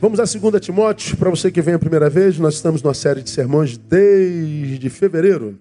Vamos 0.00 0.20
a 0.20 0.22
2 0.22 0.60
Timóteo, 0.60 1.16
para 1.16 1.28
você 1.28 1.50
que 1.50 1.60
vem 1.60 1.74
a 1.74 1.78
primeira 1.78 2.08
vez, 2.08 2.38
nós 2.38 2.54
estamos 2.54 2.80
numa 2.80 2.94
série 2.94 3.20
de 3.20 3.30
sermões 3.30 3.76
desde 3.76 4.88
fevereiro. 4.88 5.58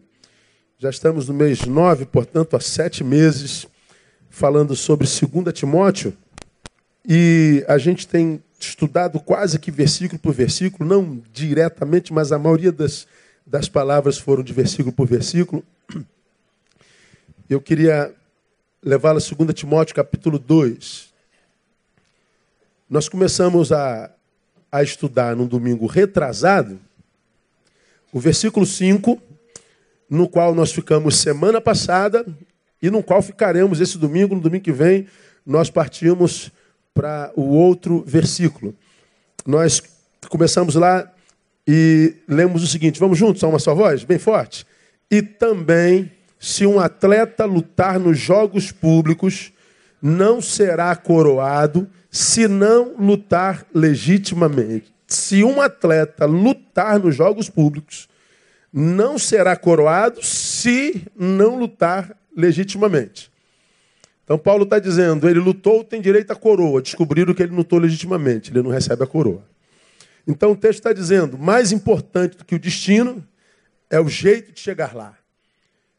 Já 0.78 0.92
estamos 0.92 1.28
no 1.28 1.34
mês 1.34 1.62
9, 1.66 2.06
portanto, 2.06 2.56
há 2.56 2.60
sete 2.60 3.04
meses, 3.04 3.66
falando 4.30 4.76
sobre 4.76 5.08
2 5.08 5.52
Timóteo. 5.52 6.16
E 7.04 7.66
a 7.68 7.80
gente 7.80 8.08
tem 8.08 8.44
estudado 8.60 9.20
quase 9.20 9.58
que 9.58 9.72
versículo 9.72 10.20
por 10.20 10.36
versículo, 10.36 10.88
não 10.88 11.20
diretamente, 11.34 12.14
mas 12.14 12.32
a 12.32 12.38
maioria 12.38 12.72
das, 12.72 13.08
das 13.44 13.68
palavras 13.68 14.20
foram 14.20 14.44
de 14.44 14.54
versículo 14.54 14.94
por 14.94 15.08
versículo. 15.08 15.64
Eu 17.50 17.60
queria 17.60 18.14
levá-la 18.84 19.20
a 19.20 19.36
2 19.36 19.52
Timóteo, 19.56 19.96
capítulo 19.96 20.38
2. 20.38 21.12
Nós 22.88 23.10
começamos 23.10 23.72
a 23.72 24.12
a 24.72 24.84
estudar 24.84 25.36
no 25.36 25.48
domingo 25.48 25.86
retrasado, 25.86 26.80
o 28.12 28.20
versículo 28.20 28.66
5, 28.66 29.22
no 30.10 30.28
qual 30.28 30.56
nós 30.56 30.72
ficamos 30.72 31.18
semana 31.18 31.60
passada 31.60 32.26
e 32.82 32.90
no 32.90 33.04
qual 33.04 33.22
ficaremos 33.22 33.82
esse 33.82 33.98
domingo, 33.98 34.36
no 34.36 34.42
domingo 34.42 34.64
que 34.64 34.72
vem, 34.72 35.08
nós 35.46 35.70
partimos 35.70 36.52
para 36.94 37.32
o 37.36 37.44
outro 37.44 38.04
versículo. 38.06 38.76
Nós 39.46 39.82
começamos 40.30 40.76
lá 40.76 41.12
e 41.68 42.16
lemos 42.28 42.64
o 42.64 42.68
seguinte: 42.68 43.00
vamos 43.00 43.18
juntos 43.18 43.44
a 43.44 43.48
uma 43.48 43.60
só 43.60 43.76
voz, 43.76 44.04
bem 44.04 44.18
forte. 44.18 44.66
E 45.10 45.22
também, 45.22 46.12
se 46.40 46.66
um 46.66 46.80
atleta 46.80 47.46
lutar 47.46 48.00
nos 48.00 48.18
jogos 48.18 48.72
públicos, 48.72 49.52
não 50.02 50.42
será 50.42 50.96
coroado 50.96 51.88
se 52.10 52.48
não 52.48 52.96
lutar 52.98 53.66
legitimamente. 53.74 54.94
Se 55.08 55.44
um 55.44 55.62
atleta 55.62 56.26
lutar 56.26 57.00
nos 57.00 57.16
jogos 57.16 57.50
públicos, 57.50 58.08
não 58.72 59.18
será 59.18 59.56
coroado 59.56 60.24
se 60.24 61.04
não 61.16 61.58
lutar 61.58 62.16
legitimamente. 62.36 63.32
Então 64.24 64.38
Paulo 64.38 64.66
está 64.66 64.78
dizendo, 64.78 65.30
ele 65.30 65.40
lutou, 65.40 65.84
tem 65.84 66.02
direito 66.02 66.32
à 66.32 66.36
coroa. 66.36 66.82
Descobriram 66.82 67.34
que 67.34 67.42
ele 67.42 67.56
lutou 67.56 67.80
legitimamente, 67.80 68.52
ele 68.52 68.62
não 68.62 68.70
recebe 68.70 69.04
a 69.04 69.08
coroa. 69.08 69.44
Então 70.28 70.52
o 70.52 70.56
texto 70.56 70.80
está 70.80 70.92
dizendo, 70.92 71.38
mais 71.38 71.72
importante 71.72 72.38
do 72.38 72.44
que 72.44 72.56
o 72.56 72.60
destino 72.60 73.26
é 73.90 74.00
o 74.00 74.10
jeito 74.10 74.52
de 74.52 74.60
chegar 74.60 74.94
lá. 74.94 75.17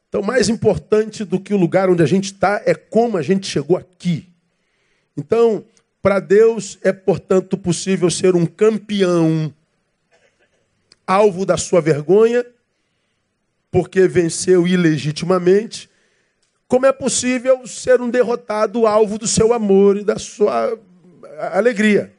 Então, 0.08 0.22
mais 0.22 0.48
importante 0.48 1.24
do 1.24 1.38
que 1.38 1.52
o 1.52 1.58
lugar 1.58 1.90
onde 1.90 2.02
a 2.02 2.06
gente 2.06 2.32
está 2.32 2.62
é 2.64 2.74
como 2.74 3.18
a 3.18 3.22
gente 3.22 3.46
chegou 3.46 3.76
aqui. 3.76 4.28
Então, 5.16 5.64
para 6.00 6.18
Deus 6.18 6.78
é, 6.82 6.92
portanto, 6.92 7.58
possível 7.58 8.10
ser 8.10 8.34
um 8.34 8.46
campeão, 8.46 9.52
alvo 11.06 11.44
da 11.44 11.58
sua 11.58 11.80
vergonha, 11.80 12.44
porque 13.70 14.08
venceu 14.08 14.66
ilegitimamente, 14.66 15.90
como 16.66 16.86
é 16.86 16.92
possível 16.92 17.66
ser 17.66 18.00
um 18.00 18.08
derrotado, 18.08 18.86
alvo 18.86 19.18
do 19.18 19.26
seu 19.26 19.52
amor 19.52 19.98
e 19.98 20.04
da 20.04 20.18
sua 20.18 20.78
alegria. 21.52 22.12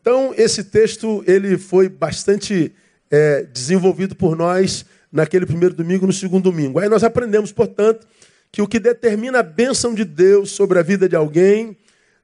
Então, 0.00 0.32
esse 0.36 0.64
texto 0.64 1.22
ele 1.26 1.58
foi 1.58 1.88
bastante 1.88 2.72
é, 3.10 3.42
desenvolvido 3.42 4.14
por 4.14 4.34
nós 4.34 4.86
naquele 5.10 5.46
primeiro 5.46 5.74
domingo 5.74 6.06
no 6.06 6.12
segundo 6.12 6.44
domingo. 6.44 6.78
Aí 6.78 6.88
nós 6.88 7.02
aprendemos, 7.02 7.52
portanto, 7.52 8.06
que 8.50 8.62
o 8.62 8.66
que 8.66 8.78
determina 8.78 9.40
a 9.40 9.42
bênção 9.42 9.94
de 9.94 10.04
Deus 10.04 10.50
sobre 10.50 10.78
a 10.78 10.82
vida 10.82 11.08
de 11.08 11.16
alguém 11.16 11.76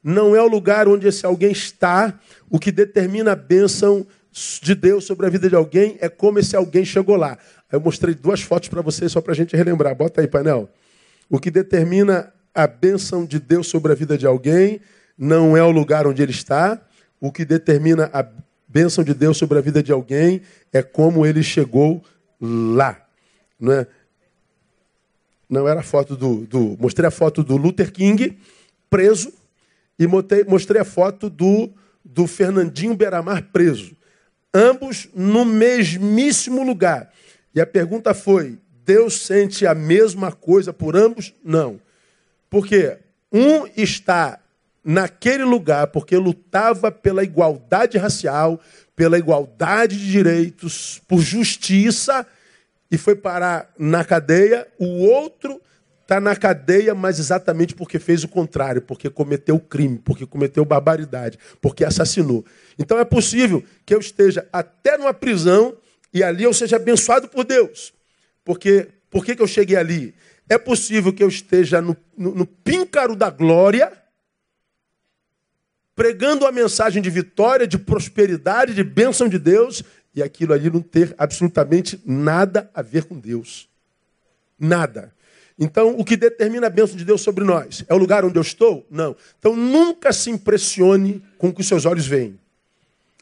não 0.02 0.36
é 0.36 0.42
o 0.42 0.48
lugar 0.48 0.86
onde 0.86 1.06
esse 1.06 1.24
alguém 1.24 1.52
está. 1.52 2.18
O 2.50 2.58
que 2.58 2.70
determina 2.70 3.32
a 3.32 3.36
bênção 3.36 4.06
de 4.60 4.74
Deus 4.74 5.04
sobre 5.04 5.26
a 5.26 5.30
vida 5.30 5.48
de 5.48 5.54
alguém 5.54 5.96
é 6.00 6.08
como 6.08 6.38
esse 6.38 6.54
alguém 6.54 6.84
chegou 6.84 7.16
lá. 7.16 7.38
Eu 7.72 7.80
mostrei 7.80 8.14
duas 8.14 8.42
fotos 8.42 8.68
para 8.68 8.82
vocês 8.82 9.10
só 9.12 9.20
para 9.20 9.32
a 9.32 9.36
gente 9.36 9.56
relembrar. 9.56 9.94
Bota 9.94 10.20
aí, 10.20 10.28
painel. 10.28 10.68
O 11.30 11.38
que 11.38 11.50
determina 11.50 12.32
a 12.54 12.66
bênção 12.66 13.24
de 13.24 13.38
Deus 13.38 13.66
sobre 13.66 13.92
a 13.92 13.94
vida 13.94 14.16
de 14.18 14.26
alguém 14.26 14.80
não 15.16 15.56
é 15.56 15.62
o 15.62 15.70
lugar 15.70 16.06
onde 16.06 16.22
ele 16.22 16.32
está. 16.32 16.80
O 17.20 17.32
que 17.32 17.44
determina 17.44 18.10
a 18.12 18.26
bênção 18.68 19.02
de 19.02 19.14
Deus 19.14 19.36
sobre 19.38 19.58
a 19.58 19.60
vida 19.60 19.82
de 19.82 19.92
alguém 19.92 20.42
é 20.72 20.82
como 20.82 21.24
ele 21.24 21.42
chegou 21.42 22.02
lá. 22.40 23.00
Não, 23.58 23.72
é? 23.72 23.86
não 25.48 25.68
era 25.68 25.80
a 25.80 25.84
foto 25.84 26.16
do, 26.16 26.46
do. 26.46 26.76
Mostrei 26.78 27.06
a 27.06 27.10
foto 27.10 27.42
do 27.42 27.56
Luther 27.56 27.92
King 27.92 28.38
preso 28.90 29.32
e 29.98 30.06
mostrei, 30.06 30.80
a 30.80 30.84
foto 30.84 31.30
do, 31.30 31.70
do 32.04 32.26
Fernandinho 32.26 32.94
Beramar 32.94 33.48
preso. 33.52 33.96
Ambos 34.52 35.08
no 35.14 35.44
mesmíssimo 35.44 36.62
lugar. 36.64 37.12
E 37.54 37.60
a 37.60 37.66
pergunta 37.66 38.12
foi: 38.14 38.58
Deus 38.84 39.20
sente 39.20 39.66
a 39.66 39.74
mesma 39.74 40.32
coisa 40.32 40.72
por 40.72 40.96
ambos? 40.96 41.32
Não. 41.44 41.80
Porque 42.50 42.98
um 43.32 43.66
está 43.76 44.40
naquele 44.84 45.44
lugar 45.44 45.86
porque 45.86 46.16
lutava 46.16 46.92
pela 46.92 47.24
igualdade 47.24 47.96
racial, 47.96 48.60
pela 48.96 49.18
igualdade 49.18 49.96
de 49.96 50.10
direitos, 50.10 51.00
por 51.08 51.20
justiça 51.20 52.26
e 52.90 52.96
foi 52.96 53.16
parar 53.16 53.72
na 53.78 54.04
cadeia. 54.04 54.66
O 54.78 54.86
outro 55.06 55.60
está 56.02 56.20
na 56.20 56.36
cadeia, 56.36 56.94
mas 56.94 57.18
exatamente 57.18 57.74
porque 57.74 57.98
fez 57.98 58.22
o 58.22 58.28
contrário, 58.28 58.82
porque 58.82 59.10
cometeu 59.10 59.58
crime, 59.58 59.98
porque 59.98 60.26
cometeu 60.26 60.64
barbaridade, 60.64 61.38
porque 61.60 61.84
assassinou. 61.84 62.44
Então 62.78 62.98
é 62.98 63.04
possível 63.04 63.64
que 63.84 63.94
eu 63.94 63.98
esteja 63.98 64.46
até 64.52 64.96
numa 64.96 65.14
prisão 65.14 65.76
e 66.12 66.22
ali 66.22 66.44
eu 66.44 66.52
seja 66.52 66.76
abençoado 66.76 67.28
por 67.28 67.44
Deus. 67.44 67.92
Porque 68.44 68.88
por 69.10 69.24
que, 69.24 69.34
que 69.34 69.42
eu 69.42 69.46
cheguei 69.46 69.76
ali? 69.76 70.14
É 70.48 70.58
possível 70.58 71.12
que 71.12 71.22
eu 71.22 71.28
esteja 71.28 71.80
no, 71.80 71.96
no, 72.16 72.34
no 72.34 72.46
píncaro 72.46 73.16
da 73.16 73.30
glória, 73.30 73.90
pregando 75.94 76.46
a 76.46 76.52
mensagem 76.52 77.00
de 77.00 77.10
vitória, 77.10 77.66
de 77.66 77.78
prosperidade, 77.78 78.74
de 78.74 78.82
bênção 78.82 79.28
de 79.28 79.38
Deus, 79.38 79.82
e 80.14 80.22
aquilo 80.22 80.52
ali 80.52 80.70
não 80.70 80.80
ter 80.80 81.14
absolutamente 81.18 82.00
nada 82.04 82.70
a 82.74 82.82
ver 82.82 83.04
com 83.04 83.18
Deus. 83.18 83.68
Nada. 84.58 85.12
Então, 85.58 85.96
o 85.98 86.04
que 86.04 86.16
determina 86.16 86.66
a 86.66 86.70
bênção 86.70 86.96
de 86.96 87.04
Deus 87.04 87.20
sobre 87.20 87.44
nós? 87.44 87.84
É 87.88 87.94
o 87.94 87.98
lugar 87.98 88.24
onde 88.24 88.36
eu 88.36 88.42
estou? 88.42 88.86
Não. 88.90 89.16
Então, 89.38 89.54
nunca 89.54 90.12
se 90.12 90.30
impressione 90.30 91.22
com 91.38 91.48
o 91.48 91.54
que 91.54 91.60
os 91.60 91.68
seus 91.68 91.84
olhos 91.84 92.06
veem. 92.06 92.38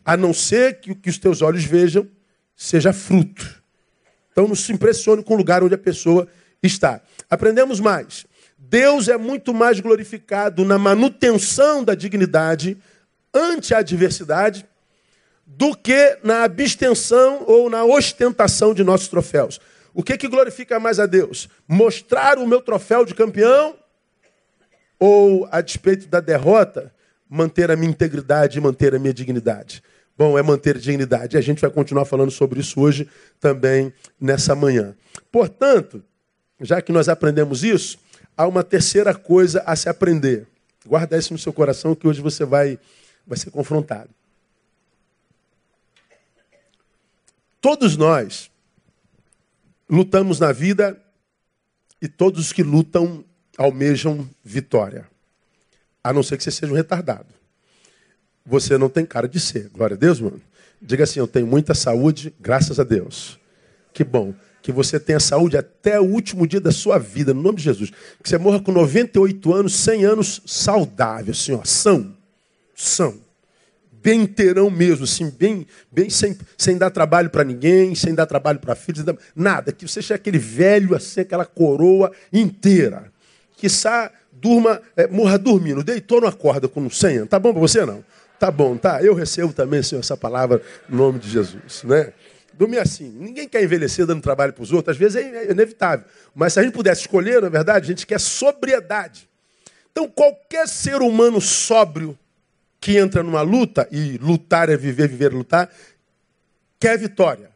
A 0.04 0.16
não 0.16 0.32
ser 0.32 0.80
que 0.80 0.92
o 0.92 0.96
que 0.96 1.10
os 1.10 1.18
teus 1.18 1.42
olhos 1.42 1.64
vejam 1.64 2.08
seja 2.56 2.92
fruto. 2.92 3.62
Então, 4.30 4.48
não 4.48 4.54
se 4.54 4.72
impressione 4.72 5.22
com 5.22 5.34
o 5.34 5.36
lugar 5.36 5.62
onde 5.62 5.74
a 5.74 5.78
pessoa 5.78 6.26
está. 6.62 7.02
Aprendemos 7.28 7.80
mais. 7.80 8.26
Deus 8.72 9.06
é 9.06 9.18
muito 9.18 9.52
mais 9.52 9.80
glorificado 9.80 10.64
na 10.64 10.78
manutenção 10.78 11.84
da 11.84 11.94
dignidade 11.94 12.78
ante 13.34 13.74
a 13.74 13.80
adversidade 13.80 14.64
do 15.44 15.76
que 15.76 16.16
na 16.24 16.44
abstenção 16.44 17.44
ou 17.46 17.68
na 17.68 17.84
ostentação 17.84 18.72
de 18.72 18.82
nossos 18.82 19.08
troféus. 19.08 19.60
O 19.92 20.02
que, 20.02 20.16
que 20.16 20.26
glorifica 20.26 20.80
mais 20.80 20.98
a 20.98 21.04
Deus? 21.04 21.50
Mostrar 21.68 22.38
o 22.38 22.46
meu 22.46 22.62
troféu 22.62 23.04
de 23.04 23.14
campeão 23.14 23.76
ou, 24.98 25.46
a 25.52 25.60
despeito 25.60 26.08
da 26.08 26.20
derrota, 26.20 26.90
manter 27.28 27.70
a 27.70 27.76
minha 27.76 27.90
integridade 27.90 28.56
e 28.56 28.62
manter 28.62 28.94
a 28.94 28.98
minha 28.98 29.12
dignidade? 29.12 29.82
Bom, 30.16 30.38
é 30.38 30.42
manter 30.42 30.78
dignidade. 30.78 31.36
E 31.36 31.38
a 31.38 31.42
gente 31.42 31.60
vai 31.60 31.70
continuar 31.70 32.06
falando 32.06 32.30
sobre 32.30 32.60
isso 32.60 32.80
hoje 32.80 33.06
também 33.38 33.92
nessa 34.18 34.54
manhã. 34.54 34.96
Portanto, 35.30 36.02
já 36.58 36.80
que 36.80 36.90
nós 36.90 37.10
aprendemos 37.10 37.62
isso, 37.62 37.98
há 38.36 38.46
uma 38.46 38.64
terceira 38.64 39.14
coisa 39.14 39.62
a 39.66 39.76
se 39.76 39.88
aprender. 39.88 40.46
Guarda 40.86 41.16
isso 41.16 41.32
no 41.32 41.38
seu 41.38 41.52
coração 41.52 41.94
que 41.94 42.06
hoje 42.06 42.20
você 42.20 42.44
vai, 42.44 42.78
vai 43.26 43.38
ser 43.38 43.50
confrontado. 43.50 44.10
Todos 47.60 47.96
nós 47.96 48.50
lutamos 49.88 50.40
na 50.40 50.50
vida 50.50 51.00
e 52.00 52.08
todos 52.08 52.40
os 52.40 52.52
que 52.52 52.62
lutam 52.62 53.24
almejam 53.56 54.28
vitória. 54.42 55.06
A 56.02 56.12
não 56.12 56.22
ser 56.22 56.36
que 56.36 56.42
você 56.42 56.50
seja 56.50 56.72
um 56.72 56.76
retardado. 56.76 57.32
Você 58.44 58.76
não 58.76 58.88
tem 58.88 59.06
cara 59.06 59.28
de 59.28 59.38
ser. 59.38 59.68
Glória 59.68 59.94
a 59.94 59.98
Deus, 59.98 60.18
mano. 60.18 60.42
Diga 60.80 61.04
assim: 61.04 61.20
eu 61.20 61.28
tenho 61.28 61.46
muita 61.46 61.74
saúde, 61.74 62.34
graças 62.40 62.80
a 62.80 62.84
Deus. 62.84 63.38
Que 63.92 64.02
bom. 64.02 64.34
Que 64.62 64.72
você 64.72 64.98
tenha 64.98 65.20
saúde 65.20 65.56
até 65.56 66.00
o 66.00 66.04
último 66.04 66.46
dia 66.46 66.60
da 66.60 66.70
sua 66.70 66.98
vida, 66.98 67.34
no 67.34 67.42
nome 67.42 67.58
de 67.58 67.64
Jesus. 67.64 67.90
Que 68.22 68.28
você 68.28 68.38
morra 68.38 68.60
com 68.60 68.72
98 68.72 69.52
anos, 69.52 69.74
100 69.74 70.04
anos 70.04 70.42
saudável, 70.46 71.32
assim, 71.32 71.52
ó, 71.52 71.62
são. 71.64 72.14
São 72.74 73.20
bem 74.02 74.22
inteirão 74.22 74.68
mesmo, 74.68 75.04
assim, 75.04 75.30
bem, 75.30 75.66
bem 75.90 76.10
sem, 76.10 76.36
sem 76.58 76.76
dar 76.76 76.90
trabalho 76.90 77.30
para 77.30 77.44
ninguém, 77.44 77.94
sem 77.94 78.14
dar 78.14 78.26
trabalho 78.26 78.58
para 78.58 78.74
filhos, 78.74 79.04
nada. 79.34 79.70
Que 79.70 79.86
você 79.86 80.02
seja 80.02 80.16
aquele 80.16 80.38
velho, 80.38 80.94
assim, 80.94 81.20
aquela 81.20 81.46
coroa 81.46 82.10
inteira. 82.32 83.12
Que 83.56 83.68
sa, 83.68 84.10
durma, 84.32 84.82
é, 84.96 85.06
morra 85.06 85.38
dormindo, 85.38 85.84
deitou, 85.84 86.20
não 86.20 86.28
acorda 86.28 86.66
com 86.66 86.90
100 86.90 87.16
anos. 87.18 87.28
Tá 87.28 87.38
bom 87.38 87.52
para 87.52 87.60
você, 87.60 87.86
não? 87.86 88.04
Tá 88.40 88.50
bom, 88.50 88.76
tá? 88.76 89.00
Eu 89.00 89.14
recebo 89.14 89.52
também, 89.52 89.84
Senhor, 89.84 90.00
essa 90.00 90.16
palavra 90.16 90.60
no 90.88 90.96
nome 90.96 91.20
de 91.20 91.30
Jesus, 91.30 91.84
né? 91.84 92.12
Dormir 92.54 92.78
assim. 92.78 93.08
Ninguém 93.08 93.48
quer 93.48 93.62
envelhecer 93.62 94.06
dando 94.06 94.22
trabalho 94.22 94.52
para 94.52 94.62
os 94.62 94.72
outros, 94.72 94.94
às 94.94 94.98
vezes 94.98 95.16
é 95.16 95.50
inevitável. 95.50 96.06
Mas 96.34 96.52
se 96.52 96.60
a 96.60 96.62
gente 96.62 96.72
pudesse 96.72 97.02
escolher, 97.02 97.40
na 97.42 97.48
verdade, 97.48 97.84
a 97.84 97.88
gente 97.88 98.06
quer 98.06 98.20
sobriedade. 98.20 99.28
Então, 99.90 100.08
qualquer 100.08 100.66
ser 100.66 101.02
humano 101.02 101.40
sóbrio 101.40 102.18
que 102.80 102.96
entra 102.96 103.22
numa 103.22 103.42
luta, 103.42 103.86
e 103.92 104.18
lutar 104.18 104.68
é 104.68 104.76
viver, 104.76 105.06
viver 105.06 105.30
é 105.30 105.34
lutar, 105.36 105.70
quer 106.80 106.98
vitória. 106.98 107.48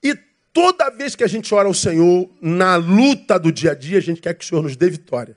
E 0.00 0.16
toda 0.52 0.88
vez 0.88 1.16
que 1.16 1.24
a 1.24 1.26
gente 1.26 1.52
ora 1.52 1.66
ao 1.66 1.74
Senhor, 1.74 2.30
na 2.40 2.76
luta 2.76 3.38
do 3.40 3.50
dia 3.50 3.72
a 3.72 3.74
dia, 3.74 3.98
a 3.98 4.00
gente 4.00 4.20
quer 4.20 4.34
que 4.34 4.44
o 4.44 4.48
Senhor 4.48 4.62
nos 4.62 4.76
dê 4.76 4.88
vitória. 4.88 5.36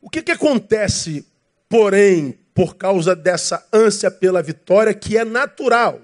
O 0.00 0.08
que, 0.08 0.22
que 0.22 0.32
acontece, 0.32 1.26
porém, 1.68 2.38
por 2.54 2.76
causa 2.76 3.14
dessa 3.14 3.66
ânsia 3.70 4.10
pela 4.10 4.42
vitória, 4.42 4.94
que 4.94 5.18
é 5.18 5.24
natural? 5.24 6.00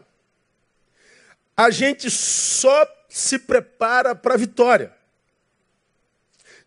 A 1.57 1.71
gente 1.71 2.11
só 2.11 2.87
se 3.09 3.39
prepara 3.39 4.15
para 4.15 4.35
a 4.35 4.39
vitória. 4.39 4.93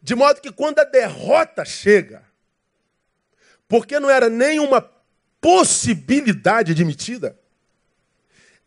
De 0.01 0.13
modo 0.13 0.39
que 0.39 0.51
quando 0.51 0.79
a 0.79 0.83
derrota 0.83 1.65
chega, 1.65 2.23
porque 3.67 3.99
não 3.99 4.09
era 4.09 4.29
nenhuma 4.29 4.87
possibilidade 5.41 6.71
admitida, 6.71 7.37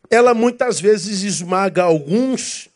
ela 0.09 0.33
muitas 0.33 0.81
vezes 0.81 1.21
esmaga 1.21 1.83
alguns 1.83 2.69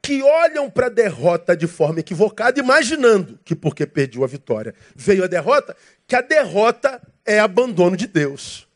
que 0.00 0.22
olham 0.22 0.68
para 0.68 0.86
a 0.86 0.90
derrota 0.90 1.56
de 1.56 1.66
forma 1.66 2.00
equivocada, 2.00 2.58
imaginando 2.58 3.38
que 3.44 3.54
porque 3.54 3.86
perdeu 3.86 4.24
a 4.24 4.26
vitória 4.26 4.74
veio 4.96 5.22
a 5.22 5.28
derrota, 5.28 5.76
que 6.06 6.16
a 6.16 6.20
derrota 6.20 7.00
é 7.24 7.38
abandono 7.38 7.96
de 7.96 8.06
Deus. 8.06 8.66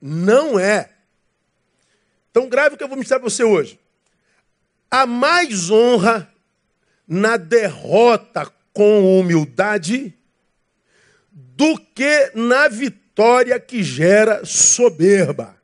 Não 0.00 0.58
é. 0.58 0.90
Então 2.30 2.48
grave 2.48 2.76
que 2.76 2.82
eu 2.82 2.88
vou 2.88 2.96
mostrar 2.96 3.18
para 3.18 3.28
você 3.28 3.44
hoje. 3.44 3.78
Há 4.90 5.06
mais 5.06 5.70
honra 5.70 6.32
na 7.06 7.36
derrota 7.36 8.52
com 8.72 9.18
humildade 9.18 10.14
do 11.32 11.78
que 11.78 12.30
na 12.34 12.68
vitória 12.68 13.58
que 13.58 13.82
gera 13.82 14.44
soberba. 14.44 15.56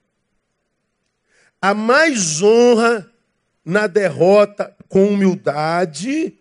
Há 1.60 1.72
mais 1.72 2.42
honra 2.42 3.10
na 3.64 3.86
derrota 3.86 4.74
com 4.88 5.08
humildade 5.08 6.36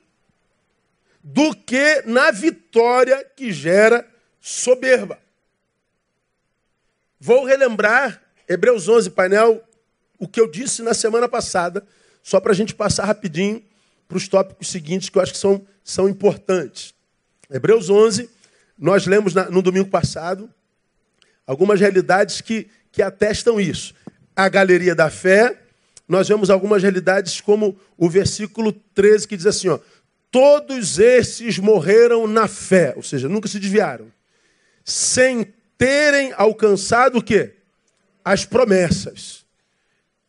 do 1.24 1.56
que 1.56 2.02
na 2.06 2.32
vitória 2.32 3.24
que 3.24 3.54
gera 3.54 4.06
soberba. 4.42 5.18
Vou 7.20 7.46
relembrar 7.46 8.22
Hebreus 8.48 8.90
11, 8.90 9.12
painel, 9.12 9.64
o 10.24 10.28
que 10.28 10.40
eu 10.40 10.50
disse 10.50 10.82
na 10.82 10.94
semana 10.94 11.28
passada, 11.28 11.86
só 12.22 12.40
para 12.40 12.54
a 12.54 12.56
gente 12.56 12.74
passar 12.74 13.04
rapidinho 13.04 13.62
para 14.08 14.16
os 14.16 14.26
tópicos 14.30 14.70
seguintes 14.70 15.10
que 15.10 15.18
eu 15.18 15.22
acho 15.22 15.34
que 15.34 15.38
são, 15.38 15.68
são 15.84 16.08
importantes. 16.08 16.94
Hebreus 17.52 17.90
11, 17.90 18.30
nós 18.80 19.06
lemos 19.06 19.34
na, 19.34 19.50
no 19.50 19.62
domingo 19.62 19.90
passado 19.90 20.50
algumas 21.46 21.78
realidades 21.78 22.40
que, 22.40 22.70
que 22.90 23.02
atestam 23.02 23.60
isso. 23.60 23.94
A 24.34 24.48
galeria 24.48 24.96
da 24.96 25.10
fé, 25.10 25.60
nós 26.08 26.30
vemos 26.30 26.50
algumas 26.50 26.82
realidades 26.82 27.42
como 27.42 27.78
o 27.98 28.10
versículo 28.10 28.72
13 28.72 29.28
que 29.28 29.36
diz 29.36 29.46
assim, 29.46 29.68
ó, 29.68 29.80
todos 30.32 31.00
esses 31.00 31.60
morreram 31.60 32.28
na 32.28 32.48
fé, 32.48 32.94
ou 32.96 33.04
seja, 33.04 33.28
nunca 33.28 33.50
se 33.50 33.60
desviaram, 33.60 34.08
sem 34.86 35.54
terem 35.78 36.32
alcançado 36.38 37.18
o 37.18 37.22
quê? 37.22 37.56
As 38.24 38.46
promessas. 38.46 39.43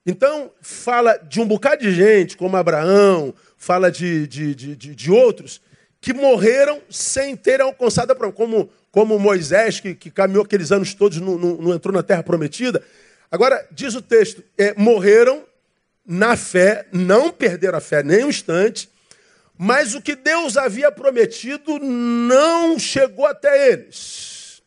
Então, 0.06 0.50
fala 0.60 1.16
de 1.16 1.40
um 1.40 1.46
bocado 1.46 1.82
de 1.82 1.92
gente, 1.92 2.36
como 2.36 2.56
Abraão, 2.56 3.34
fala 3.56 3.90
de, 3.90 4.26
de, 4.26 4.54
de, 4.54 4.76
de, 4.76 5.10
outros, 5.10 5.62
que 6.00 6.12
morreram 6.12 6.82
sem 6.90 7.34
terem 7.34 7.64
alcançado 7.64 8.10
a 8.10 8.14
promessa, 8.14 8.36
como, 8.36 8.70
como 8.92 9.18
Moisés, 9.18 9.80
que, 9.80 9.94
que 9.94 10.10
caminhou 10.10 10.44
aqueles 10.44 10.70
anos 10.70 10.92
todos, 10.92 11.18
não, 11.18 11.38
não, 11.38 11.56
não, 11.56 11.74
entrou 11.74 11.94
na 11.94 12.02
terra 12.02 12.22
prometida. 12.22 12.82
Agora, 13.30 13.66
diz 13.70 13.94
o 13.94 14.02
texto, 14.02 14.44
é, 14.58 14.74
morreram 14.76 15.42
na 16.06 16.36
fé, 16.36 16.86
não 16.92 17.30
perderam 17.30 17.78
a 17.78 17.80
fé 17.80 18.02
nem 18.02 18.24
um 18.24 18.28
instante, 18.28 18.90
mas 19.56 19.94
o 19.94 20.02
que 20.02 20.14
Deus 20.14 20.58
havia 20.58 20.92
prometido 20.92 21.78
não 21.78 22.78
chegou 22.78 23.24
até 23.24 23.72
eles. 23.72 24.62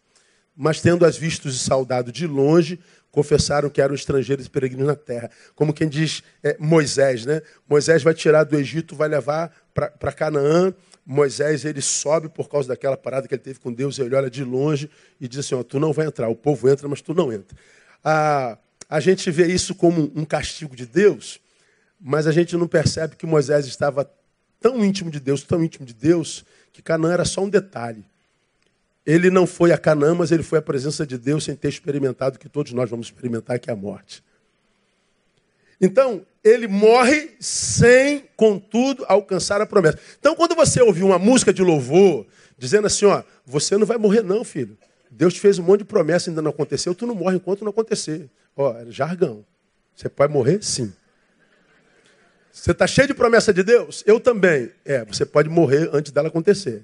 Mas 0.55 0.81
tendo 0.81 1.05
as 1.05 1.15
vistos 1.15 1.55
e 1.55 1.59
saudado 1.59 2.11
de 2.11 2.25
longe, 2.25 2.79
confessaram 3.11 3.69
que 3.69 3.81
eram 3.81 3.95
estrangeiros 3.95 4.45
e 4.45 4.49
peregrinos 4.49 4.87
na 4.87 4.95
terra. 4.95 5.29
Como 5.55 5.73
quem 5.73 5.87
diz 5.87 6.23
é, 6.43 6.55
Moisés, 6.59 7.25
né? 7.25 7.41
Moisés 7.67 8.03
vai 8.03 8.13
tirar 8.13 8.43
do 8.43 8.57
Egito, 8.57 8.95
vai 8.95 9.07
levar 9.07 9.51
para 9.73 10.11
Canaã, 10.11 10.73
Moisés 11.05 11.63
ele 11.63 11.81
sobe 11.81 12.27
por 12.27 12.49
causa 12.49 12.67
daquela 12.67 12.97
parada 12.97 13.27
que 13.27 13.33
ele 13.33 13.41
teve 13.41 13.59
com 13.59 13.71
Deus, 13.71 13.97
ele 13.97 14.13
olha 14.13 14.29
de 14.29 14.43
longe 14.43 14.89
e 15.21 15.27
diz 15.27 15.39
assim: 15.39 15.55
ó, 15.55 15.63
tu 15.63 15.79
não 15.79 15.93
vai 15.93 16.05
entrar, 16.05 16.27
o 16.27 16.35
povo 16.35 16.69
entra, 16.69 16.87
mas 16.87 17.01
tu 17.01 17.13
não 17.13 17.31
entra. 17.31 17.57
A, 18.03 18.57
a 18.89 18.99
gente 18.99 19.31
vê 19.31 19.47
isso 19.47 19.73
como 19.73 20.11
um 20.15 20.25
castigo 20.25 20.75
de 20.75 20.85
Deus, 20.85 21.39
mas 21.99 22.27
a 22.27 22.31
gente 22.31 22.57
não 22.57 22.67
percebe 22.67 23.15
que 23.15 23.25
Moisés 23.25 23.65
estava 23.65 24.09
tão 24.59 24.83
íntimo 24.83 25.09
de 25.09 25.19
Deus, 25.19 25.43
tão 25.43 25.63
íntimo 25.63 25.85
de 25.85 25.93
Deus, 25.93 26.43
que 26.73 26.81
Canaã 26.81 27.13
era 27.13 27.25
só 27.25 27.41
um 27.41 27.49
detalhe. 27.49 28.05
Ele 29.07 29.29
não 29.29 29.47
foi 29.47 29.71
a 29.71 29.77
Canaã, 29.77 30.13
mas 30.13 30.33
ele 30.33 30.43
foi 30.43 30.59
à 30.59 30.61
presença 30.61 31.07
de 31.07 31.17
Deus 31.17 31.45
sem 31.45 31.55
ter 31.55 31.69
experimentado 31.69 32.35
o 32.35 32.39
que 32.39 32.49
todos 32.49 32.73
nós 32.73 32.89
vamos 32.89 33.07
experimentar, 33.07 33.57
que 33.57 33.69
é 33.69 33.73
a 33.73 33.75
morte. 33.75 34.21
Então, 35.79 36.25
ele 36.43 36.67
morre 36.67 37.31
sem, 37.39 38.25
contudo, 38.35 39.05
alcançar 39.07 39.61
a 39.61 39.65
promessa. 39.65 39.97
Então, 40.19 40.35
quando 40.35 40.55
você 40.55 40.81
ouvir 40.81 41.03
uma 41.03 41.17
música 41.17 41.53
de 41.53 41.61
louvor, 41.61 42.27
dizendo 42.57 42.87
assim, 42.87 43.05
ó, 43.05 43.23
você 43.45 43.77
não 43.77 43.85
vai 43.85 43.97
morrer 43.97 44.23
não, 44.23 44.43
filho. 44.43 44.77
Deus 45.09 45.33
te 45.35 45.39
fez 45.39 45.57
um 45.57 45.63
monte 45.63 45.79
de 45.79 45.85
promessa, 45.85 46.29
ainda 46.29 46.41
não 46.41 46.51
aconteceu, 46.51 46.93
tu 46.93 47.07
não 47.07 47.15
morre 47.15 47.37
enquanto 47.37 47.63
não 47.63 47.69
acontecer. 47.69 48.29
Ó, 48.57 48.75
jargão. 48.89 49.45
Você 49.95 50.09
pode 50.09 50.33
morrer? 50.33 50.61
Sim. 50.61 50.91
Você 52.51 52.71
está 52.71 52.85
cheio 52.85 53.07
de 53.07 53.13
promessa 53.13 53.53
de 53.53 53.63
Deus? 53.63 54.03
Eu 54.05 54.19
também. 54.19 54.69
É, 54.83 55.05
você 55.05 55.25
pode 55.25 55.47
morrer 55.47 55.89
antes 55.93 56.11
dela 56.11 56.27
acontecer. 56.27 56.83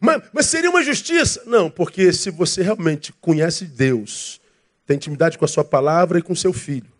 Mas, 0.00 0.22
mas 0.32 0.46
seria 0.46 0.70
uma 0.70 0.82
justiça? 0.82 1.42
Não, 1.46 1.70
porque 1.70 2.12
se 2.12 2.30
você 2.30 2.62
realmente 2.62 3.12
conhece 3.20 3.66
Deus, 3.66 4.40
tem 4.86 4.96
intimidade 4.96 5.36
com 5.36 5.44
a 5.44 5.48
sua 5.48 5.62
palavra 5.62 6.18
e 6.18 6.22
com 6.22 6.34
seu 6.34 6.52
filho, 6.52 6.90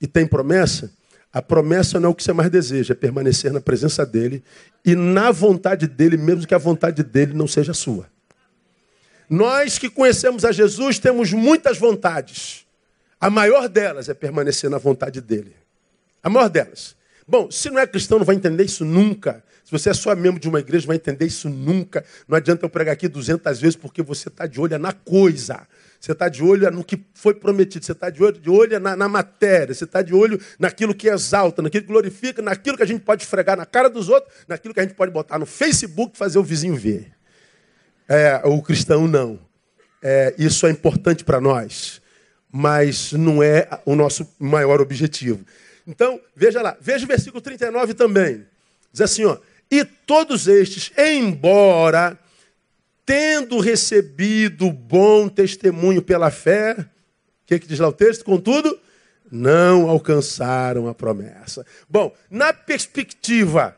e 0.00 0.06
tem 0.06 0.26
promessa, 0.26 0.90
a 1.32 1.42
promessa 1.42 2.00
não 2.00 2.08
é 2.08 2.12
o 2.12 2.14
que 2.14 2.22
você 2.22 2.32
mais 2.32 2.50
deseja, 2.50 2.94
é 2.94 2.96
permanecer 2.96 3.52
na 3.52 3.60
presença 3.60 4.06
dele 4.06 4.42
e 4.84 4.94
na 4.94 5.30
vontade 5.30 5.86
dele, 5.86 6.16
mesmo 6.16 6.46
que 6.46 6.54
a 6.54 6.58
vontade 6.58 7.02
dele 7.02 7.34
não 7.34 7.46
seja 7.46 7.74
sua. 7.74 8.08
Nós 9.28 9.78
que 9.78 9.90
conhecemos 9.90 10.44
a 10.44 10.52
Jesus 10.52 10.98
temos 10.98 11.32
muitas 11.32 11.76
vontades. 11.76 12.64
A 13.20 13.30
maior 13.30 13.68
delas 13.68 14.08
é 14.08 14.14
permanecer 14.14 14.70
na 14.70 14.78
vontade 14.78 15.20
dele. 15.20 15.56
A 16.22 16.30
maior 16.30 16.48
delas. 16.48 16.94
Bom, 17.26 17.50
se 17.50 17.70
não 17.70 17.78
é 17.78 17.86
cristão, 17.86 18.18
não 18.18 18.24
vai 18.24 18.36
entender 18.36 18.64
isso 18.64 18.84
nunca. 18.84 19.42
Se 19.64 19.72
você 19.72 19.90
é 19.90 19.94
só 19.94 20.14
membro 20.14 20.38
de 20.38 20.46
uma 20.46 20.60
igreja, 20.60 20.86
vai 20.86 20.96
entender 20.96 21.24
isso 21.24 21.48
nunca. 21.48 22.04
Não 22.28 22.36
adianta 22.36 22.66
eu 22.66 22.68
pregar 22.68 22.92
aqui 22.92 23.08
200 23.08 23.58
vezes, 23.58 23.74
porque 23.74 24.02
você 24.02 24.28
está 24.28 24.46
de 24.46 24.60
olho 24.60 24.78
na 24.78 24.92
coisa. 24.92 25.66
Você 25.98 26.12
está 26.12 26.28
de 26.28 26.42
olho 26.42 26.70
no 26.70 26.84
que 26.84 27.02
foi 27.14 27.32
prometido. 27.32 27.82
Você 27.82 27.92
está 27.92 28.10
de 28.10 28.22
olho, 28.22 28.38
de 28.38 28.50
olho 28.50 28.78
na, 28.78 28.94
na 28.94 29.08
matéria. 29.08 29.74
Você 29.74 29.84
está 29.84 30.02
de 30.02 30.14
olho 30.14 30.38
naquilo 30.58 30.94
que 30.94 31.08
exalta, 31.08 31.62
naquilo 31.62 31.82
que 31.82 31.88
glorifica, 31.88 32.42
naquilo 32.42 32.76
que 32.76 32.82
a 32.82 32.86
gente 32.86 33.00
pode 33.00 33.24
fregar 33.24 33.56
na 33.56 33.64
cara 33.64 33.88
dos 33.88 34.10
outros, 34.10 34.34
naquilo 34.46 34.74
que 34.74 34.80
a 34.80 34.82
gente 34.82 34.94
pode 34.94 35.10
botar 35.10 35.38
no 35.38 35.46
Facebook 35.46 36.12
e 36.14 36.18
fazer 36.18 36.38
o 36.38 36.42
vizinho 36.42 36.76
ver. 36.76 37.10
É, 38.06 38.42
o 38.44 38.60
cristão 38.60 39.08
não. 39.08 39.40
É, 40.02 40.34
isso 40.36 40.66
é 40.66 40.70
importante 40.70 41.24
para 41.24 41.40
nós, 41.40 42.02
mas 42.52 43.14
não 43.14 43.42
é 43.42 43.66
o 43.86 43.96
nosso 43.96 44.30
maior 44.38 44.82
objetivo. 44.82 45.42
Então, 45.86 46.20
veja 46.36 46.60
lá, 46.60 46.76
veja 46.78 47.06
o 47.06 47.08
versículo 47.08 47.40
39 47.40 47.94
também. 47.94 48.44
Diz 48.92 49.00
assim, 49.00 49.24
ó, 49.24 49.38
e 49.70 49.84
todos 49.84 50.46
estes, 50.46 50.92
embora 50.96 52.18
tendo 53.06 53.60
recebido 53.60 54.70
bom 54.72 55.28
testemunho 55.28 56.00
pela 56.00 56.30
fé, 56.30 56.76
o 56.78 57.46
que, 57.46 57.58
que 57.58 57.66
diz 57.66 57.78
lá 57.78 57.88
o 57.88 57.92
texto? 57.92 58.24
Contudo, 58.24 58.78
não 59.30 59.88
alcançaram 59.88 60.88
a 60.88 60.94
promessa. 60.94 61.66
Bom, 61.88 62.14
na 62.30 62.52
perspectiva 62.52 63.76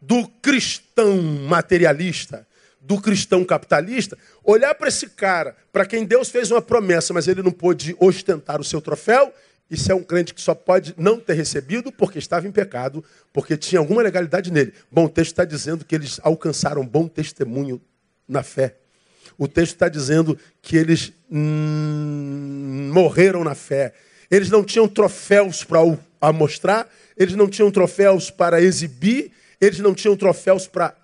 do 0.00 0.26
cristão 0.42 1.22
materialista, 1.22 2.46
do 2.80 3.00
cristão 3.00 3.44
capitalista, 3.44 4.18
olhar 4.42 4.74
para 4.74 4.88
esse 4.88 5.08
cara, 5.10 5.56
para 5.72 5.86
quem 5.86 6.04
Deus 6.04 6.28
fez 6.28 6.50
uma 6.50 6.60
promessa, 6.60 7.14
mas 7.14 7.28
ele 7.28 7.42
não 7.42 7.52
pôde 7.52 7.96
ostentar 8.00 8.60
o 8.60 8.64
seu 8.64 8.80
troféu, 8.80 9.32
isso 9.72 9.90
é 9.90 9.94
um 9.94 10.02
crente 10.02 10.34
que 10.34 10.40
só 10.42 10.54
pode 10.54 10.94
não 10.98 11.18
ter 11.18 11.32
recebido 11.32 11.90
porque 11.90 12.18
estava 12.18 12.46
em 12.46 12.52
pecado, 12.52 13.02
porque 13.32 13.56
tinha 13.56 13.78
alguma 13.78 14.02
legalidade 14.02 14.52
nele. 14.52 14.74
Bom, 14.90 15.06
o 15.06 15.08
texto 15.08 15.30
está 15.30 15.46
dizendo 15.46 15.82
que 15.82 15.94
eles 15.94 16.20
alcançaram 16.22 16.86
bom 16.86 17.08
testemunho 17.08 17.80
na 18.28 18.42
fé. 18.42 18.76
O 19.38 19.48
texto 19.48 19.72
está 19.72 19.88
dizendo 19.88 20.38
que 20.60 20.76
eles 20.76 21.10
hum, 21.30 22.90
morreram 22.92 23.42
na 23.42 23.54
fé. 23.54 23.94
Eles 24.30 24.50
não 24.50 24.62
tinham 24.62 24.86
troféus 24.86 25.64
para 25.64 26.32
mostrar, 26.34 26.86
eles 27.16 27.34
não 27.34 27.48
tinham 27.48 27.70
troféus 27.70 28.30
para 28.30 28.60
exibir, 28.60 29.32
eles 29.58 29.78
não 29.78 29.94
tinham 29.94 30.14
troféus 30.14 30.66
para 30.66 30.94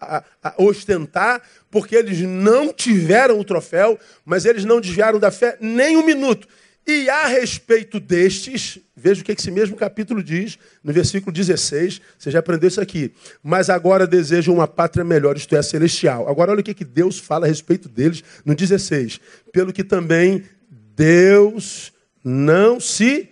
ostentar, 0.59 1.41
porque 1.71 1.97
eles 1.97 2.21
não 2.21 2.71
tiveram 2.71 3.41
o 3.41 3.45
troféu, 3.45 3.99
mas 4.27 4.45
eles 4.45 4.67
não 4.67 4.79
desviaram 4.79 5.19
da 5.19 5.31
fé 5.31 5.57
nem 5.59 5.97
um 5.97 6.05
minuto. 6.05 6.47
E 6.91 7.11
a 7.11 7.27
respeito 7.27 8.01
destes, 8.01 8.79
veja 8.97 9.21
o 9.21 9.25
que 9.25 9.33
esse 9.33 9.51
mesmo 9.51 9.77
capítulo 9.77 10.23
diz, 10.23 10.59
no 10.83 10.91
versículo 10.91 11.31
16, 11.31 12.01
você 12.19 12.31
já 12.31 12.39
aprendeu 12.39 12.67
isso 12.67 12.81
aqui. 12.81 13.13
Mas 13.43 13.69
agora 13.69 14.07
desejam 14.07 14.55
uma 14.55 14.67
pátria 14.67 15.05
melhor, 15.05 15.37
isto 15.37 15.55
é, 15.55 15.61
celestial. 15.61 16.27
Agora 16.27 16.51
olha 16.51 16.63
o 16.63 16.65
que 16.65 16.85
Deus 16.87 17.19
fala 17.19 17.45
a 17.45 17.49
respeito 17.49 17.91
deles 17.91 18.25
no 18.43 18.55
16. 18.55 19.21
Pelo 19.53 19.71
que 19.71 19.85
também 19.85 20.45
Deus 20.97 21.93
não 22.25 22.81
se 22.81 23.29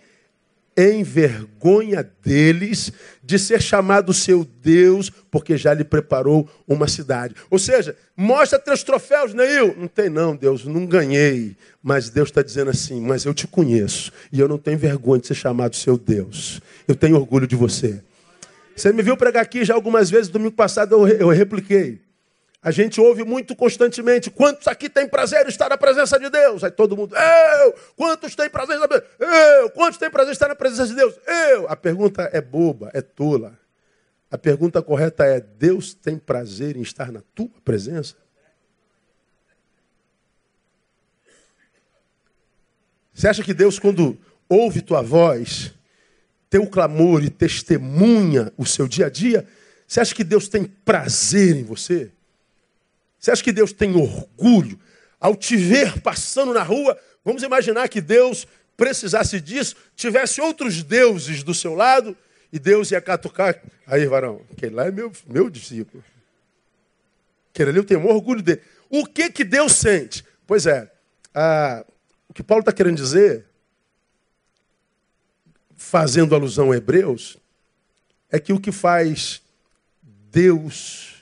envergonha 0.76 2.09
deles 2.23 2.92
de 3.23 3.38
ser 3.38 3.62
chamado 3.62 4.12
seu 4.12 4.47
Deus, 4.62 5.11
porque 5.30 5.56
já 5.56 5.73
lhe 5.73 5.85
preparou 5.85 6.49
uma 6.68 6.87
cidade. 6.87 7.35
Ou 7.50 7.59
seja, 7.59 7.97
mostra 8.14 8.59
teus 8.59 8.83
troféus, 8.83 9.33
Neil. 9.33 9.75
Não 9.76 9.88
tem 9.88 10.11
não, 10.11 10.37
Deus, 10.37 10.64
não 10.64 10.85
ganhei. 10.85 11.56
Mas 11.83 12.11
Deus 12.11 12.28
está 12.28 12.42
dizendo 12.42 12.71
assim, 12.71 13.00
mas 13.00 13.25
eu 13.25 13.33
te 13.33 13.47
conheço. 13.47 14.12
E 14.30 14.38
eu 14.38 14.47
não 14.47 14.59
tenho 14.59 14.78
vergonha 14.78 15.21
de 15.21 15.28
ser 15.28 15.35
chamado 15.35 15.75
seu 15.75 15.97
Deus. 15.97 16.61
Eu 16.87 16.95
tenho 16.95 17.16
orgulho 17.16 17.47
de 17.47 17.56
você. 17.56 18.02
Você 18.76 18.92
me 18.92 19.02
viu 19.02 19.16
pregar 19.16 19.42
aqui 19.42 19.64
já 19.64 19.75
algumas 19.75 20.11
vezes, 20.11 20.28
domingo 20.28 20.54
passado 20.54 20.95
eu, 20.95 21.09
eu 21.09 21.28
repliquei. 21.28 22.06
A 22.67 22.73
gente 22.73 23.01
ouve 23.01 23.23
muito 23.23 23.55
constantemente: 23.55 24.29
quantos 24.29 24.67
aqui 24.67 24.91
têm 24.91 25.07
prazer 25.07 25.47
em 25.47 25.49
estar 25.49 25.69
na 25.69 25.79
presença 25.79 26.19
de 26.19 26.29
Deus? 26.29 26.65
Aí 26.65 26.71
todo 26.73 26.97
mundo, 26.97 27.15
eu! 27.15 27.73
Quantos 27.95 28.35
têm 28.35 28.51
prazer? 28.51 28.77
Eu! 29.21 29.71
Quantos 29.71 30.01
têm 30.01 30.11
prazer 30.11 30.31
em 30.31 30.33
estar 30.33 30.49
na 30.49 30.57
presença 30.57 30.89
de 30.89 30.97
Deus? 30.97 31.15
Eu! 31.53 31.69
A 31.69 31.77
pergunta 31.77 32.29
é 32.33 32.41
boba, 32.41 32.91
é 32.93 33.01
tola. 33.01 33.57
A 34.29 34.37
pergunta 34.37 34.83
correta 34.83 35.25
é: 35.25 35.39
Deus 35.39 35.95
tem 35.95 36.19
prazer 36.19 36.77
em 36.77 36.83
estar 36.83 37.13
na 37.13 37.23
tua 37.37 37.49
presença? 37.65 38.17
Você 43.15 43.29
acha 43.29 43.45
que 43.45 43.55
Deus, 43.55 43.79
quando 43.79 44.19
ouve 44.49 44.83
tua 44.83 45.03
voz, 45.03 45.73
teu 46.51 46.67
clamor 46.67 47.23
e 47.23 47.31
testemunha 47.31 48.53
o 48.57 48.67
seu 48.67 48.89
dia 48.89 49.07
a 49.07 49.09
dia, 49.09 49.47
você 49.87 50.01
acha 50.01 50.13
que 50.13 50.25
Deus 50.25 50.49
tem 50.49 50.65
prazer 50.65 51.55
em 51.55 51.63
você? 51.63 52.11
Você 53.26 53.33
acha 53.33 53.42
que 53.42 53.50
Deus 53.50 53.73
tem 53.73 53.97
orgulho 53.97 54.78
ao 55.18 55.35
te 55.35 55.56
ver 55.56 56.00
passando 56.00 56.54
na 56.54 56.62
rua? 56.62 56.97
Vamos 57.25 57.42
imaginar 57.42 57.88
que 57.88 58.00
Deus 58.00 58.47
precisasse 58.76 59.40
disso, 59.40 59.75
tivesse 59.97 60.40
outros 60.40 60.80
deuses 60.85 61.42
do 61.42 61.52
seu 61.52 61.75
lado 61.75 62.16
e 62.52 62.59
Deus 62.61 62.92
ia 62.92 63.00
catucar. 63.00 63.61
Aí, 63.85 64.06
varão, 64.06 64.42
aquele 64.52 64.76
lá 64.76 64.87
é 64.87 64.92
meu, 64.92 65.11
meu 65.26 65.50
discípulo. 65.50 66.04
Aquele 67.52 67.71
ali 67.71 67.78
eu 67.80 67.85
tenho 67.85 68.06
orgulho 68.06 68.40
dele. 68.40 68.62
O 68.88 69.04
que 69.04 69.28
que 69.28 69.42
Deus 69.42 69.73
sente? 69.73 70.25
Pois 70.47 70.64
é, 70.64 70.88
a, 71.35 71.85
o 72.28 72.33
que 72.33 72.45
Paulo 72.45 72.61
está 72.61 72.71
querendo 72.71 72.97
dizer, 72.97 73.45
fazendo 75.76 76.33
alusão 76.33 76.71
a 76.71 76.76
Hebreus, 76.76 77.38
é 78.30 78.38
que 78.38 78.52
o 78.52 78.61
que 78.61 78.71
faz 78.71 79.42
Deus 80.30 81.16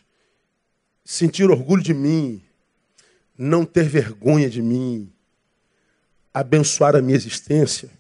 sentir 1.05 1.51
orgulho 1.51 1.83
de 1.83 1.93
mim, 1.93 2.43
não 3.37 3.65
ter 3.65 3.85
vergonha 3.85 4.49
de 4.49 4.63
mim, 4.63 5.13
abençoar 6.33 6.97
a 6.97 7.03
minha 7.03 7.17
existência, 7.17 7.91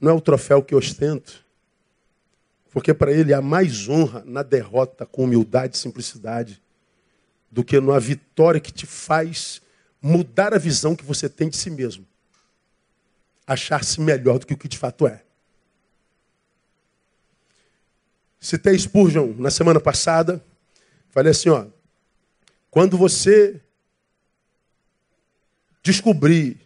não 0.00 0.12
é 0.12 0.14
o 0.14 0.20
troféu 0.20 0.62
que 0.62 0.74
eu 0.74 0.78
ostento, 0.78 1.44
porque 2.70 2.94
para 2.94 3.12
ele 3.12 3.34
há 3.34 3.42
mais 3.42 3.88
honra 3.88 4.22
na 4.24 4.42
derrota 4.42 5.04
com 5.04 5.24
humildade 5.24 5.76
e 5.76 5.78
simplicidade 5.78 6.62
do 7.50 7.62
que 7.62 7.78
na 7.80 7.98
vitória 7.98 8.60
que 8.60 8.72
te 8.72 8.86
faz 8.86 9.60
mudar 10.00 10.54
a 10.54 10.58
visão 10.58 10.96
que 10.96 11.04
você 11.04 11.28
tem 11.28 11.48
de 11.48 11.56
si 11.56 11.68
mesmo. 11.68 12.06
Achar-se 13.46 14.00
melhor 14.00 14.38
do 14.38 14.46
que 14.46 14.54
o 14.54 14.56
que 14.56 14.68
de 14.68 14.78
fato 14.78 15.06
é. 15.06 15.22
Citei 18.40 18.76
Spurgeon 18.76 19.34
na 19.38 19.50
semana 19.50 19.78
passada. 19.78 20.42
Falei 21.12 21.30
assim, 21.30 21.50
ó, 21.50 21.66
quando 22.70 22.96
você 22.96 23.60
descobrir 25.82 26.58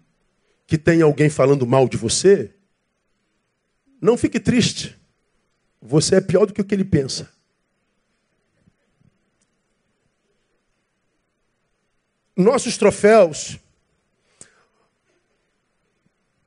que 0.69 0.79
tem 0.79 1.03
alguém 1.03 1.29
falando 1.29 1.67
mal 1.67 1.89
de 1.89 1.97
você, 1.97 2.55
não 4.01 4.17
fique 4.17 4.39
triste. 4.39 4.97
Você 5.83 6.15
é 6.15 6.21
pior 6.21 6.47
do 6.47 6.55
que 6.55 6.61
o 6.61 6.65
que 6.65 6.75
ele 6.75 6.85
pensa. 6.85 7.29
Nossos 12.37 12.77
troféus 12.77 13.59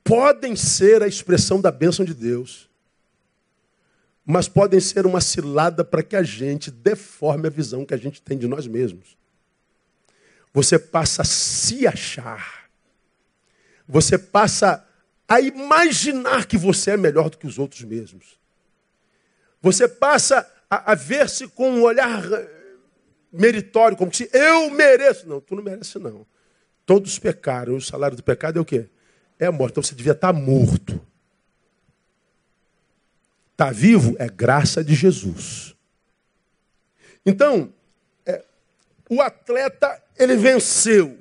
podem 0.06 0.56
ser 0.56 1.04
a 1.04 1.08
expressão 1.08 1.60
da 1.60 1.72
bênção 1.72 2.06
de 2.06 2.14
Deus 2.14 2.69
mas 4.32 4.48
podem 4.48 4.80
ser 4.80 5.08
uma 5.08 5.22
cilada 5.22 5.84
para 5.84 6.04
que 6.04 6.16
a 6.16 6.22
gente 6.22 6.70
deforme 6.70 7.48
a 7.48 7.50
visão 7.50 7.84
que 7.84 7.96
a 7.96 7.98
gente 7.98 8.22
tem 8.22 8.38
de 8.38 8.48
nós 8.48 8.68
mesmos. 8.68 9.18
Você 10.54 10.78
passa 10.78 11.24
a 11.24 11.26
se 11.26 11.88
achar. 11.88 12.70
Você 13.88 14.20
passa 14.20 14.88
a 15.28 15.42
imaginar 15.42 16.46
que 16.46 16.60
você 16.60 16.92
é 16.92 16.98
melhor 16.98 17.32
do 17.32 17.40
que 17.40 17.48
os 17.48 17.58
outros 17.58 17.82
mesmos. 17.82 18.40
Você 19.64 19.88
passa 19.88 20.48
a, 20.70 20.92
a 20.92 20.96
ver-se 20.96 21.48
com 21.48 21.72
um 21.72 21.82
olhar 21.82 22.24
eh, 22.32 22.50
meritório, 23.34 23.98
como 23.98 24.14
se 24.14 24.30
eu 24.32 24.70
mereço. 24.70 25.28
Não, 25.28 25.42
tu 25.42 25.56
não 25.56 25.64
merece, 25.64 25.98
não. 25.98 26.24
Todos 26.86 27.18
pecaram. 27.18 27.78
O 27.78 27.82
salário 27.82 28.16
do 28.16 28.22
pecado 28.22 28.60
é 28.60 28.62
o 28.62 28.66
quê? 28.66 28.86
É 29.40 29.48
a 29.48 29.52
morte. 29.52 29.72
Então 29.72 29.82
você 29.82 29.96
devia 29.96 30.12
estar 30.12 30.32
morto. 30.34 30.99
Está 33.60 33.72
vivo 33.72 34.16
é 34.18 34.30
graça 34.30 34.82
de 34.82 34.96
Jesus. 34.96 35.76
Então, 37.26 37.74
é, 38.26 38.42
o 39.10 39.20
atleta, 39.20 40.02
ele 40.18 40.38
venceu. 40.38 41.18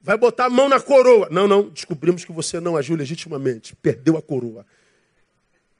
Vai 0.00 0.16
botar 0.16 0.44
a 0.44 0.48
mão 0.50 0.68
na 0.68 0.78
coroa. 0.78 1.26
Não, 1.32 1.48
não, 1.48 1.68
descobrimos 1.68 2.24
que 2.24 2.30
você 2.30 2.60
não 2.60 2.76
agiu 2.76 2.94
legitimamente. 2.94 3.74
Perdeu 3.74 4.16
a 4.16 4.22
coroa. 4.22 4.64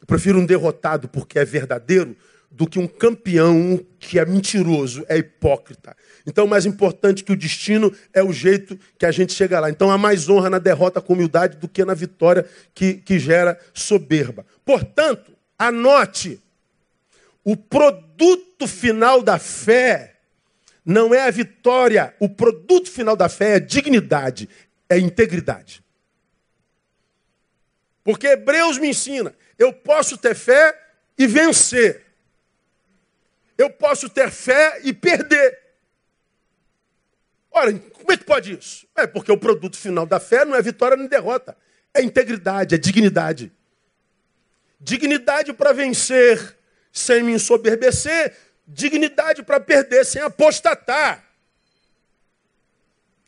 Eu 0.00 0.06
prefiro 0.08 0.40
um 0.40 0.44
derrotado 0.44 1.06
porque 1.06 1.38
é 1.38 1.44
verdadeiro 1.44 2.16
do 2.50 2.66
que 2.66 2.80
um 2.80 2.88
campeão 2.88 3.78
que 4.00 4.18
é 4.18 4.26
mentiroso, 4.26 5.06
é 5.08 5.16
hipócrita. 5.18 5.96
Então, 6.26 6.44
mais 6.44 6.66
importante 6.66 7.22
que 7.22 7.32
o 7.32 7.36
destino 7.36 7.94
é 8.12 8.20
o 8.20 8.32
jeito 8.32 8.76
que 8.98 9.06
a 9.06 9.12
gente 9.12 9.32
chega 9.32 9.60
lá. 9.60 9.70
Então, 9.70 9.92
há 9.92 9.98
mais 9.98 10.28
honra 10.28 10.50
na 10.50 10.58
derrota 10.58 11.00
com 11.00 11.12
humildade 11.12 11.56
do 11.56 11.68
que 11.68 11.84
na 11.84 11.94
vitória 11.94 12.44
que, 12.74 12.94
que 12.94 13.16
gera 13.16 13.56
soberba. 13.72 14.44
Portanto, 14.64 15.33
Anote: 15.58 16.40
o 17.44 17.56
produto 17.56 18.66
final 18.66 19.22
da 19.22 19.38
fé 19.38 20.16
não 20.84 21.14
é 21.14 21.22
a 21.22 21.30
vitória, 21.30 22.14
o 22.18 22.28
produto 22.28 22.90
final 22.90 23.16
da 23.16 23.28
fé 23.28 23.56
é 23.56 23.60
dignidade, 23.60 24.48
é 24.88 24.98
integridade. 24.98 25.82
Porque 28.02 28.26
Hebreus 28.26 28.78
me 28.78 28.88
ensina: 28.88 29.34
eu 29.58 29.72
posso 29.72 30.18
ter 30.18 30.34
fé 30.34 30.78
e 31.16 31.26
vencer. 31.26 32.04
Eu 33.56 33.70
posso 33.70 34.08
ter 34.08 34.30
fé 34.30 34.80
e 34.82 34.92
perder. 34.92 35.58
Ora, 37.50 37.72
como 37.72 38.10
é 38.10 38.16
que 38.16 38.24
pode 38.24 38.52
isso? 38.58 38.86
É 38.96 39.06
porque 39.06 39.30
o 39.30 39.38
produto 39.38 39.76
final 39.76 40.04
da 40.04 40.18
fé 40.18 40.44
não 40.44 40.56
é 40.56 40.60
vitória 40.60 40.96
nem 40.96 41.06
derrota, 41.06 41.56
é 41.94 42.02
integridade, 42.02 42.74
é 42.74 42.78
dignidade. 42.78 43.52
Dignidade 44.84 45.54
para 45.54 45.72
vencer 45.72 46.56
sem 46.92 47.22
me 47.22 47.32
ensoberbecer, 47.32 48.36
dignidade 48.66 49.42
para 49.42 49.58
perder 49.58 50.04
sem 50.04 50.20
apostatar. 50.20 51.24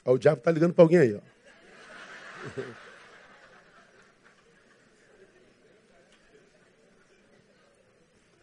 Ó, 0.04 0.12
o 0.12 0.18
diabo 0.18 0.36
está 0.38 0.50
ligando 0.50 0.74
para 0.74 0.84
alguém 0.84 0.98
aí. 0.98 1.14
Ó. 1.14 1.20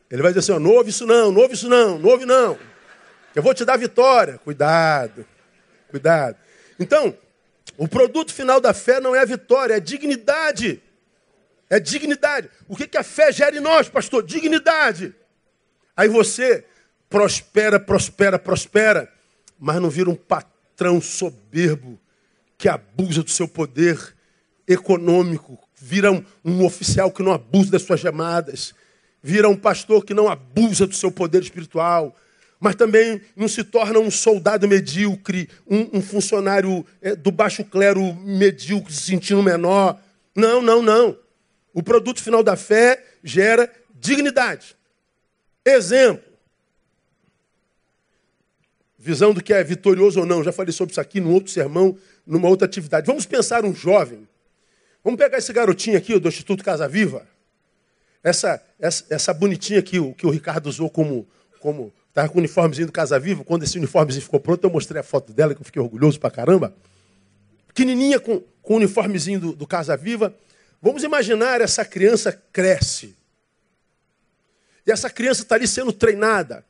Ele 0.10 0.24
vai 0.24 0.32
dizer 0.32 0.40
assim: 0.40 0.52
ó, 0.54 0.60
não 0.60 0.72
ouve 0.72 0.90
isso 0.90 1.06
não, 1.06 1.32
não 1.32 1.42
ouve 1.42 1.54
isso 1.54 1.70
não, 1.70 2.00
não 2.00 2.10
ouve 2.10 2.26
não. 2.26 2.58
Eu 3.36 3.44
vou 3.44 3.54
te 3.54 3.64
dar 3.64 3.78
vitória. 3.78 4.40
Cuidado, 4.40 5.24
cuidado. 5.92 6.36
Então, 6.80 7.16
o 7.78 7.88
produto 7.88 8.34
final 8.34 8.60
da 8.60 8.74
fé 8.74 9.00
não 9.00 9.16
é 9.16 9.20
a 9.20 9.26
vitória, 9.26 9.76
é 9.76 9.78
a 9.78 9.80
dignidade. 9.80 10.82
É 11.74 11.80
dignidade. 11.80 12.52
O 12.68 12.76
que, 12.76 12.86
que 12.86 13.00
a 13.00 13.04
fé 13.04 13.32
gera 13.32 13.58
em 13.58 13.60
nós, 13.60 13.90
pastor? 13.90 14.22
Dignidade. 14.22 15.12
Aí 15.98 16.08
você 16.08 16.64
prospera, 17.10 17.80
prospera, 17.80 18.38
prospera, 18.38 19.12
mas 19.58 19.82
não 19.82 19.90
vira 19.90 20.08
um 20.08 20.16
patrão 20.16 21.02
soberbo 21.02 22.00
que 22.60 22.70
abusa 22.70 23.24
do 23.24 23.32
seu 23.32 23.48
poder 23.48 24.00
econômico, 24.68 25.58
vira 25.76 26.12
um, 26.12 26.24
um 26.46 26.64
oficial 26.64 27.12
que 27.12 27.24
não 27.24 27.34
abusa 27.34 27.72
das 27.72 27.82
suas 27.82 28.00
chamadas, 28.00 28.76
vira 29.20 29.50
um 29.50 29.58
pastor 29.58 30.06
que 30.06 30.14
não 30.14 30.30
abusa 30.30 30.86
do 30.86 30.94
seu 30.94 31.12
poder 31.12 31.42
espiritual, 31.42 32.16
mas 32.60 32.76
também 32.76 33.20
não 33.36 33.48
se 33.48 33.64
torna 33.64 33.98
um 33.98 34.12
soldado 34.12 34.68
medíocre, 34.68 35.50
um, 35.68 35.98
um 35.98 36.02
funcionário 36.04 36.86
é, 37.02 37.16
do 37.16 37.32
baixo 37.32 37.66
clero 37.66 38.14
medíocre, 38.14 38.94
se 38.94 39.02
sentindo 39.02 39.42
menor. 39.42 40.00
Não, 40.36 40.62
não, 40.62 40.80
não. 40.80 41.23
O 41.74 41.82
produto 41.82 42.22
final 42.22 42.44
da 42.44 42.56
fé 42.56 43.04
gera 43.24 43.72
dignidade. 43.94 44.76
Exemplo. 45.66 46.32
Visão 48.98 49.34
do 49.34 49.44
que 49.44 49.54
é 49.54 49.64
vitorioso 49.64 50.20
ou 50.20 50.26
não. 50.26 50.44
Já 50.44 50.52
falei 50.52 50.72
sobre 50.72 50.92
isso 50.92 51.02
aqui 51.02 51.20
num 51.20 51.34
outro 51.34 51.52
sermão, 51.52 51.98
numa 52.26 52.48
outra 52.48 52.66
atividade. 52.66 53.08
Vamos 53.08 53.26
pensar 53.26 53.66
um 53.66 53.74
jovem. 53.74 54.28
Vamos 55.04 55.18
pegar 55.18 55.38
esse 55.38 55.52
garotinho 55.52 55.98
aqui 55.98 56.18
do 56.20 56.30
Instituto 56.30 56.64
Casa 56.64 56.88
Viva. 56.88 57.28
Essa, 58.24 58.64
essa, 58.80 59.06
essa 59.10 59.34
bonitinha 59.34 59.80
aqui, 59.80 60.00
o 60.00 60.14
que 60.14 60.26
o 60.26 60.30
Ricardo 60.30 60.68
usou 60.68 60.90
como. 60.90 61.28
como 61.60 61.94
Estava 62.14 62.30
com 62.30 62.36
o 62.36 62.38
uniformezinho 62.38 62.86
do 62.86 62.94
Casa 62.94 63.20
Viva. 63.20 63.44
Quando 63.44 63.64
esse 63.64 63.76
uniformezinho 63.76 64.24
ficou 64.24 64.40
pronto, 64.40 64.64
eu 64.64 64.70
mostrei 64.70 65.02
a 65.02 65.04
foto 65.04 65.34
dela, 65.34 65.56
que 65.56 65.62
eu 65.62 65.66
fiquei 65.66 65.82
orgulhoso 65.82 66.20
pra 66.20 66.30
caramba. 66.30 66.72
Pequenininha 67.68 68.20
com, 68.20 68.40
com 68.62 68.76
o 68.76 68.78
uniformezinho 68.78 69.40
do, 69.40 69.56
do 69.56 69.66
Casa 69.66 69.98
Viva. 69.98 70.32
Vamos 70.84 71.02
imaginar 71.02 71.62
essa 71.62 71.86
criança 71.86 72.30
cresce. 72.52 73.16
E 74.86 74.92
essa 74.92 75.10
criança 75.10 75.42
está 75.42 75.56
ali 75.56 75.66
sendo 75.66 75.94
treinada. 75.94 76.66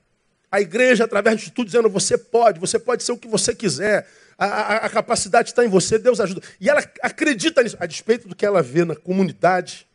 A 0.52 0.62
igreja, 0.62 1.06
através 1.06 1.42
de 1.42 1.52
tudo, 1.52 1.66
dizendo: 1.66 1.90
você 1.90 2.16
pode, 2.16 2.60
você 2.60 2.78
pode 2.78 3.02
ser 3.02 3.12
o 3.12 3.18
que 3.18 3.28
você 3.28 3.56
quiser. 3.56 4.08
A, 4.38 4.46
a, 4.46 4.76
a 4.86 4.90
capacidade 4.90 5.50
está 5.50 5.66
em 5.66 5.68
você, 5.68 5.98
Deus 5.98 6.20
ajuda. 6.20 6.44
E 6.62 6.70
ela 6.70 6.84
acredita 7.02 7.64
nisso, 7.64 7.76
a 7.80 7.88
despeito 7.88 8.28
do 8.28 8.36
que 8.36 8.46
ela 8.46 8.62
vê 8.62 8.86
na 8.86 8.96
comunidade, 8.96 9.88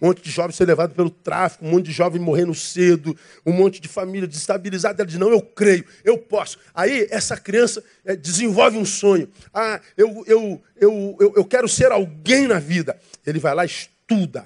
um 0.00 0.06
monte 0.06 0.22
de 0.22 0.30
jovens 0.30 0.54
ser 0.54 0.64
levado 0.64 0.94
pelo 0.94 1.10
tráfico, 1.10 1.66
um 1.66 1.70
monte 1.70 1.86
de 1.86 1.92
jovem 1.92 2.20
morrendo 2.20 2.54
cedo, 2.54 3.16
um 3.44 3.52
monte 3.52 3.80
de 3.80 3.88
família 3.88 4.28
desestabilizada. 4.28 5.02
Ela 5.02 5.08
diz: 5.08 5.18
Não, 5.18 5.30
eu 5.30 5.42
creio, 5.42 5.84
eu 6.04 6.16
posso. 6.16 6.58
Aí 6.72 7.06
essa 7.10 7.36
criança 7.36 7.82
é, 8.04 8.14
desenvolve 8.14 8.76
um 8.76 8.84
sonho. 8.84 9.28
Ah, 9.52 9.80
eu, 9.96 10.24
eu, 10.26 10.62
eu, 10.76 11.16
eu, 11.18 11.32
eu 11.36 11.44
quero 11.44 11.68
ser 11.68 11.90
alguém 11.90 12.46
na 12.46 12.60
vida. 12.60 12.98
Ele 13.26 13.40
vai 13.40 13.54
lá, 13.54 13.64
estuda. 13.64 14.44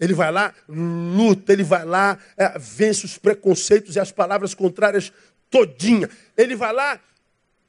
Ele 0.00 0.14
vai 0.14 0.32
lá, 0.32 0.54
luta. 0.66 1.52
Ele 1.52 1.62
vai 1.62 1.84
lá, 1.84 2.18
é, 2.36 2.58
vence 2.58 3.04
os 3.04 3.18
preconceitos 3.18 3.96
e 3.96 4.00
as 4.00 4.10
palavras 4.10 4.54
contrárias 4.54 5.12
todinha. 5.50 6.08
Ele 6.34 6.56
vai 6.56 6.72
lá, 6.72 6.98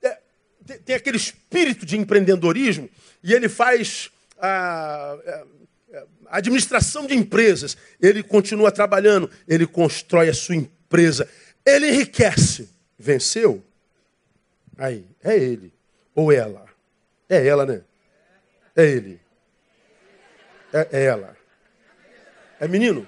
é, 0.01 0.17
tem 0.85 0.95
aquele 0.95 1.17
espírito 1.17 1.85
de 1.85 1.97
empreendedorismo 1.97 2.89
e 3.21 3.33
ele 3.33 3.49
faz. 3.49 4.09
Ah, 4.39 5.17
é, 5.25 5.55
administração 6.29 7.05
de 7.05 7.15
empresas. 7.15 7.77
Ele 8.01 8.23
continua 8.23 8.71
trabalhando, 8.71 9.29
ele 9.47 9.65
constrói 9.65 10.29
a 10.29 10.33
sua 10.33 10.55
empresa, 10.55 11.29
ele 11.65 11.89
enriquece. 11.89 12.69
Venceu? 12.97 13.63
Aí, 14.77 15.05
é 15.23 15.35
ele. 15.35 15.73
Ou 16.13 16.31
ela? 16.31 16.65
É 17.29 17.45
ela, 17.45 17.65
né? 17.65 17.81
É 18.75 18.85
ele. 18.85 19.19
É, 20.73 20.87
é 20.91 21.03
ela. 21.05 21.35
É 22.59 22.67
menino? 22.67 23.07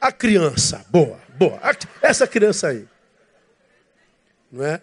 A 0.00 0.12
criança. 0.12 0.84
Boa, 0.88 1.20
boa. 1.36 1.60
Essa 2.02 2.26
criança 2.26 2.68
aí. 2.68 2.86
Não 4.50 4.64
é? 4.64 4.80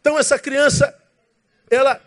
Então, 0.00 0.18
essa 0.18 0.38
criança, 0.38 0.94
ela 1.70 2.00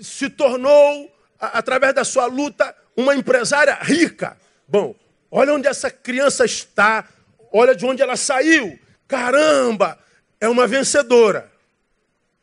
se 0.00 0.30
tornou, 0.30 1.14
através 1.38 1.94
da 1.94 2.04
sua 2.04 2.26
luta, 2.26 2.74
uma 2.96 3.14
empresária 3.14 3.74
rica. 3.80 4.36
Bom, 4.66 4.94
olha 5.30 5.54
onde 5.54 5.68
essa 5.68 5.90
criança 5.90 6.44
está, 6.44 7.08
olha 7.52 7.74
de 7.74 7.84
onde 7.84 8.02
ela 8.02 8.16
saiu. 8.16 8.78
Caramba, 9.06 9.98
é 10.40 10.48
uma 10.48 10.66
vencedora. 10.66 11.50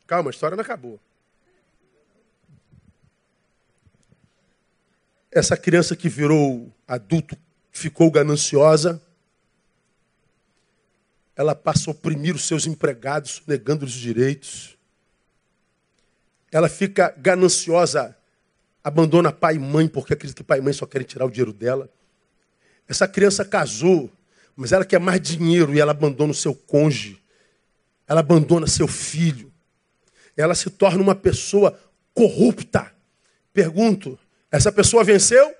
Calma, 0.06 0.30
a 0.30 0.32
história 0.32 0.56
não 0.56 0.62
acabou. 0.62 0.98
Essa 5.30 5.56
criança 5.56 5.94
que 5.94 6.08
virou 6.08 6.72
adulto, 6.88 7.36
ficou 7.70 8.10
gananciosa, 8.10 9.00
ela 11.36 11.54
passa 11.54 11.88
a 11.88 11.92
oprimir 11.92 12.34
os 12.34 12.44
seus 12.44 12.66
empregados, 12.66 13.42
negando-lhes 13.46 13.94
os 13.94 14.00
direitos. 14.00 14.76
Ela 16.50 16.68
fica 16.68 17.14
gananciosa 17.16 18.16
abandona 18.82 19.30
pai 19.32 19.56
e 19.56 19.58
mãe 19.58 19.88
porque 19.88 20.14
acredita 20.14 20.36
que 20.36 20.44
pai 20.44 20.58
e 20.58 20.62
mãe 20.62 20.72
só 20.72 20.86
querem 20.86 21.06
tirar 21.06 21.26
o 21.26 21.30
dinheiro 21.30 21.52
dela. 21.52 21.88
Essa 22.88 23.06
criança 23.06 23.44
casou, 23.44 24.10
mas 24.56 24.72
ela 24.72 24.84
quer 24.84 24.98
mais 24.98 25.20
dinheiro 25.20 25.74
e 25.74 25.80
ela 25.80 25.92
abandona 25.92 26.32
o 26.32 26.34
seu 26.34 26.54
cônjuge. 26.54 27.22
Ela 28.06 28.20
abandona 28.20 28.66
seu 28.66 28.88
filho. 28.88 29.52
Ela 30.36 30.54
se 30.54 30.68
torna 30.70 31.02
uma 31.02 31.14
pessoa 31.14 31.78
corrupta. 32.12 32.92
Pergunto, 33.52 34.18
essa 34.50 34.72
pessoa 34.72 35.04
venceu? 35.04 35.54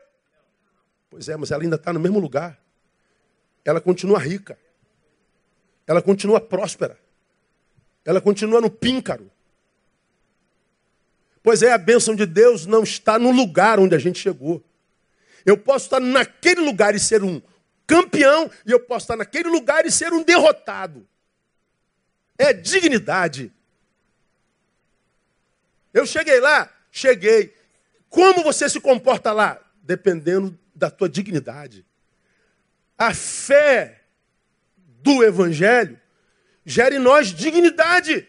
Pois 1.08 1.28
é, 1.28 1.36
mas 1.36 1.50
ela 1.50 1.62
ainda 1.62 1.76
está 1.76 1.92
no 1.92 2.00
mesmo 2.00 2.18
lugar. 2.18 2.58
Ela 3.64 3.80
continua 3.80 4.18
rica. 4.18 4.58
Ela 5.86 6.00
continua 6.02 6.40
próspera. 6.40 6.98
Ela 8.04 8.20
continua 8.20 8.60
no 8.60 8.70
píncaro. 8.70 9.30
Pois 11.42 11.62
é, 11.62 11.72
a 11.72 11.78
bênção 11.78 12.14
de 12.14 12.26
Deus 12.26 12.66
não 12.66 12.82
está 12.82 13.18
no 13.18 13.30
lugar 13.30 13.78
onde 13.80 13.94
a 13.94 13.98
gente 13.98 14.18
chegou. 14.18 14.62
Eu 15.44 15.56
posso 15.56 15.86
estar 15.86 16.00
naquele 16.00 16.60
lugar 16.60 16.94
e 16.94 17.00
ser 17.00 17.22
um 17.22 17.40
campeão, 17.86 18.50
e 18.66 18.70
eu 18.70 18.80
posso 18.80 19.04
estar 19.04 19.16
naquele 19.16 19.48
lugar 19.48 19.86
e 19.86 19.90
ser 19.90 20.12
um 20.12 20.22
derrotado. 20.22 21.06
É 22.38 22.52
dignidade. 22.52 23.52
Eu 25.92 26.06
cheguei 26.06 26.40
lá, 26.40 26.72
cheguei. 26.90 27.54
Como 28.08 28.42
você 28.42 28.68
se 28.68 28.80
comporta 28.80 29.32
lá? 29.32 29.60
Dependendo 29.82 30.56
da 30.74 30.90
tua 30.90 31.08
dignidade. 31.08 31.84
A 32.96 33.14
fé 33.14 34.02
do 34.76 35.24
Evangelho 35.24 35.98
gera 36.64 36.94
em 36.94 36.98
nós 36.98 37.28
dignidade, 37.28 38.28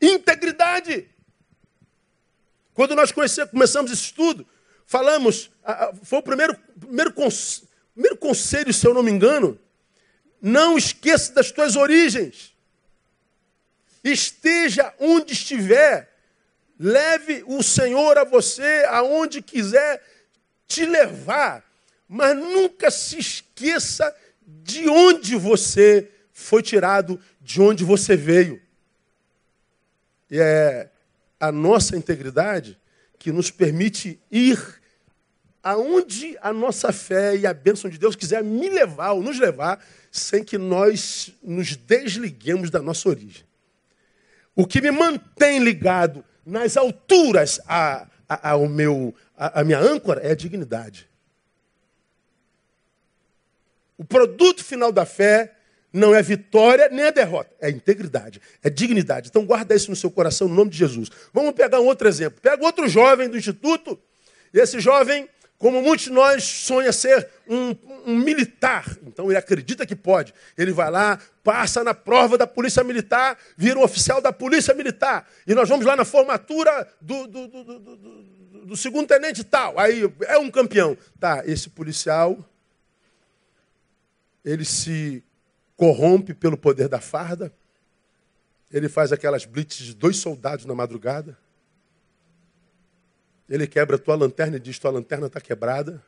integridade. 0.00 1.08
Quando 2.78 2.94
nós 2.94 3.10
começamos 3.10 3.90
esse 3.90 4.02
estudo, 4.02 4.46
falamos, 4.86 5.50
foi 6.04 6.20
o 6.20 6.22
primeiro, 6.22 6.56
primeiro, 6.78 7.12
primeiro 7.92 8.16
conselho, 8.16 8.72
se 8.72 8.86
eu 8.86 8.94
não 8.94 9.02
me 9.02 9.10
engano, 9.10 9.58
não 10.40 10.78
esqueça 10.78 11.32
das 11.32 11.50
tuas 11.50 11.74
origens. 11.74 12.54
Esteja 14.04 14.94
onde 15.00 15.32
estiver, 15.32 16.08
leve 16.78 17.42
o 17.48 17.64
Senhor 17.64 18.16
a 18.16 18.22
você 18.22 18.86
aonde 18.88 19.42
quiser 19.42 20.00
te 20.68 20.86
levar, 20.86 21.68
mas 22.08 22.36
nunca 22.36 22.92
se 22.92 23.18
esqueça 23.18 24.14
de 24.40 24.88
onde 24.88 25.34
você 25.34 26.08
foi 26.32 26.62
tirado, 26.62 27.20
de 27.40 27.60
onde 27.60 27.82
você 27.82 28.14
veio. 28.14 28.62
E 30.30 30.38
é 30.38 30.90
a 31.40 31.52
nossa 31.52 31.96
integridade 31.96 32.78
que 33.18 33.32
nos 33.32 33.50
permite 33.50 34.20
ir 34.30 34.80
aonde 35.62 36.36
a 36.40 36.52
nossa 36.52 36.92
fé 36.92 37.36
e 37.36 37.46
a 37.46 37.52
bênção 37.52 37.90
de 37.90 37.98
Deus 37.98 38.16
quiser 38.16 38.42
me 38.42 38.68
levar 38.68 39.12
ou 39.12 39.22
nos 39.22 39.38
levar, 39.38 39.84
sem 40.10 40.42
que 40.42 40.56
nós 40.56 41.32
nos 41.42 41.76
desliguemos 41.76 42.70
da 42.70 42.80
nossa 42.80 43.08
origem. 43.08 43.44
O 44.54 44.66
que 44.66 44.80
me 44.80 44.90
mantém 44.90 45.58
ligado 45.58 46.24
nas 46.44 46.76
alturas 46.76 47.60
a, 47.66 48.06
a, 48.28 48.50
ao 48.50 48.68
meu, 48.68 49.14
a, 49.36 49.60
a 49.60 49.64
minha 49.64 49.78
âncora 49.78 50.20
é 50.20 50.30
a 50.30 50.36
dignidade. 50.36 51.08
O 53.96 54.04
produto 54.04 54.64
final 54.64 54.92
da 54.92 55.04
fé 55.04 55.57
não 55.92 56.14
é 56.14 56.22
vitória 56.22 56.88
nem 56.90 57.06
é 57.06 57.12
derrota, 57.12 57.50
é 57.60 57.70
integridade, 57.70 58.40
é 58.62 58.68
dignidade. 58.68 59.28
Então 59.28 59.44
guarda 59.44 59.74
isso 59.74 59.90
no 59.90 59.96
seu 59.96 60.10
coração, 60.10 60.48
no 60.48 60.54
nome 60.54 60.70
de 60.70 60.78
Jesus. 60.78 61.08
Vamos 61.32 61.52
pegar 61.52 61.80
um 61.80 61.86
outro 61.86 62.08
exemplo. 62.08 62.40
Pega 62.40 62.64
outro 62.64 62.88
jovem 62.88 63.28
do 63.28 63.36
instituto, 63.36 63.98
esse 64.52 64.80
jovem, 64.80 65.28
como 65.56 65.82
muitos 65.82 66.06
de 66.06 66.12
nós, 66.12 66.44
sonha 66.44 66.92
ser 66.92 67.28
um, 67.48 67.74
um 68.06 68.16
militar. 68.16 68.84
Então 69.06 69.26
ele 69.28 69.38
acredita 69.38 69.86
que 69.86 69.96
pode. 69.96 70.34
Ele 70.56 70.72
vai 70.72 70.90
lá, 70.90 71.18
passa 71.42 71.82
na 71.82 71.94
prova 71.94 72.36
da 72.36 72.46
polícia 72.46 72.84
militar, 72.84 73.38
vira 73.56 73.78
um 73.78 73.82
oficial 73.82 74.20
da 74.20 74.32
polícia 74.32 74.74
militar. 74.74 75.28
E 75.46 75.54
nós 75.54 75.68
vamos 75.68 75.86
lá 75.86 75.96
na 75.96 76.04
formatura 76.04 76.86
do, 77.00 77.26
do, 77.26 77.48
do, 77.48 77.64
do, 77.64 77.96
do 78.66 78.76
segundo 78.76 79.08
tenente 79.08 79.42
tal. 79.42 79.78
Aí 79.78 80.02
é 80.26 80.38
um 80.38 80.50
campeão. 80.50 80.96
Tá, 81.18 81.42
esse 81.46 81.70
policial, 81.70 82.38
ele 84.44 84.64
se 84.64 85.24
corrompe 85.78 86.34
pelo 86.34 86.58
poder 86.58 86.88
da 86.88 87.00
farda, 87.00 87.54
Ele 88.70 88.88
faz 88.88 89.12
aquelas 89.12 89.46
blitz 89.46 89.78
de 89.78 89.94
dois 89.94 90.18
soldados 90.18 90.66
na 90.66 90.74
madrugada. 90.74 91.38
Ele 93.48 93.66
quebra 93.66 93.96
a 93.96 93.98
tua 93.98 94.14
lanterna 94.14 94.58
e 94.58 94.60
diz: 94.60 94.78
tua 94.78 94.90
lanterna 94.90 95.26
está 95.28 95.40
quebrada. 95.40 96.04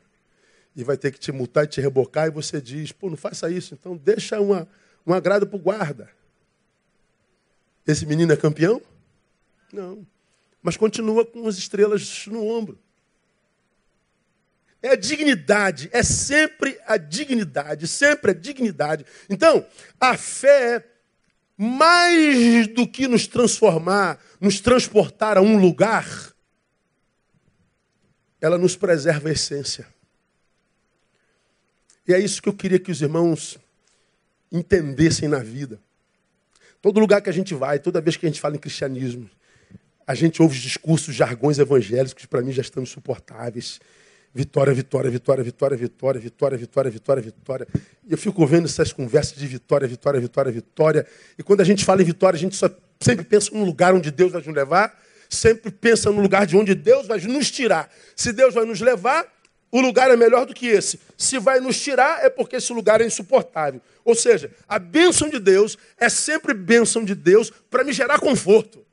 E 0.75 0.83
vai 0.83 0.95
ter 0.95 1.11
que 1.11 1.19
te 1.19 1.31
multar 1.31 1.63
e 1.63 1.67
te 1.67 1.81
rebocar. 1.81 2.27
E 2.27 2.29
você 2.29 2.61
diz: 2.61 2.91
pô, 2.91 3.09
não 3.09 3.17
faça 3.17 3.49
isso. 3.49 3.73
Então 3.73 3.97
deixa 3.97 4.39
uma, 4.39 4.67
um 5.07 5.11
agrado 5.11 5.47
para 5.47 5.55
o 5.55 5.59
guarda. 5.59 6.11
Esse 7.87 8.05
menino 8.05 8.31
é 8.31 8.37
campeão? 8.37 8.79
Não. 9.73 10.05
Mas 10.61 10.77
continua 10.77 11.25
com 11.25 11.47
as 11.47 11.57
estrelas 11.57 12.27
no 12.27 12.45
ombro. 12.45 12.77
É 14.81 14.89
a 14.89 14.95
dignidade, 14.95 15.89
é 15.93 16.01
sempre 16.01 16.79
a 16.87 16.97
dignidade, 16.97 17.87
sempre 17.87 18.31
a 18.31 18.33
dignidade. 18.33 19.05
Então, 19.29 19.65
a 19.99 20.17
fé, 20.17 20.83
mais 21.55 22.67
do 22.67 22.87
que 22.87 23.07
nos 23.07 23.27
transformar, 23.27 24.19
nos 24.39 24.59
transportar 24.59 25.37
a 25.37 25.41
um 25.41 25.59
lugar, 25.59 26.33
ela 28.41 28.57
nos 28.57 28.75
preserva 28.75 29.29
a 29.29 29.33
essência. 29.33 29.85
E 32.07 32.13
é 32.13 32.19
isso 32.19 32.41
que 32.41 32.49
eu 32.49 32.53
queria 32.53 32.79
que 32.79 32.91
os 32.91 33.01
irmãos 33.01 33.59
entendessem 34.51 35.29
na 35.29 35.39
vida. 35.39 35.79
Todo 36.81 36.99
lugar 36.99 37.21
que 37.21 37.29
a 37.29 37.33
gente 37.33 37.53
vai, 37.53 37.77
toda 37.77 38.01
vez 38.01 38.17
que 38.17 38.25
a 38.25 38.29
gente 38.29 38.41
fala 38.41 38.55
em 38.55 38.59
cristianismo, 38.59 39.29
a 40.05 40.15
gente 40.15 40.41
ouve 40.41 40.57
os 40.57 40.61
discursos, 40.61 41.13
jargões 41.13 41.59
evangélicos 41.59 42.13
que 42.13 42.27
para 42.27 42.41
mim 42.41 42.51
já 42.51 42.61
estão 42.61 42.81
insuportáveis. 42.81 43.79
Vitória, 44.33 44.73
vitória, 44.73 45.11
vitória, 45.11 45.43
vitória, 45.43 45.77
vitória, 45.77 46.19
vitória, 46.19 46.57
vitória, 46.57 46.91
vitória, 46.91 47.21
vitória. 47.21 47.67
E 48.07 48.13
eu 48.13 48.17
fico 48.17 48.45
vendo 48.47 48.65
essas 48.65 48.93
conversas 48.93 49.37
de 49.37 49.45
vitória, 49.45 49.85
vitória, 49.85 50.21
vitória, 50.21 50.51
vitória. 50.51 51.07
E 51.37 51.43
quando 51.43 51.59
a 51.59 51.65
gente 51.65 51.83
fala 51.83 52.01
em 52.01 52.05
vitória, 52.05 52.37
a 52.37 52.39
gente 52.39 52.55
só 52.55 52.69
sempre 53.01 53.25
pensa 53.25 53.49
no 53.53 53.65
lugar 53.65 53.93
onde 53.93 54.09
Deus 54.09 54.31
vai 54.31 54.41
nos 54.41 54.55
levar, 54.55 54.97
sempre 55.29 55.69
pensa 55.69 56.09
no 56.11 56.21
lugar 56.21 56.45
de 56.45 56.55
onde 56.55 56.73
Deus 56.73 57.07
vai 57.07 57.19
nos 57.19 57.51
tirar. 57.51 57.89
Se 58.15 58.31
Deus 58.31 58.53
vai 58.53 58.63
nos 58.63 58.79
levar, 58.79 59.27
o 59.69 59.81
lugar 59.81 60.09
é 60.09 60.15
melhor 60.15 60.45
do 60.45 60.53
que 60.53 60.67
esse. 60.67 60.99
Se 61.17 61.37
vai 61.37 61.59
nos 61.59 61.81
tirar, 61.81 62.23
é 62.23 62.29
porque 62.29 62.55
esse 62.55 62.71
lugar 62.71 63.01
é 63.01 63.05
insuportável. 63.05 63.81
Ou 64.05 64.15
seja, 64.15 64.51
a 64.67 64.79
bênção 64.79 65.29
de 65.29 65.39
Deus 65.39 65.77
é 65.97 66.07
sempre 66.07 66.53
bênção 66.53 67.03
de 67.03 67.15
Deus 67.15 67.51
para 67.69 67.83
me 67.83 67.91
gerar 67.91 68.19
conforto. 68.19 68.85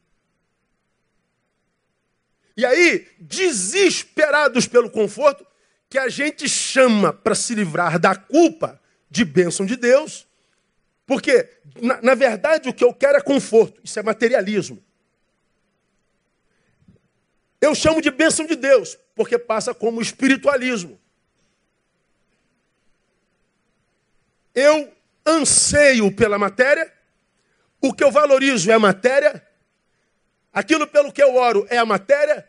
E 2.59 2.67
aí, 2.67 3.07
desesperados 3.21 4.67
pelo 4.67 4.91
conforto, 4.91 5.47
que 5.89 5.97
a 5.97 6.09
gente 6.09 6.49
chama 6.49 7.13
para 7.13 7.33
se 7.33 7.55
livrar 7.55 8.01
da 8.01 8.17
culpa 8.17 8.83
de 9.09 9.25
bênção 9.25 9.65
de 9.65 9.77
Deus, 9.77 10.27
porque, 11.07 11.49
na, 11.81 12.03
na, 12.03 12.15
verdade, 12.17 12.69
o 12.69 12.75
que 12.75 12.83
eu 12.83 12.93
quero 12.93 13.17
é 13.17 13.21
conforto, 13.21 13.81
isso 13.85 13.97
é 13.97 14.03
materialismo. 14.03 14.83
Eu 17.61 17.77
chamo 17.77 18.03
de 18.03 18.11
bênção 18.11 18.45
de 18.45 18.57
Deus, 18.57 18.99
porque 19.15 19.39
passa 19.39 19.73
como 19.73 20.03
espiritualismo. 20.03 20.99
Eu 24.53 24.93
anseio 25.25 26.11
pela 26.11 26.41
matéria, 26.41 26.93
o 27.81 27.95
que 27.95 28.03
eu 28.03 28.11
valorizo 28.11 28.69
é 28.69 28.75
a 28.75 28.81
matéria, 28.81 29.47
Aquilo 30.59 30.89
pelo 30.89 31.13
que 31.13 31.23
eu 31.23 31.37
oro 31.37 31.69
é 31.71 31.79
a 31.79 31.87
matéria, 31.87 32.45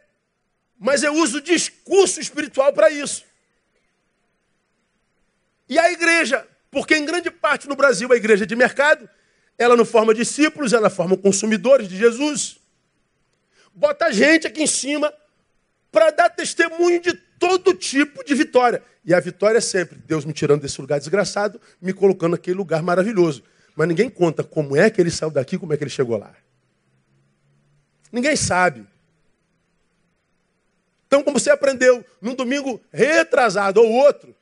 mas 0.80 1.04
eu 1.04 1.13
uso 1.13 1.39
discurso 1.39 2.19
espiritual 2.19 2.74
para 2.74 2.89
isso. 2.89 3.24
E 5.69 5.78
a 5.78 5.91
igreja, 5.91 6.43
porque 6.72 6.95
em 6.95 7.06
grande 7.06 7.30
parte 7.30 7.67
no 7.67 7.76
Brasil 7.76 8.12
a 8.12 8.15
igreja 8.15 8.45
é 8.45 8.48
de 8.48 8.56
mercado, 8.56 9.08
ela 9.60 9.78
não 9.78 9.86
forma 9.86 10.12
discípulos, 10.12 10.74
ela 10.74 10.89
forma 10.89 11.15
consumidores 11.15 11.88
de 11.88 11.95
Jesus. 11.95 12.58
Bota 13.76 14.12
gente 14.12 14.48
aqui 14.48 14.63
em 14.63 14.67
cima 14.67 15.13
para 15.91 16.10
dar 16.10 16.30
testemunho 16.32 17.00
de 17.00 17.13
todo 17.13 17.76
tipo 17.76 18.26
de 18.26 18.34
vitória. 18.34 18.82
E 19.06 19.13
a 19.13 19.19
vitória 19.19 19.60
é 19.60 19.62
sempre 19.62 20.00
Deus 20.08 20.26
me 20.26 20.34
tirando 20.34 20.62
desse 20.62 20.82
lugar 20.82 20.98
desgraçado, 20.98 21.62
me 21.80 21.93
colocando 21.93 22.32
naquele 22.32 22.58
lugar 22.58 22.82
maravilhoso. 22.82 23.43
Mas 23.76 23.88
ninguém 23.88 24.10
conta 24.10 24.43
como 24.43 24.76
é 24.76 24.89
que 24.89 25.00
ele 25.00 25.12
saiu 25.12 25.30
daqui, 25.30 25.60
como 25.60 25.74
é 25.74 25.78
que 25.78 25.84
ele 25.84 25.91
chegou 25.91 26.17
lá. 26.17 26.34
Ninguém 28.12 28.36
sabe. 28.36 28.88
Então, 31.08 31.24
como 31.24 31.39
você 31.39 31.50
aprendeu 31.50 32.06
num 32.22 32.36
domingo 32.36 32.80
retrasado 32.91 33.82
ou 33.82 33.91
outro, 33.91 34.36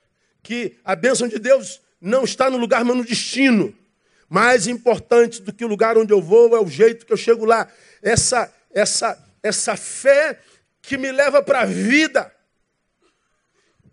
que 0.43 0.77
a 0.84 0.95
bênção 0.95 1.27
de 1.27 1.39
Deus 1.39 1.82
não 1.99 2.23
está 2.23 2.49
no 2.49 2.58
lugar, 2.58 2.84
mas 2.84 2.95
no 2.95 3.06
destino. 3.06 3.73
Mais 4.30 4.67
importante 4.67 5.41
do 5.41 5.53
que 5.53 5.63
o 5.63 5.67
lugar 5.67 5.97
onde 5.97 6.13
eu 6.13 6.21
vou 6.21 6.56
é 6.56 6.60
o 6.60 6.67
jeito 6.67 7.06
que 7.06 7.13
eu 7.13 7.17
chego 7.17 7.45
lá. 7.45 7.67
Essa, 8.01 8.53
essa, 8.73 9.17
essa 9.41 9.77
fé 9.77 10.39
que 10.82 10.97
me 10.97 11.12
leva 11.12 11.41
para 11.41 11.62
a 11.62 11.65
vida. 11.65 12.32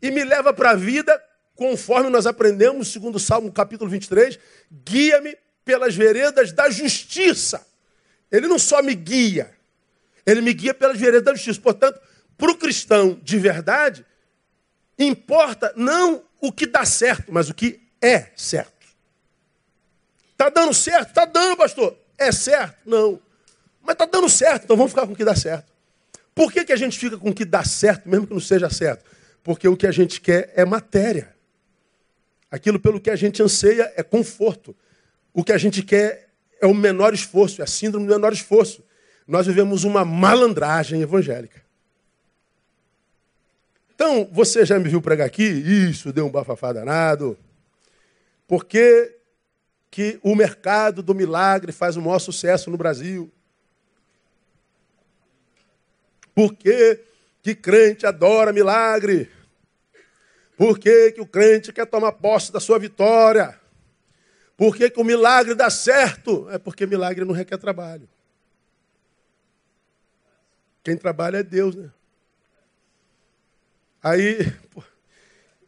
E 0.03 0.11
me 0.11 0.25
leva 0.25 0.53
para 0.53 0.71
a 0.71 0.77
vida, 0.77 1.23
conforme 1.55 2.11
nós 2.11 2.27
aprendemos, 2.27 2.93
segundo 2.93 3.17
o 3.17 3.21
Salmo 3.21 3.51
capítulo 3.53 3.89
23, 3.89 4.39
guia-me 4.85 5.37
pelas 5.65 5.95
veredas 5.95 6.53
da 6.53 6.69
justiça. 6.69 7.67
Ele 8.31 8.49
não 8.49 8.59
só 8.59 8.83
me 8.83 8.95
guia, 8.95 9.54
ele 10.27 10.41
me 10.41 10.53
guia 10.53 10.73
pelas 10.73 10.99
veredas 10.99 11.25
da 11.25 11.35
justiça. 11.35 11.61
Portanto, 11.61 12.01
para 12.37 12.51
o 12.51 12.57
cristão 12.57 13.19
de 13.23 13.39
verdade, 13.39 14.05
importa 14.99 15.73
não 15.77 16.25
o 16.41 16.53
que 16.53 16.67
dá 16.67 16.85
certo, 16.85 17.33
mas 17.33 17.49
o 17.49 17.55
que 17.55 17.81
é 18.01 18.31
certo. 18.37 18.73
Está 20.33 20.49
dando 20.49 20.75
certo? 20.75 21.09
Está 21.09 21.25
dando, 21.25 21.57
pastor. 21.57 21.97
É 22.19 22.31
certo? 22.33 22.77
Não. 22.85 23.21
Mas 23.83 23.95
está 23.95 24.07
dando 24.07 24.29
certo, 24.29 24.65
então 24.65 24.77
vamos 24.77 24.93
ficar 24.93 25.07
com 25.07 25.13
o 25.13 25.17
que 25.17 25.25
dá 25.25 25.37
certo. 25.37 25.73
Por 26.35 26.53
que, 26.53 26.65
que 26.65 26.73
a 26.73 26.77
gente 26.77 26.99
fica 26.99 27.17
com 27.17 27.31
o 27.31 27.35
que 27.35 27.45
dá 27.45 27.63
certo, 27.63 28.09
mesmo 28.09 28.27
que 28.27 28.33
não 28.33 28.41
seja 28.41 28.69
certo? 28.69 29.05
Porque 29.43 29.69
o 29.69 29.77
que 29.77 29.87
a 29.87 29.93
gente 29.93 30.21
quer 30.21 30.53
é 30.57 30.65
matéria. 30.65 31.35
Aquilo 32.51 32.81
pelo 32.81 33.01
que 33.01 33.11
a 33.11 33.17
gente 33.17 33.43
anseia 33.43 33.93
é 33.95 34.03
conforto. 34.03 34.75
O 35.33 35.45
que 35.45 35.53
a 35.53 35.59
gente 35.59 35.83
quer 35.83 36.31
é 36.61 36.67
o 36.67 36.75
menor 36.75 37.13
esforço, 37.13 37.61
é 37.61 37.65
a 37.65 37.67
síndrome 37.67 38.07
do 38.07 38.13
menor 38.13 38.33
esforço 38.33 38.83
nós 39.27 39.47
vivemos 39.47 39.85
uma 39.85 40.05
malandragem 40.05 41.01
evangélica. 41.01 41.63
Então, 43.95 44.29
você 44.31 44.67
já 44.67 44.79
me 44.79 44.89
viu 44.89 45.01
pregar 45.01 45.27
aqui? 45.27 45.45
Isso, 45.45 46.13
deu 46.13 46.27
um 46.27 46.31
bafafá 46.31 46.73
danado. 46.73 47.39
Por 48.47 48.65
que, 48.65 49.17
que 49.91 50.19
o 50.23 50.35
mercado 50.35 51.03
do 51.03 51.15
milagre 51.15 51.73
faz 51.73 51.97
o 51.97 52.03
maior 52.03 52.19
sucesso 52.19 52.71
no 52.71 52.77
Brasil? 52.77 53.31
Por 56.35 56.55
que, 56.55 57.01
que 57.43 57.55
crente 57.55 58.05
adora 58.05 58.53
milagre? 58.53 59.31
Por 60.57 60.79
que, 60.79 61.13
que 61.13 61.21
o 61.21 61.27
crente 61.27 61.73
quer 61.73 61.87
tomar 61.87 62.13
posse 62.13 62.53
da 62.53 62.61
sua 62.61 62.79
vitória? 62.79 63.59
Por 64.57 64.77
que, 64.77 64.91
que 64.91 65.01
o 65.01 65.05
milagre 65.05 65.55
dá 65.55 65.71
certo? 65.71 66.49
É 66.51 66.59
porque 66.59 66.87
milagre 66.87 67.25
não 67.25 67.35
requer 67.35 67.57
trabalho. 67.57 68.09
Quem 70.85 70.99
trabalha 70.99 71.39
é 71.39 71.43
Deus, 71.43 71.75
né? 71.75 71.91
Aí, 74.03 74.53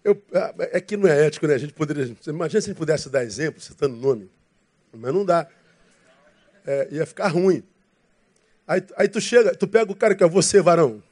eu, 0.04 0.22
é 0.58 0.78
que 0.78 0.94
não 0.94 1.08
é 1.08 1.26
ético, 1.26 1.46
né? 1.46 1.54
A 1.54 1.58
gente 1.58 1.72
poderia. 1.72 2.14
Imagina 2.26 2.60
se 2.60 2.68
a 2.68 2.70
gente 2.70 2.76
pudesse 2.76 3.08
dar 3.08 3.24
exemplo, 3.24 3.58
citando 3.58 3.96
nome. 3.96 4.30
Mas 4.92 5.14
não 5.14 5.24
dá. 5.24 5.48
É, 6.66 6.88
ia 6.92 7.06
ficar 7.06 7.28
ruim. 7.28 7.64
Aí, 8.68 8.84
aí 8.94 9.08
tu 9.08 9.20
chega, 9.20 9.54
tu 9.54 9.66
pega 9.66 9.90
o 9.90 9.96
cara 9.96 10.14
que 10.14 10.22
é 10.22 10.28
você, 10.28 10.60
varão. 10.60 11.02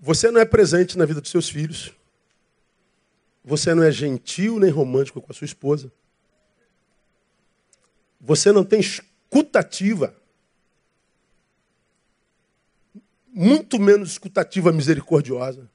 Você 0.00 0.30
não 0.32 0.40
é 0.40 0.44
presente 0.44 0.98
na 0.98 1.04
vida 1.04 1.20
dos 1.20 1.30
seus 1.30 1.48
filhos. 1.48 1.92
Você 3.44 3.72
não 3.72 3.84
é 3.84 3.92
gentil 3.92 4.58
nem 4.58 4.70
romântico 4.70 5.22
com 5.22 5.30
a 5.30 5.34
sua 5.34 5.44
esposa. 5.44 5.92
Você 8.20 8.50
não 8.50 8.64
tem 8.64 8.80
escutativa 8.80 10.12
muito 13.38 13.78
menos 13.78 14.12
escutativa 14.12 14.72
misericordiosa. 14.72 15.68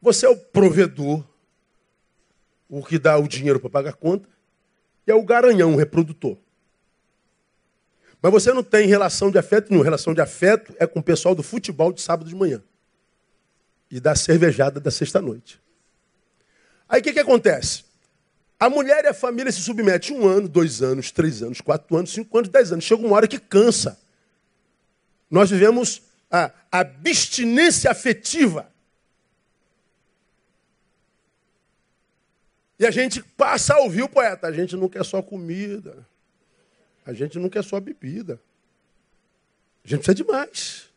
Você 0.00 0.26
é 0.26 0.28
o 0.28 0.36
provedor, 0.36 1.24
o 2.68 2.84
que 2.84 3.00
dá 3.00 3.18
o 3.18 3.26
dinheiro 3.26 3.58
para 3.58 3.68
pagar 3.68 3.90
a 3.90 3.94
conta, 3.94 4.28
e 5.04 5.10
é 5.10 5.14
o 5.14 5.24
garanhão, 5.24 5.74
o 5.74 5.76
reprodutor. 5.76 6.36
Mas 8.22 8.32
você 8.32 8.52
não 8.52 8.62
tem 8.62 8.86
relação 8.86 9.28
de 9.28 9.38
afeto 9.38 9.68
nenhuma. 9.68 9.84
Relação 9.84 10.14
de 10.14 10.20
afeto 10.20 10.72
é 10.78 10.86
com 10.86 11.00
o 11.00 11.02
pessoal 11.02 11.34
do 11.34 11.42
futebol 11.42 11.92
de 11.92 12.00
sábado 12.00 12.28
de 12.28 12.34
manhã. 12.34 12.62
E 13.90 13.98
da 13.98 14.14
cervejada 14.14 14.78
da 14.78 14.90
sexta-noite. 14.90 15.60
Aí 16.88 17.00
o 17.00 17.02
que, 17.02 17.12
que 17.12 17.18
acontece? 17.18 17.84
A 18.58 18.70
mulher 18.70 19.04
e 19.04 19.08
a 19.08 19.14
família 19.14 19.50
se 19.50 19.60
submetem 19.60 20.16
um 20.16 20.26
ano, 20.26 20.48
dois 20.48 20.80
anos, 20.80 21.10
três 21.10 21.42
anos, 21.42 21.60
quatro 21.60 21.96
anos, 21.96 22.12
cinco 22.12 22.38
anos, 22.38 22.48
dez 22.48 22.72
anos. 22.72 22.84
Chega 22.84 23.04
uma 23.04 23.16
hora 23.16 23.26
que 23.26 23.38
cansa. 23.38 23.98
Nós 25.34 25.50
vivemos 25.50 26.00
a 26.30 26.52
abstinência 26.70 27.90
afetiva. 27.90 28.72
E 32.78 32.86
a 32.86 32.90
gente 32.92 33.20
passa 33.20 33.74
a 33.74 33.80
ouvir 33.80 34.04
o 34.04 34.08
poeta. 34.08 34.46
A 34.46 34.52
gente 34.52 34.76
não 34.76 34.88
quer 34.88 35.04
só 35.04 35.20
comida. 35.20 36.06
A 37.04 37.12
gente 37.12 37.36
não 37.36 37.48
quer 37.48 37.64
só 37.64 37.80
bebida. 37.80 38.40
A 39.84 39.88
gente 39.88 40.04
precisa 40.04 40.14
de 40.14 40.22
mais. 40.22 40.88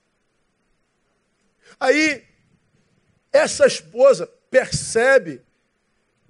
Aí, 1.79 2.23
essa 3.33 3.65
esposa 3.65 4.27
percebe 4.51 5.41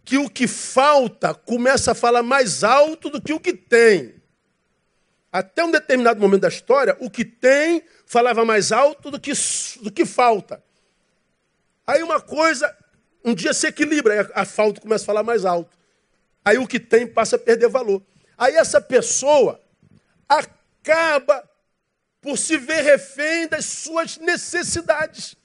que 0.06 0.18
o 0.18 0.30
que 0.30 0.48
falta 0.48 1.34
começa 1.34 1.92
a 1.92 1.96
falar 1.96 2.24
mais 2.24 2.64
alto 2.64 3.10
do 3.10 3.22
que 3.22 3.34
o 3.34 3.40
que 3.40 3.52
tem. 3.52 4.17
Até 5.38 5.64
um 5.64 5.70
determinado 5.70 6.20
momento 6.20 6.42
da 6.42 6.48
história, 6.48 6.98
o 7.00 7.12
que 7.12 7.24
tem 7.24 7.84
falava 8.08 8.44
mais 8.44 8.72
alto 8.72 9.12
do 9.12 9.20
que, 9.20 9.32
do 9.84 9.92
que 9.92 10.04
falta. 10.04 10.64
Aí 11.86 12.02
uma 12.02 12.20
coisa, 12.20 12.76
um 13.24 13.36
dia 13.36 13.54
se 13.54 13.68
equilibra, 13.68 14.32
a 14.34 14.46
falta 14.46 14.82
começa 14.82 15.04
a 15.04 15.06
falar 15.06 15.22
mais 15.22 15.46
alto. 15.46 15.78
Aí 16.44 16.58
o 16.58 16.66
que 16.66 16.80
tem 16.80 17.06
passa 17.06 17.36
a 17.36 17.40
perder 17.40 17.70
valor. 17.70 18.02
Aí 18.36 18.56
essa 18.56 18.82
pessoa 18.82 19.62
acaba 20.28 21.48
por 22.20 22.36
se 22.36 22.58
ver 22.58 22.82
refém 22.82 23.48
das 23.48 23.66
suas 23.66 24.18
necessidades. 24.18 25.36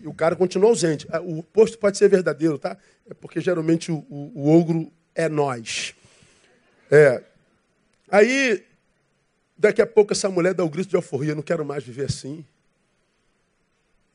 E 0.00 0.06
o 0.06 0.14
cara 0.14 0.36
continua 0.36 0.70
ausente. 0.70 1.04
Ah, 1.10 1.20
o 1.20 1.42
posto 1.42 1.78
pode 1.78 1.98
ser 1.98 2.08
verdadeiro, 2.08 2.60
tá? 2.60 2.76
É 3.10 3.12
porque 3.12 3.40
geralmente 3.40 3.90
o, 3.90 4.06
o, 4.08 4.32
o 4.36 4.56
ogro 4.56 4.92
é 5.16 5.28
nós. 5.28 5.96
É. 6.88 7.24
Aí, 8.08 8.64
daqui 9.56 9.80
a 9.80 9.86
pouco, 9.86 10.12
essa 10.12 10.28
mulher 10.28 10.54
dá 10.54 10.64
o 10.64 10.68
grito 10.68 10.90
de 10.90 10.96
alforria: 10.96 11.34
não 11.34 11.42
quero 11.42 11.64
mais 11.64 11.84
viver 11.84 12.06
assim. 12.06 12.44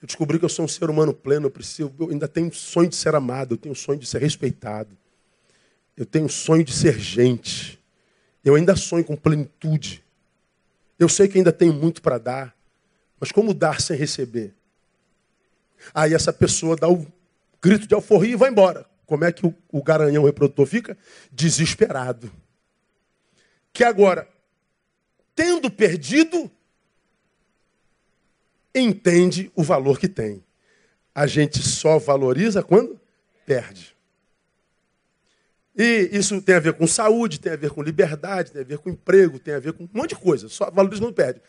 Eu 0.01 0.07
descobri 0.07 0.39
que 0.39 0.45
eu 0.45 0.49
sou 0.49 0.65
um 0.65 0.67
ser 0.67 0.89
humano 0.89 1.13
pleno, 1.13 1.45
eu, 1.45 1.51
preciso, 1.51 1.93
eu 1.99 2.09
ainda 2.09 2.27
tenho 2.27 2.51
sonho 2.51 2.89
de 2.89 2.95
ser 2.95 3.13
amado, 3.13 3.53
eu 3.53 3.57
tenho 3.57 3.75
sonho 3.75 3.99
de 3.99 4.07
ser 4.07 4.19
respeitado. 4.19 4.97
Eu 5.95 6.05
tenho 6.05 6.27
sonho 6.27 6.63
de 6.63 6.73
ser 6.73 6.97
gente. 6.99 7.79
Eu 8.43 8.55
ainda 8.55 8.75
sonho 8.75 9.03
com 9.03 9.15
plenitude. 9.15 10.03
Eu 10.97 11.07
sei 11.07 11.27
que 11.27 11.37
ainda 11.37 11.51
tenho 11.51 11.73
muito 11.73 12.01
para 12.01 12.17
dar. 12.17 12.55
Mas 13.19 13.31
como 13.31 13.53
dar 13.53 13.79
sem 13.79 13.95
receber? 13.95 14.55
Aí 15.93 16.13
essa 16.13 16.33
pessoa 16.33 16.75
dá 16.75 16.89
o 16.89 17.05
grito 17.61 17.85
de 17.85 17.93
alforria 17.93 18.33
e 18.33 18.35
vai 18.35 18.49
embora. 18.49 18.85
Como 19.05 19.23
é 19.23 19.31
que 19.31 19.45
o 19.45 19.83
garanhão 19.83 20.23
reprodutor 20.23 20.65
fica? 20.65 20.97
Desesperado. 21.31 22.31
Que 23.73 23.83
agora, 23.83 24.27
tendo 25.35 25.69
perdido, 25.69 26.49
entende 28.73 29.51
o 29.55 29.63
valor 29.63 29.99
que 29.99 30.07
tem. 30.07 30.43
A 31.13 31.27
gente 31.27 31.59
só 31.59 31.99
valoriza 31.99 32.63
quando 32.63 32.99
perde. 33.45 33.95
E 35.75 36.09
isso 36.11 36.41
tem 36.41 36.55
a 36.55 36.59
ver 36.59 36.73
com 36.73 36.85
saúde, 36.85 37.39
tem 37.39 37.53
a 37.53 37.55
ver 37.55 37.71
com 37.71 37.81
liberdade, 37.81 38.51
tem 38.51 38.61
a 38.61 38.65
ver 38.65 38.77
com 38.77 38.89
emprego, 38.89 39.39
tem 39.39 39.53
a 39.53 39.59
ver 39.59 39.73
com 39.73 39.85
um 39.85 39.89
monte 39.93 40.09
de 40.09 40.15
coisa. 40.15 40.49
Só 40.49 40.69
valoriza 40.69 41.01
quando 41.01 41.13
perde. 41.13 41.41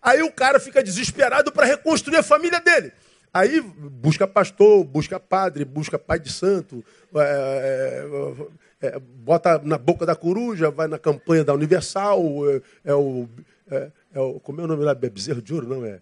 Aí 0.00 0.22
o 0.22 0.32
cara 0.32 0.60
fica 0.60 0.82
desesperado 0.82 1.50
para 1.50 1.66
reconstruir 1.66 2.16
a 2.16 2.22
família 2.22 2.60
dele. 2.60 2.92
Aí 3.32 3.60
busca 3.60 4.26
pastor, 4.26 4.84
busca 4.84 5.20
padre, 5.20 5.64
busca 5.64 5.98
pai 5.98 6.18
de 6.18 6.32
santo, 6.32 6.84
é, 7.14 7.20
é, 7.20 8.46
é, 8.80 8.98
bota 8.98 9.58
na 9.58 9.76
boca 9.76 10.06
da 10.06 10.14
coruja, 10.14 10.70
vai 10.70 10.86
na 10.86 10.98
campanha 10.98 11.44
da 11.44 11.52
Universal, 11.52 12.20
é, 12.48 12.62
é 12.84 12.94
o, 12.94 13.28
é, 13.70 13.90
é, 14.14 14.20
o. 14.20 14.38
Como 14.40 14.60
é 14.60 14.64
o 14.64 14.66
nome 14.66 14.84
lá? 14.84 14.94
Bezerro 14.94 15.42
de 15.42 15.52
ouro, 15.52 15.68
não 15.68 15.84
é? 15.84 16.00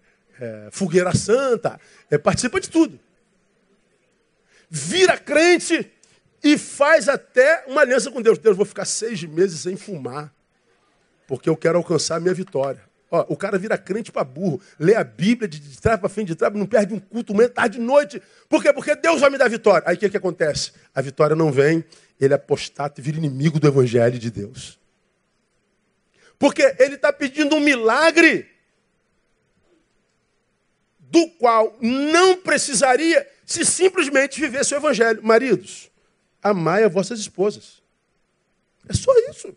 Fogueira 0.71 1.15
Santa. 1.15 1.79
participa 2.23 2.59
de 2.59 2.69
tudo. 2.69 2.99
Vira 4.69 5.17
crente 5.17 5.91
e 6.43 6.57
faz 6.57 7.09
até 7.09 7.63
uma 7.67 7.81
aliança 7.81 8.11
com 8.11 8.21
Deus. 8.21 8.37
Deus, 8.37 8.55
vou 8.55 8.65
ficar 8.65 8.85
seis 8.85 9.23
meses 9.23 9.61
sem 9.61 9.75
fumar, 9.75 10.31
porque 11.25 11.49
eu 11.49 11.57
quero 11.57 11.79
alcançar 11.79 12.17
a 12.17 12.19
minha 12.19 12.35
vitória. 12.35 12.87
Ó, 13.09 13.25
o 13.29 13.37
cara 13.37 13.57
vira 13.57 13.77
crente 13.77 14.11
para 14.11 14.23
burro, 14.23 14.61
lê 14.77 14.93
a 14.93 15.03
Bíblia 15.03 15.47
de, 15.47 15.59
de 15.59 15.79
trás 15.79 15.99
para 15.99 16.09
frente, 16.09 16.27
de 16.27 16.35
trás, 16.35 16.53
não 16.53 16.65
perde 16.65 16.93
um 16.93 16.99
culto, 16.99 17.33
manhã, 17.33 17.47
tarde, 17.47 17.79
noite. 17.79 18.21
Por 18.49 18.61
quê? 18.61 18.73
Porque 18.73 18.95
Deus 18.95 19.21
vai 19.21 19.29
me 19.29 19.37
dar 19.37 19.49
vitória. 19.49 19.83
Aí 19.87 19.95
o 19.95 19.99
que, 19.99 20.09
que 20.09 20.17
acontece? 20.17 20.73
A 20.93 21.01
vitória 21.01 21.35
não 21.35 21.51
vem, 21.51 21.83
ele 22.19 22.33
apostata 22.33 22.99
e 22.99 23.03
vira 23.03 23.17
inimigo 23.17 23.59
do 23.59 23.67
Evangelho 23.67 24.17
de 24.17 24.31
Deus. 24.31 24.79
Porque 26.39 26.75
ele 26.79 26.95
está 26.95 27.11
pedindo 27.11 27.55
um 27.55 27.59
milagre 27.59 28.49
do 30.99 31.27
qual 31.31 31.77
não 31.81 32.37
precisaria 32.37 33.27
se 33.45 33.65
simplesmente 33.65 34.39
vivesse 34.39 34.73
o 34.73 34.77
Evangelho. 34.77 35.23
Maridos, 35.23 35.89
amai 36.41 36.83
as 36.83 36.93
vossas 36.93 37.19
esposas. 37.19 37.81
É 38.87 38.93
só 38.93 39.11
isso. 39.29 39.55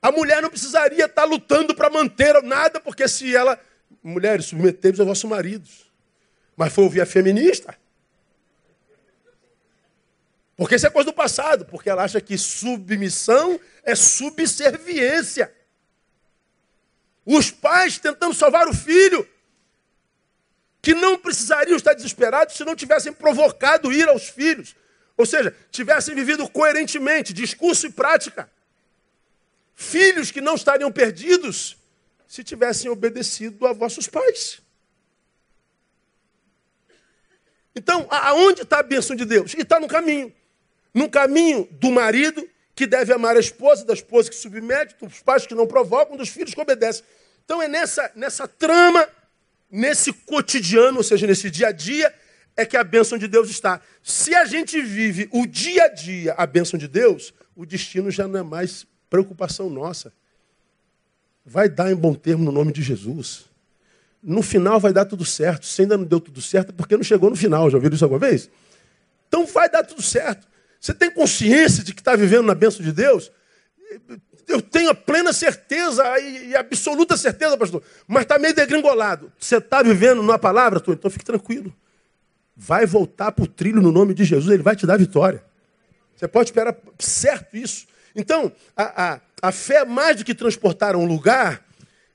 A 0.00 0.12
mulher 0.12 0.40
não 0.40 0.48
precisaria 0.48 1.04
estar 1.04 1.24
lutando 1.24 1.74
para 1.74 1.90
manter 1.90 2.40
nada, 2.42 2.80
porque 2.80 3.08
se 3.08 3.34
ela. 3.34 3.60
Mulheres, 4.02 4.46
submetemos 4.46 5.00
aos 5.00 5.08
vossos 5.08 5.28
maridos. 5.28 5.90
Mas 6.56 6.72
foi 6.72 6.84
ouvir 6.84 7.00
a 7.00 7.06
feminista. 7.06 7.76
Porque 10.58 10.74
isso 10.74 10.86
é 10.86 10.90
coisa 10.90 11.06
do 11.06 11.14
passado, 11.14 11.64
porque 11.64 11.88
ela 11.88 12.02
acha 12.02 12.20
que 12.20 12.36
submissão 12.36 13.58
é 13.82 13.94
subserviência. 13.94 15.50
Os 17.24 17.50
pais 17.50 17.98
tentando 17.98 18.34
salvar 18.34 18.68
o 18.68 18.74
filho, 18.74 19.26
que 20.82 20.94
não 20.94 21.16
precisariam 21.16 21.76
estar 21.76 21.94
desesperados 21.94 22.56
se 22.56 22.64
não 22.64 22.76
tivessem 22.76 23.12
provocado 23.12 23.90
ir 23.90 24.06
aos 24.08 24.28
filhos. 24.28 24.76
Ou 25.16 25.24
seja, 25.24 25.56
tivessem 25.70 26.14
vivido 26.14 26.46
coerentemente, 26.50 27.32
discurso 27.32 27.86
e 27.86 27.90
prática 27.90 28.50
filhos 29.78 30.32
que 30.32 30.40
não 30.40 30.56
estariam 30.56 30.90
perdidos 30.90 31.76
se 32.26 32.42
tivessem 32.42 32.90
obedecido 32.90 33.64
a 33.64 33.72
vossos 33.72 34.08
pais. 34.08 34.60
Então, 37.76 38.08
aonde 38.10 38.62
está 38.62 38.80
a 38.80 38.82
bênção 38.82 39.14
de 39.14 39.24
Deus? 39.24 39.54
E 39.54 39.60
está 39.60 39.78
no 39.78 39.86
caminho. 39.86 40.34
No 40.98 41.08
caminho 41.08 41.68
do 41.70 41.92
marido 41.92 42.44
que 42.74 42.84
deve 42.84 43.12
amar 43.12 43.36
a 43.36 43.38
esposa, 43.38 43.84
da 43.84 43.94
esposa 43.94 44.28
que 44.28 44.34
submete, 44.34 44.96
dos 45.00 45.22
pais 45.22 45.46
que 45.46 45.54
não 45.54 45.64
provocam, 45.64 46.16
dos 46.16 46.28
filhos 46.28 46.52
que 46.52 46.60
obedecem. 46.60 47.04
Então 47.44 47.62
é 47.62 47.68
nessa, 47.68 48.10
nessa 48.16 48.48
trama, 48.48 49.08
nesse 49.70 50.12
cotidiano, 50.12 50.96
ou 50.96 51.04
seja, 51.04 51.24
nesse 51.24 51.52
dia 51.52 51.68
a 51.68 51.72
dia, 51.72 52.12
é 52.56 52.66
que 52.66 52.76
a 52.76 52.82
bênção 52.82 53.16
de 53.16 53.28
Deus 53.28 53.48
está. 53.48 53.80
Se 54.02 54.34
a 54.34 54.44
gente 54.44 54.82
vive 54.82 55.28
o 55.32 55.46
dia 55.46 55.84
a 55.84 55.88
dia 55.88 56.34
a 56.36 56.44
bênção 56.44 56.76
de 56.76 56.88
Deus, 56.88 57.32
o 57.54 57.64
destino 57.64 58.10
já 58.10 58.26
não 58.26 58.40
é 58.40 58.42
mais 58.42 58.84
preocupação 59.08 59.70
nossa. 59.70 60.12
Vai 61.46 61.68
dar 61.68 61.92
em 61.92 61.96
bom 61.96 62.12
termo 62.12 62.44
no 62.44 62.50
nome 62.50 62.72
de 62.72 62.82
Jesus. 62.82 63.44
No 64.20 64.42
final 64.42 64.80
vai 64.80 64.92
dar 64.92 65.04
tudo 65.04 65.24
certo. 65.24 65.64
Se 65.64 65.82
ainda 65.82 65.96
não 65.96 66.04
deu 66.04 66.18
tudo 66.18 66.42
certo, 66.42 66.70
é 66.70 66.72
porque 66.72 66.96
não 66.96 67.04
chegou 67.04 67.30
no 67.30 67.36
final. 67.36 67.70
Já 67.70 67.76
ouviram 67.76 67.94
isso 67.94 68.04
alguma 68.04 68.18
vez? 68.18 68.50
Então 69.28 69.46
vai 69.46 69.70
dar 69.70 69.84
tudo 69.84 70.02
certo. 70.02 70.48
Você 70.80 70.94
tem 70.94 71.10
consciência 71.10 71.82
de 71.82 71.92
que 71.92 72.00
está 72.00 72.14
vivendo 72.14 72.46
na 72.46 72.54
bênção 72.54 72.84
de 72.84 72.92
Deus? 72.92 73.30
Eu 74.46 74.62
tenho 74.62 74.90
a 74.90 74.94
plena 74.94 75.32
certeza 75.32 76.02
e 76.20 76.56
absoluta 76.56 77.16
certeza, 77.16 77.56
pastor. 77.56 77.82
Mas 78.06 78.22
está 78.22 78.38
meio 78.38 78.54
degringolado. 78.54 79.32
Você 79.38 79.56
está 79.56 79.82
vivendo 79.82 80.22
na 80.22 80.38
palavra, 80.38 80.82
então 80.88 81.10
fique 81.10 81.24
tranquilo. 81.24 81.74
Vai 82.56 82.86
voltar 82.86 83.32
para 83.32 83.44
o 83.44 83.48
trilho 83.48 83.80
no 83.80 83.92
nome 83.92 84.14
de 84.14 84.24
Jesus, 84.24 84.52
ele 84.52 84.62
vai 84.62 84.74
te 84.74 84.86
dar 84.86 84.98
vitória. 84.98 85.44
Você 86.16 86.26
pode 86.26 86.48
esperar 86.48 86.76
certo 86.98 87.56
isso. 87.56 87.86
Então, 88.16 88.50
a, 88.76 89.12
a, 89.12 89.20
a 89.42 89.52
fé, 89.52 89.84
mais 89.84 90.16
do 90.16 90.24
que 90.24 90.34
transportar 90.34 90.96
um 90.96 91.04
lugar, 91.04 91.64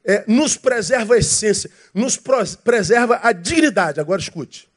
é, 0.03 0.25
nos 0.27 0.57
preserva 0.57 1.13
a 1.13 1.17
essência, 1.17 1.69
nos 1.93 2.19
preserva 2.61 3.19
a 3.23 3.31
dignidade. 3.31 4.01
Agora 4.01 4.19
escute. 4.19 4.69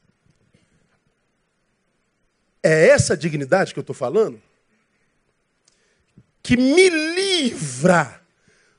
É 2.63 2.87
essa 2.89 3.15
dignidade 3.15 3.73
que 3.73 3.79
eu 3.79 3.81
estou 3.81 3.95
falando 3.95 4.41
que 6.41 6.55
me 6.55 6.89
livra 6.89 8.21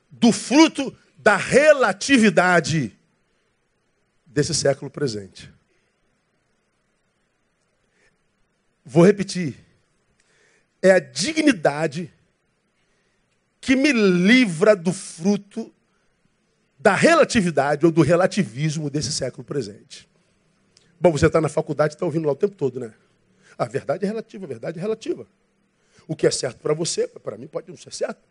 do 0.09 0.31
fruto 0.31 0.95
da 1.15 1.35
relatividade 1.35 2.97
desse 4.25 4.55
século 4.55 4.89
presente. 4.89 5.51
Vou 8.83 9.05
repetir. 9.05 9.55
É 10.81 10.91
a 10.91 10.99
dignidade 10.99 12.11
que 13.61 13.75
me 13.75 13.91
livra 13.91 14.75
do 14.75 14.91
fruto 14.91 15.71
da 16.79 16.95
relatividade 16.95 17.85
ou 17.85 17.91
do 17.91 18.01
relativismo 18.01 18.89
desse 18.89 19.11
século 19.11 19.43
presente. 19.43 20.09
Bom, 20.99 21.11
você 21.11 21.27
está 21.27 21.39
na 21.39 21.49
faculdade 21.49 21.93
e 21.93 21.95
está 21.95 22.05
ouvindo 22.05 22.25
lá 22.25 22.31
o 22.31 22.35
tempo 22.35 22.55
todo, 22.55 22.79
né? 22.79 22.93
A 23.59 23.65
verdade 23.65 24.05
é 24.05 24.07
relativa, 24.07 24.45
a 24.45 24.47
verdade 24.47 24.79
é 24.79 24.81
relativa. 24.81 25.27
O 26.07 26.15
que 26.15 26.25
é 26.25 26.31
certo 26.31 26.59
para 26.59 26.73
você, 26.73 27.07
para 27.07 27.37
mim 27.37 27.45
pode 27.45 27.69
não 27.69 27.77
ser 27.77 27.93
certo. 27.93 28.27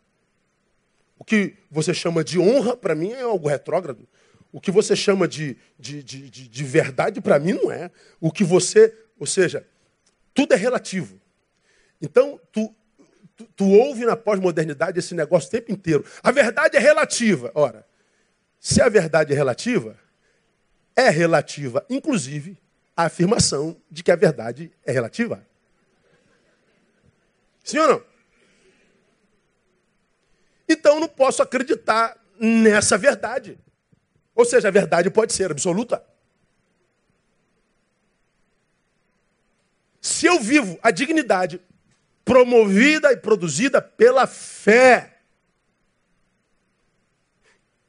O 1.17 1.23
que 1.23 1.55
você 1.69 1.93
chama 1.93 2.23
de 2.23 2.39
honra, 2.39 2.75
para 2.75 2.95
mim 2.95 3.11
é 3.11 3.21
algo 3.21 3.47
retrógrado. 3.47 4.07
O 4.51 4.59
que 4.59 4.71
você 4.71 4.95
chama 4.95 5.27
de, 5.27 5.55
de, 5.77 6.03
de, 6.03 6.29
de, 6.29 6.47
de 6.49 6.63
verdade, 6.63 7.21
para 7.21 7.37
mim 7.37 7.53
não 7.53 7.71
é. 7.71 7.91
O 8.19 8.31
que 8.31 8.43
você, 8.43 8.93
ou 9.19 9.27
seja, 9.27 9.65
tudo 10.33 10.53
é 10.53 10.57
relativo. 10.57 11.21
Então, 12.01 12.41
tu 12.51 12.75
Tu, 13.39 13.47
tu 13.55 13.69
ouve 13.69 14.03
na 14.03 14.17
pós-modernidade 14.17 14.99
esse 14.99 15.15
negócio 15.15 15.47
o 15.47 15.51
tempo 15.51 15.71
inteiro. 15.71 16.03
A 16.21 16.29
verdade 16.29 16.75
é 16.75 16.79
relativa. 16.79 17.49
Ora, 17.55 17.87
se 18.59 18.81
a 18.81 18.89
verdade 18.89 19.31
é 19.31 19.35
relativa, 19.35 19.97
é 20.93 21.09
relativa, 21.09 21.85
inclusive, 21.89 22.57
a 22.99 23.05
afirmação 23.05 23.81
de 23.89 24.03
que 24.03 24.11
a 24.11 24.15
verdade 24.17 24.69
é 24.85 24.91
relativa. 24.91 25.47
Sim 27.63 27.77
ou 27.77 27.87
não? 27.87 28.03
Então 30.67 30.99
não 30.99 31.07
posso 31.07 31.41
acreditar 31.41 32.17
nessa 32.37 32.97
verdade. 32.97 33.57
Ou 34.35 34.43
seja, 34.43 34.67
a 34.67 34.71
verdade 34.71 35.09
pode 35.09 35.31
ser 35.31 35.49
absoluta. 35.49 36.03
Se 40.01 40.25
eu 40.25 40.37
vivo 40.37 40.77
a 40.83 40.91
dignidade 40.91 41.61
promovida 42.25 43.13
e 43.13 43.17
produzida 43.17 43.81
pela 43.81 44.27
fé, 44.27 45.21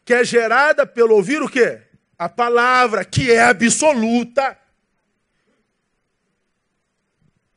que 0.04 0.14
é 0.14 0.22
gerada 0.22 0.86
pelo 0.86 1.16
ouvir 1.16 1.42
o 1.42 1.48
quê? 1.48 1.82
A 2.16 2.28
palavra, 2.28 3.04
que 3.04 3.28
é 3.32 3.42
absoluta, 3.42 4.56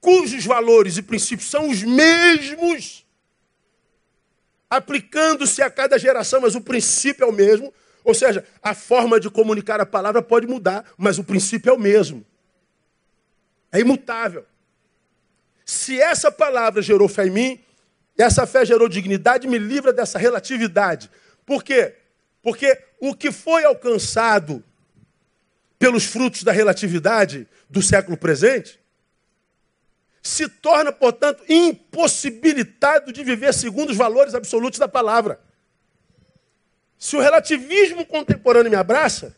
cujos 0.04 0.46
valores 0.46 0.98
e 0.98 1.02
princípios 1.02 1.50
são 1.50 1.70
os 1.70 1.82
mesmos, 1.82 3.06
aplicando-se 4.70 5.62
a 5.62 5.70
cada 5.70 5.98
geração, 5.98 6.42
mas 6.42 6.56
o 6.56 6.62
princípio 6.62 7.24
é 7.24 7.28
o 7.28 7.32
mesmo. 7.32 7.74
Ou 8.04 8.14
seja, 8.14 8.46
a 8.62 8.76
forma 8.76 9.18
de 9.18 9.30
comunicar 9.30 9.80
a 9.80 9.86
palavra 9.86 10.22
pode 10.22 10.46
mudar, 10.46 10.86
mas 10.98 11.18
o 11.18 11.24
princípio 11.24 11.70
é 11.70 11.74
o 11.74 11.80
mesmo. 11.80 12.26
É 13.72 13.80
imutável. 13.80 14.46
Se 15.66 16.02
essa 16.02 16.30
palavra 16.30 16.82
gerou 16.82 17.08
fé 17.08 17.28
em 17.28 17.32
mim, 17.32 17.64
essa 18.18 18.46
fé 18.46 18.66
gerou 18.66 18.90
dignidade, 18.90 19.48
me 19.48 19.58
livra 19.58 19.94
dessa 19.94 20.20
relatividade. 20.20 21.10
Por 21.46 21.64
quê? 21.64 21.96
Porque 22.42 22.78
o 23.00 23.16
que 23.16 23.32
foi 23.32 23.64
alcançado 23.64 24.62
pelos 25.80 26.04
frutos 26.04 26.44
da 26.44 26.52
relatividade 26.52 27.48
do 27.70 27.82
século 27.82 28.18
presente 28.18 28.83
se 30.24 30.48
torna, 30.48 30.92
portanto, 30.92 31.44
impossibilitado 31.48 33.12
de 33.12 33.24
viver 33.24 33.54
segundo 33.54 33.92
os 33.92 33.98
valores 33.98 34.34
absolutos 34.34 34.80
da 34.80 34.88
palavra. 34.88 35.40
Se 36.98 37.16
o 37.16 37.20
relativismo 37.20 38.06
contemporâneo 38.06 38.72
me 38.72 38.78
abraça, 38.78 39.36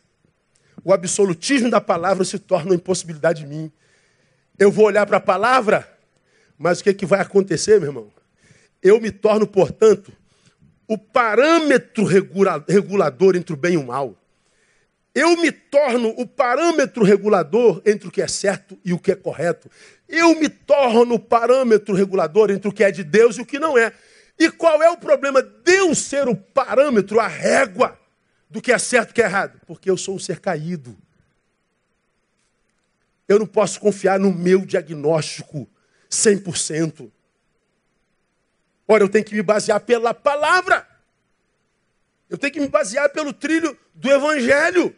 o 0.84 0.93
absolutismo 0.93 1.69
da 1.69 1.82
palavra 1.82 2.24
se 2.24 2.39
torna 2.39 2.67
uma 2.67 2.76
impossibilidade 2.76 3.41
de 3.41 3.48
mim. 3.48 3.71
Eu 4.58 4.71
vou 4.71 4.86
olhar 4.86 5.06
para 5.06 5.17
a 5.17 5.21
palavra 5.21 5.95
mas 6.58 6.80
o 6.80 6.84
que, 6.84 6.89
é 6.89 6.93
que 6.93 7.06
vai 7.06 7.19
acontecer, 7.19 7.80
meu 7.80 7.89
irmão? 7.89 8.12
Eu 8.82 9.00
me 9.02 9.12
torno, 9.12 9.45
portanto, 9.45 10.12
o 10.88 10.98
parâmetro 10.98 12.06
regulador 12.06 13.36
entre 13.36 13.54
o 13.54 13.58
bem 13.58 13.74
e 13.74 13.78
o 13.78 13.86
mal. 13.86 14.15
Eu 15.15 15.38
me 15.38 15.49
torno 15.49 16.10
o 16.10 16.28
parâmetro 16.28 17.01
regulador 17.06 17.82
entre 17.86 18.10
o 18.10 18.12
que 18.12 18.21
é 18.21 18.28
certo 18.28 18.78
e 18.84 18.91
o 18.91 18.99
que 18.99 19.13
é 19.13 19.15
correto. 19.15 19.71
Eu 20.10 20.38
me 20.38 20.49
torno 20.49 21.15
o 21.15 21.19
parâmetro 21.19 21.95
regulador 21.95 22.51
entre 22.51 22.67
o 22.67 22.71
que 22.73 22.84
é 22.84 22.91
de 22.91 23.01
Deus 23.01 23.38
e 23.38 23.41
o 23.41 23.45
que 23.45 23.58
não 23.58 23.78
é. 23.78 23.93
E 24.38 24.51
qual 24.51 24.84
é 24.84 24.89
o 24.89 24.97
problema 24.97 25.41
de 25.41 25.71
eu 25.71 25.95
ser 25.95 26.28
o 26.28 26.36
parâmetro, 26.36 27.21
a 27.21 27.28
régua 27.28 27.97
do 28.49 28.62
que 28.62 28.73
é 28.73 28.78
certo 28.78 29.10
e 29.10 29.12
o 29.12 29.13
que 29.13 29.21
é 29.21 29.25
errado? 29.25 29.62
Porque 29.65 29.89
eu 29.89 29.95
sou 29.95 30.15
um 30.15 30.19
ser 30.19 30.41
caído. 30.41 30.97
Eu 33.25 33.39
não 33.39 33.47
posso 33.47 33.80
confiar 33.80 34.19
no 34.19 34.34
meu 34.34 34.65
diagnóstico. 34.65 35.65
100%. 36.12 37.10
Ora, 38.86 39.04
eu 39.04 39.10
tenho 39.10 39.23
que 39.23 39.34
me 39.34 39.41
basear 39.41 39.80
pela 39.80 40.13
palavra. 40.13 40.86
Eu 42.30 42.38
tenho 42.38 42.51
que 42.51 42.60
me 42.60 42.67
basear 42.67 43.10
pelo 43.12 43.32
trilho 43.32 43.78
do 43.93 44.12
evangelho. 44.12 44.93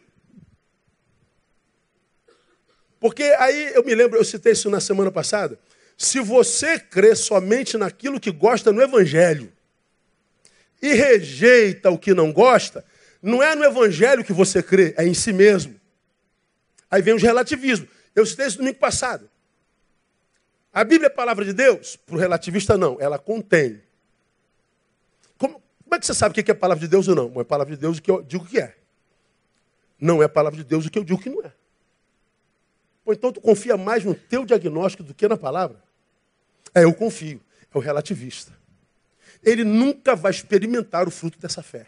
Porque 3.00 3.22
aí 3.38 3.72
eu 3.74 3.84
me 3.84 3.94
lembro, 3.94 4.18
eu 4.18 4.24
citei 4.24 4.52
isso 4.52 4.68
na 4.70 4.80
semana 4.80 5.10
passada. 5.10 5.58
Se 5.96 6.20
você 6.20 6.78
crê 6.78 7.14
somente 7.14 7.76
naquilo 7.76 8.20
que 8.20 8.30
gosta 8.30 8.72
no 8.72 8.82
evangelho 8.82 9.52
e 10.80 10.92
rejeita 10.92 11.90
o 11.90 11.98
que 11.98 12.14
não 12.14 12.32
gosta, 12.32 12.84
não 13.22 13.42
é 13.42 13.54
no 13.54 13.64
evangelho 13.64 14.24
que 14.24 14.32
você 14.32 14.62
crê, 14.62 14.94
é 14.96 15.06
em 15.06 15.14
si 15.14 15.32
mesmo. 15.32 15.78
Aí 16.90 17.02
vem 17.02 17.14
os 17.14 17.22
relativismos. 17.22 17.88
Eu 18.14 18.24
citei 18.24 18.46
isso 18.46 18.58
domingo 18.58 18.78
passado. 18.78 19.28
A 20.72 20.84
Bíblia 20.84 21.08
é 21.08 21.12
a 21.12 21.14
palavra 21.14 21.44
de 21.44 21.52
Deus? 21.52 21.96
Para 21.96 22.14
o 22.14 22.18
relativista, 22.18 22.76
não. 22.76 22.96
Ela 23.00 23.18
contém. 23.18 23.82
Como, 25.36 25.62
como, 25.82 25.94
é 25.94 25.98
que 25.98 26.06
você 26.06 26.14
sabe 26.14 26.32
o 26.32 26.44
que 26.44 26.50
é 26.50 26.54
a 26.54 26.56
palavra 26.56 26.80
de 26.80 26.88
Deus 26.88 27.08
ou 27.08 27.14
não? 27.14 27.32
É 27.36 27.40
a 27.40 27.44
palavra 27.44 27.74
de 27.74 27.80
Deus 27.80 27.98
o 27.98 28.02
que 28.02 28.10
eu 28.10 28.22
digo 28.22 28.44
que 28.44 28.60
é. 28.60 28.76
Não 30.00 30.22
é 30.22 30.26
a 30.26 30.28
palavra 30.28 30.56
de 30.56 30.64
Deus 30.64 30.86
o 30.86 30.90
que 30.90 30.98
eu 30.98 31.04
digo 31.04 31.20
que 31.20 31.28
não 31.28 31.42
é. 31.44 31.52
Ou 33.08 33.14
então 33.14 33.32
tu 33.32 33.40
confia 33.40 33.74
mais 33.74 34.04
no 34.04 34.14
teu 34.14 34.44
diagnóstico 34.44 35.02
do 35.02 35.14
que 35.14 35.26
na 35.26 35.38
palavra? 35.38 35.82
É, 36.74 36.84
eu 36.84 36.92
confio. 36.92 37.40
É 37.74 37.78
o 37.78 37.80
relativista. 37.80 38.52
Ele 39.42 39.64
nunca 39.64 40.14
vai 40.14 40.30
experimentar 40.30 41.08
o 41.08 41.10
fruto 41.10 41.38
dessa 41.38 41.62
fé. 41.62 41.86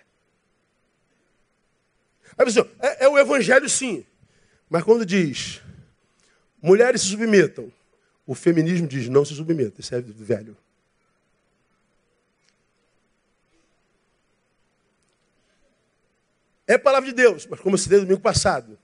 Aí 2.39 2.45
você, 2.47 2.61
é, 2.81 3.05
é 3.05 3.09
o 3.11 3.19
evangelho 3.19 3.69
sim. 3.69 4.07
Mas 4.71 4.83
quando 4.83 5.05
diz, 5.05 5.61
mulheres 6.63 7.03
se 7.03 7.09
submetam, 7.09 7.71
o 8.27 8.35
feminismo 8.35 8.89
diz: 8.89 9.07
não 9.11 9.23
se 9.23 9.35
submeta, 9.35 9.83
isso 9.83 9.95
é 9.95 10.01
velho. 10.01 10.57
É 16.67 16.79
palavra 16.79 17.11
de 17.11 17.15
Deus, 17.15 17.47
mas 17.47 17.61
como 17.61 17.75
eu 17.75 17.79
citei 17.79 18.01
domingo 18.01 18.23
passado, 18.23 18.79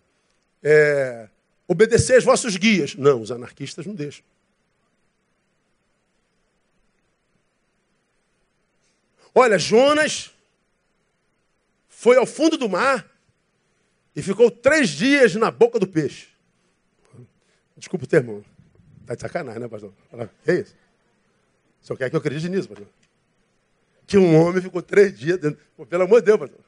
é, 0.62 1.31
obedecer 1.68 2.14
aos 2.14 2.24
vossos 2.24 2.57
guias. 2.57 2.94
Não, 2.94 3.20
os 3.20 3.31
anarquistas 3.31 3.87
não 3.87 3.94
deixam. 3.94 4.24
Olha, 9.35 9.59
Jonas 9.59 10.31
foi 11.88 12.16
ao 12.16 12.26
fundo 12.26 12.57
do 12.57 12.68
mar 12.68 13.07
e 14.14 14.22
ficou 14.22 14.50
três 14.50 14.88
dias 14.90 15.35
na 15.35 15.50
boca 15.50 15.79
do 15.79 15.87
peixe. 15.87 16.29
Desculpa 17.76 18.07
o 18.07 18.09
termo. 18.09 18.44
Está 19.02 19.14
de 19.14 19.20
sacanagem, 19.20 19.61
né, 19.61 19.68
pastor? 19.68 19.92
Que 20.42 20.52
isso? 20.52 20.74
Só 21.83 21.94
quer 21.94 22.09
que 22.09 22.16
eu 22.16 22.20
acredite 22.20 22.48
nisso, 22.48 22.68
pastor. 22.68 22.88
Que 24.07 24.16
um 24.16 24.35
homem 24.40 24.62
ficou 24.62 24.81
três 24.81 25.16
dias 25.16 25.38
dentro. 25.38 25.62
Pô, 25.76 25.85
pelo 25.85 26.05
amor 26.05 26.20
de 26.20 26.26
Deus, 26.26 26.38
pastor. 26.38 26.61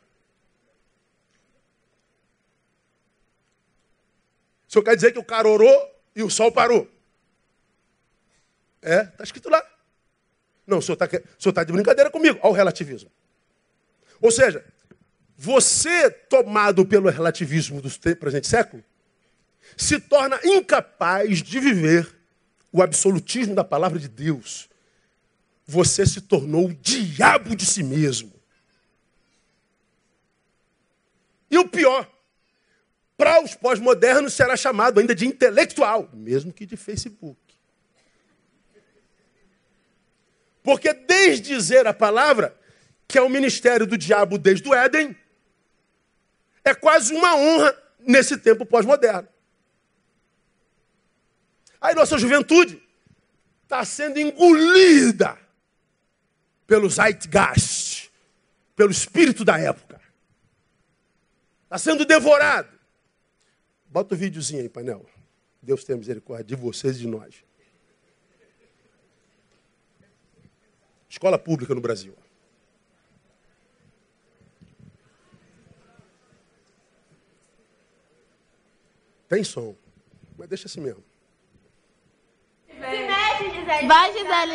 Senhor 4.73 4.85
quer 4.85 4.95
dizer 4.95 5.13
que 5.13 5.19
o 5.19 5.25
cara 5.25 5.49
orou 5.49 6.03
e 6.15 6.23
o 6.23 6.31
sol 6.31 6.53
parou? 6.53 6.89
É, 8.83 9.03
está 9.03 9.25
escrito 9.25 9.49
lá. 9.49 9.65
Não, 10.67 10.79
o 10.79 10.83
senhor 10.83 10.95
está 10.95 11.53
tá 11.53 11.65
de 11.65 11.73
brincadeira 11.73 12.11
comigo. 12.11 12.39
Olha 12.43 12.51
o 12.51 12.55
relativismo. 12.55 13.11
Ou 14.21 14.31
seja, 14.31 14.65
você 15.37 16.11
tomado 16.11 16.85
pelo 16.85 17.09
relativismo 17.09 17.81
do 17.81 17.89
presente 18.17 18.47
século, 18.47 18.85
se 19.77 20.01
torna 20.01 20.39
incapaz 20.45 21.43
de 21.43 21.61
viver 21.61 22.17
o 22.73 22.83
absolutismo 22.83 23.55
da 23.55 23.65
palavra 23.65 23.99
de 23.99 24.09
Deus, 24.09 24.69
você 25.67 26.05
se 26.05 26.21
tornou 26.21 26.67
o 26.67 26.75
diabo 26.75 27.55
de 27.55 27.65
si 27.65 27.83
mesmo. 27.83 28.33
E 31.51 31.57
o 31.57 31.69
pior, 31.69 32.11
para 33.19 33.43
os 33.43 33.57
pós-modernos 33.57 34.33
será 34.33 34.57
chamado 34.57 35.01
ainda 35.01 35.13
de 35.13 35.27
intelectual, 35.27 36.09
mesmo 36.15 36.53
que 36.53 36.65
de 36.65 36.77
Facebook. 36.77 37.37
Porque 40.63 40.93
desde 40.95 41.49
dizer 41.49 41.85
a 41.89 41.93
palavra, 41.93 42.57
que 43.09 43.19
é 43.19 43.23
o 43.23 43.29
ministério 43.29 43.89
do 43.89 43.99
diabo 43.99 44.39
desde 44.39 44.69
o 44.69 44.73
Éden, 44.73 45.17
é 46.63 46.73
quase 46.73 47.13
uma 47.13 47.35
honra 47.35 47.77
nesse 47.99 48.39
tempo 48.39 48.65
pós-moderno. 48.65 49.29
Aí 51.81 51.97
nossa 51.97 52.19
juventude 52.19 52.81
está 53.65 53.85
sendo 53.85 54.21
engolida 54.21 55.37
pelo 56.69 56.89
zeitgeist, 56.89 58.13
pelo 58.77 58.93
espírito 58.93 59.45
da 59.45 59.59
época. 59.59 60.01
Está 61.65 61.79
sendo 61.79 62.05
devorado. 62.05 62.78
Bota 63.99 64.15
o 64.15 64.17
videozinho 64.17 64.63
aí, 64.63 64.69
painel. 64.69 65.05
Deus 65.61 65.83
tenha 65.83 65.99
misericórdia 65.99 66.45
de 66.45 66.55
vocês 66.55 66.95
e 66.99 67.01
de 67.01 67.09
nós. 67.09 67.45
Escola 71.09 71.37
pública 71.37 71.75
no 71.75 71.81
Brasil. 71.81 72.15
Tem 79.29 79.43
som, 79.43 79.75
mas 80.37 80.49
deixa 80.49 80.69
assim 80.69 80.81
mesmo. 80.81 81.03
Se 82.69 82.75
mexe, 82.75 83.51
Gisele. 83.51 83.89
Vai, 83.89 84.13
Gisele. 84.13 84.55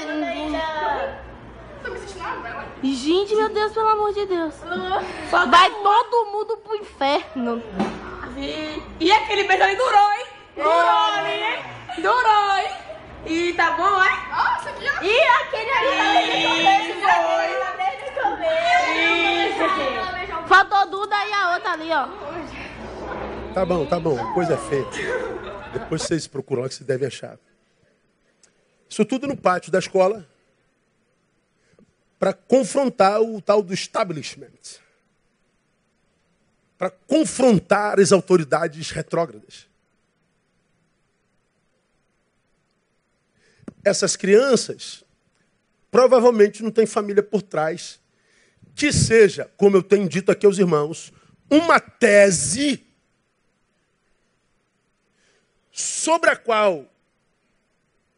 Gente, 2.96 3.36
meu 3.36 3.50
Deus, 3.50 3.74
pelo 3.74 3.90
amor 3.90 4.14
de 4.14 4.26
Deus. 4.26 4.56
Vai 5.30 5.70
todo 5.70 6.32
mundo 6.32 6.56
pro 6.60 6.78
inferno. 6.78 7.62
E 9.00 9.12
aquele 9.12 9.44
beijo 9.44 9.64
ali 9.64 9.76
durou, 9.76 10.12
hein? 10.14 10.26
Durou 10.56 11.14
ali, 11.14 11.44
hein? 11.44 11.64
Durou, 11.98 12.58
hein? 12.58 12.72
E 13.26 13.54
tá 13.54 13.72
bom, 13.72 14.04
hein? 14.04 14.18
Nossa, 14.30 14.70
aqui, 14.70 14.86
ó. 14.90 15.04
E 15.04 15.20
aquele 15.20 15.72
ali 15.72 15.98
tá 15.98 16.14
desde 16.14 16.92
o 16.92 17.02
começo. 17.02 17.04
Faltou 20.48 20.90
Duda 20.90 21.16
e 21.26 21.34
a 21.34 21.54
outra 21.54 21.72
ali, 21.72 21.92
ó. 21.92 22.08
Tá 23.54 23.66
bom, 23.66 23.86
tá 23.86 24.00
bom. 24.00 24.34
Coisa 24.34 24.56
é 24.56 24.58
feia. 24.58 24.86
Depois 25.72 26.02
vocês 26.02 26.28
procuram 26.28 26.64
o 26.64 26.68
que 26.68 26.76
vocês 26.76 26.88
devem 26.88 27.08
achar. 27.08 27.38
Isso 28.90 29.06
tudo 29.06 29.28
no 29.28 29.38
pátio 29.38 29.72
da 29.72 29.80
escola 29.80 30.28
para 32.20 32.34
confrontar 32.34 33.22
o 33.22 33.42
tal 33.42 33.62
do 33.62 33.74
establishment. 33.74 34.83
Para 36.84 36.92
confrontar 37.08 37.98
as 37.98 38.12
autoridades 38.12 38.92
retrógradas. 38.92 39.70
Essas 43.86 44.18
crianças 44.18 45.02
provavelmente 45.90 46.62
não 46.62 46.70
têm 46.70 46.86
família 46.86 47.24
por 47.24 47.42
trás 47.42 48.02
que 48.76 48.92
seja, 48.92 49.50
como 49.56 49.78
eu 49.78 49.82
tenho 49.82 50.10
dito 50.10 50.30
aqui 50.30 50.46
aos 50.46 50.58
irmãos, 50.58 51.14
uma 51.50 51.80
tese 51.80 52.86
sobre 55.72 56.32
a 56.32 56.36
qual 56.36 56.86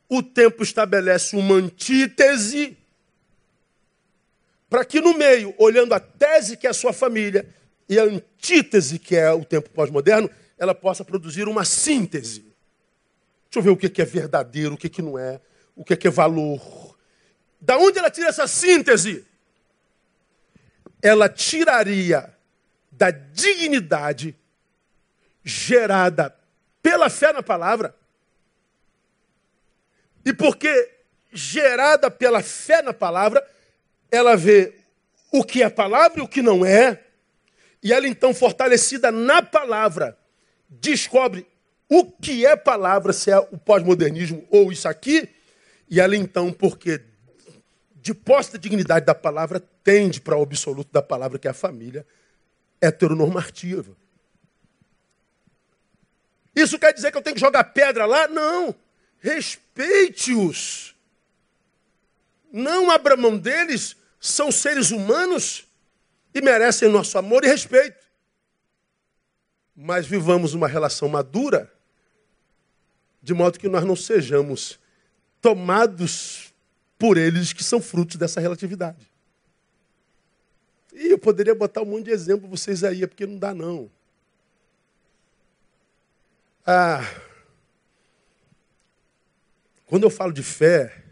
o 0.09 0.23
tempo 0.23 0.63
estabelece 0.63 1.35
uma 1.35 1.53
antítese, 1.53 2.75
para 4.67 4.83
que 4.83 4.99
no 4.99 5.15
meio, 5.15 5.53
olhando 5.59 5.93
a 5.93 5.99
tese 5.99 6.57
que 6.57 6.65
é 6.65 6.71
a 6.71 6.73
sua 6.73 6.91
família 6.91 7.53
e 7.87 7.99
a 7.99 8.03
antítese 8.03 8.99
que 8.99 9.15
é 9.15 9.31
o 9.31 9.45
tempo 9.45 9.69
pós-moderno, 9.69 10.29
ela 10.57 10.73
possa 10.73 11.03
produzir 11.03 11.47
uma 11.47 11.63
síntese. 11.63 12.41
Deixa 13.45 13.59
eu 13.59 13.61
ver 13.61 13.69
o 13.69 13.77
que 13.77 14.01
é 14.01 14.05
verdadeiro, 14.05 14.75
o 14.75 14.77
que 14.77 15.01
não 15.01 15.17
é, 15.17 15.39
o 15.75 15.83
que 15.83 16.07
é 16.07 16.11
valor. 16.11 16.97
Da 17.61 17.77
onde 17.77 17.99
ela 17.99 18.09
tira 18.09 18.29
essa 18.29 18.47
síntese? 18.47 19.25
Ela 21.01 21.29
tiraria 21.29 22.33
da 22.91 23.11
dignidade 23.11 24.35
gerada 25.43 26.35
pela 26.81 27.09
fé 27.09 27.31
na 27.31 27.43
palavra. 27.43 27.95
E 30.25 30.33
porque 30.33 30.91
gerada 31.31 32.09
pela 32.09 32.41
fé 32.41 32.81
na 32.81 32.93
palavra, 32.93 33.45
ela 34.09 34.35
vê 34.35 34.73
o 35.31 35.43
que 35.43 35.61
é 35.61 35.69
palavra 35.69 36.19
e 36.19 36.21
o 36.21 36.27
que 36.27 36.41
não 36.41 36.65
é, 36.65 37.04
e 37.85 37.93
ela 37.93 38.07
então 38.07 38.33
fortalecida 38.33 39.11
na 39.11 39.43
palavra, 39.43 40.17
descobre 40.67 41.45
o 41.87 42.03
que 42.03 42.43
é 42.43 42.55
palavra, 42.55 43.13
se 43.13 43.29
é 43.29 43.37
o 43.37 43.59
pós-modernismo 43.59 44.43
ou 44.49 44.71
isso 44.71 44.87
aqui, 44.87 45.29
e 45.87 45.99
ela 46.01 46.15
então, 46.15 46.51
porque 46.51 46.99
de 47.93 48.11
posse 48.11 48.53
da 48.53 48.57
dignidade 48.57 49.05
da 49.05 49.13
palavra, 49.13 49.59
tende 49.83 50.19
para 50.19 50.35
o 50.35 50.41
absoluto 50.41 50.91
da 50.91 50.99
palavra, 50.99 51.37
que 51.37 51.47
é 51.47 51.51
a 51.51 51.53
família 51.53 52.03
heteronormativa. 52.81 53.95
Isso 56.55 56.79
quer 56.79 56.91
dizer 56.91 57.11
que 57.11 57.19
eu 57.19 57.21
tenho 57.21 57.35
que 57.35 57.39
jogar 57.39 57.65
pedra 57.65 58.07
lá? 58.07 58.27
Não. 58.27 58.73
Respeite-os. 59.19 60.95
Não 62.51 62.89
abra 62.89 63.15
mão 63.15 63.37
deles, 63.37 63.95
são 64.19 64.51
seres 64.51 64.89
humanos 64.89 65.67
e 66.35 66.41
merecem 66.41 66.89
nosso 66.89 67.17
amor 67.17 67.45
e 67.45 67.47
respeito. 67.47 68.05
Mas 69.73 70.05
vivamos 70.05 70.53
uma 70.53 70.67
relação 70.67 71.07
madura, 71.07 71.71
de 73.21 73.33
modo 73.33 73.57
que 73.57 73.69
nós 73.69 73.85
não 73.85 73.95
sejamos 73.95 74.77
tomados 75.41 76.53
por 76.99 77.17
eles 77.17 77.53
que 77.53 77.63
são 77.63 77.81
frutos 77.81 78.17
dessa 78.17 78.41
relatividade. 78.41 79.09
E 80.93 81.07
eu 81.07 81.17
poderia 81.17 81.55
botar 81.55 81.81
um 81.81 81.85
monte 81.85 82.05
de 82.05 82.11
exemplo 82.11 82.41
para 82.41 82.57
vocês 82.57 82.83
aí, 82.83 83.03
é 83.03 83.07
porque 83.07 83.25
não 83.25 83.37
dá 83.37 83.53
não. 83.53 83.89
Ah, 86.65 87.01
quando 89.85 90.03
eu 90.03 90.09
falo 90.09 90.33
de 90.33 90.43
fé, 90.43 91.03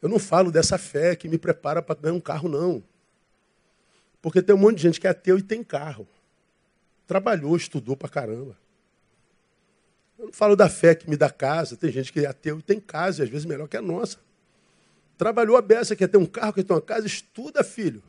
eu 0.00 0.08
não 0.08 0.18
falo 0.18 0.52
dessa 0.52 0.78
fé 0.78 1.16
que 1.16 1.28
me 1.28 1.38
prepara 1.38 1.82
para 1.82 2.00
ganhar 2.00 2.14
um 2.14 2.20
carro, 2.20 2.48
não. 2.48 2.84
Porque 4.22 4.40
tem 4.40 4.54
um 4.54 4.58
monte 4.58 4.76
de 4.76 4.82
gente 4.84 5.00
que 5.00 5.06
é 5.08 5.10
ateu 5.10 5.36
e 5.36 5.42
tem 5.42 5.64
carro. 5.64 6.06
Trabalhou, 7.06 7.56
estudou 7.56 7.96
para 7.96 8.08
caramba. 8.08 8.56
Eu 10.16 10.26
não 10.26 10.32
falo 10.32 10.54
da 10.54 10.68
fé 10.68 10.94
que 10.94 11.10
me 11.10 11.16
dá 11.16 11.28
casa. 11.28 11.76
Tem 11.76 11.90
gente 11.90 12.12
que 12.12 12.20
é 12.20 12.26
ateu 12.26 12.60
e 12.60 12.62
tem 12.62 12.78
casa, 12.78 13.20
e 13.20 13.24
às 13.24 13.28
vezes 13.28 13.44
melhor 13.44 13.66
que 13.66 13.76
a 13.76 13.82
nossa. 13.82 14.18
Trabalhou 15.18 15.56
a 15.56 15.60
beça, 15.60 15.96
quer 15.96 16.06
ter 16.06 16.16
um 16.16 16.24
carro, 16.24 16.52
quer 16.52 16.62
ter 16.62 16.72
uma 16.72 16.80
casa, 16.80 17.06
estuda, 17.06 17.64
filho. 17.64 18.02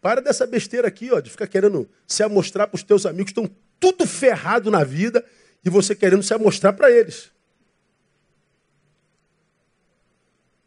Para 0.00 0.20
dessa 0.20 0.46
besteira 0.46 0.86
aqui, 0.86 1.10
ó, 1.10 1.18
de 1.18 1.30
ficar 1.30 1.46
querendo 1.46 1.88
se 2.06 2.22
amostrar 2.22 2.68
para 2.68 2.76
os 2.76 2.82
teus 2.82 3.06
amigos 3.06 3.32
que 3.32 3.40
estão 3.40 3.56
tudo 3.80 4.06
ferrado 4.06 4.70
na 4.70 4.84
vida 4.84 5.24
e 5.64 5.70
você 5.70 5.94
querendo 5.94 6.22
se 6.22 6.34
amostrar 6.34 6.74
para 6.74 6.90
eles. 6.90 7.32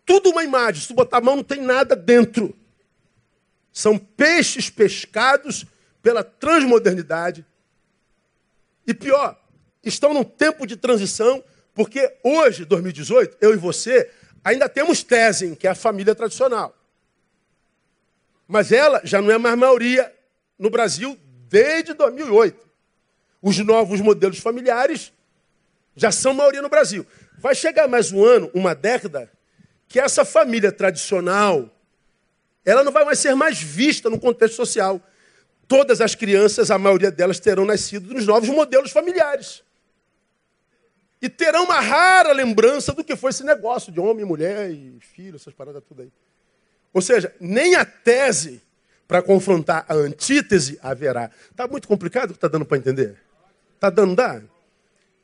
Tudo 0.06 0.32
uma 0.32 0.44
imagem. 0.44 0.82
Se 0.82 0.88
tu 0.88 0.94
botar 0.94 1.18
a 1.20 1.22
mão, 1.22 1.38
não 1.38 1.44
tem 1.44 1.62
nada 1.62 1.96
dentro. 1.96 2.54
São 3.72 3.98
peixes 3.98 4.70
pescados 4.70 5.66
pela 6.02 6.24
transmodernidade. 6.24 7.46
E 8.86 8.94
pior, 8.94 9.40
estão 9.84 10.14
num 10.14 10.24
tempo 10.24 10.66
de 10.66 10.76
transição, 10.76 11.44
porque 11.74 12.18
hoje, 12.24 12.66
2018, 12.66 13.38
eu 13.40 13.54
e 13.54 13.58
você, 13.58 14.10
ainda 14.44 14.68
temos 14.68 15.04
tese, 15.04 15.56
que 15.56 15.68
é 15.68 15.72
a 15.72 15.76
família 15.76 16.16
tradicional. 16.16 16.76
Mas 18.48 18.72
ela 18.72 19.02
já 19.04 19.22
não 19.22 19.32
é 19.32 19.38
mais 19.38 19.58
maioria 19.58 20.14
no 20.60 20.70
Brasil 20.70 21.18
desde 21.48 21.94
2008. 21.94 22.70
Os 23.42 23.58
novos 23.60 24.02
modelos 24.02 24.40
familiares 24.40 25.14
já 25.96 26.12
são 26.12 26.34
maioria 26.34 26.62
no 26.62 26.70
Brasil. 26.70 27.06
Vai 27.38 27.56
chegar 27.56 27.88
mais 27.88 28.12
um 28.12 28.24
ano, 28.24 28.52
uma 28.54 28.76
década, 28.76 29.32
que 29.88 30.00
essa 30.00 30.24
família 30.24 30.72
tradicional, 30.72 31.70
ela 32.66 32.84
não 32.84 32.92
vai 32.92 33.04
mais 33.04 33.20
ser 33.20 33.36
mais 33.36 33.62
vista 33.62 34.10
no 34.10 34.20
contexto 34.20 34.56
social. 34.56 35.02
Todas 35.68 36.02
as 36.02 36.16
crianças, 36.16 36.70
a 36.70 36.78
maioria 36.78 37.12
delas, 37.12 37.40
terão 37.40 37.66
nascido 37.66 38.14
nos 38.14 38.26
novos 38.26 38.50
modelos 38.50 38.92
familiares. 38.92 39.64
E 41.22 41.30
terão 41.30 41.66
uma 41.66 41.80
rara 41.80 42.34
lembrança 42.34 42.94
do 42.94 43.04
que 43.04 43.16
foi 43.16 43.30
esse 43.30 43.44
negócio 43.44 43.92
de 43.92 44.00
homem, 44.00 44.26
mulher 44.26 44.72
e 44.72 44.98
filho, 45.00 45.36
essas 45.36 45.54
paradas 45.54 45.84
tudo 45.88 46.02
aí. 46.02 46.12
Ou 46.94 47.02
seja, 47.02 47.34
nem 47.40 47.76
a 47.76 47.86
tese 47.86 48.62
para 49.08 49.22
confrontar 49.22 49.86
a 49.88 49.94
antítese 49.94 50.80
haverá. 50.82 51.30
Está 51.50 51.68
muito 51.68 51.88
complicado 51.88 52.30
o 52.30 52.34
que 52.34 52.38
está 52.38 52.48
dando 52.48 52.66
para 52.66 52.78
entender? 52.78 53.18
Está 53.76 53.90
dando, 53.90 54.16
dá? 54.16 54.42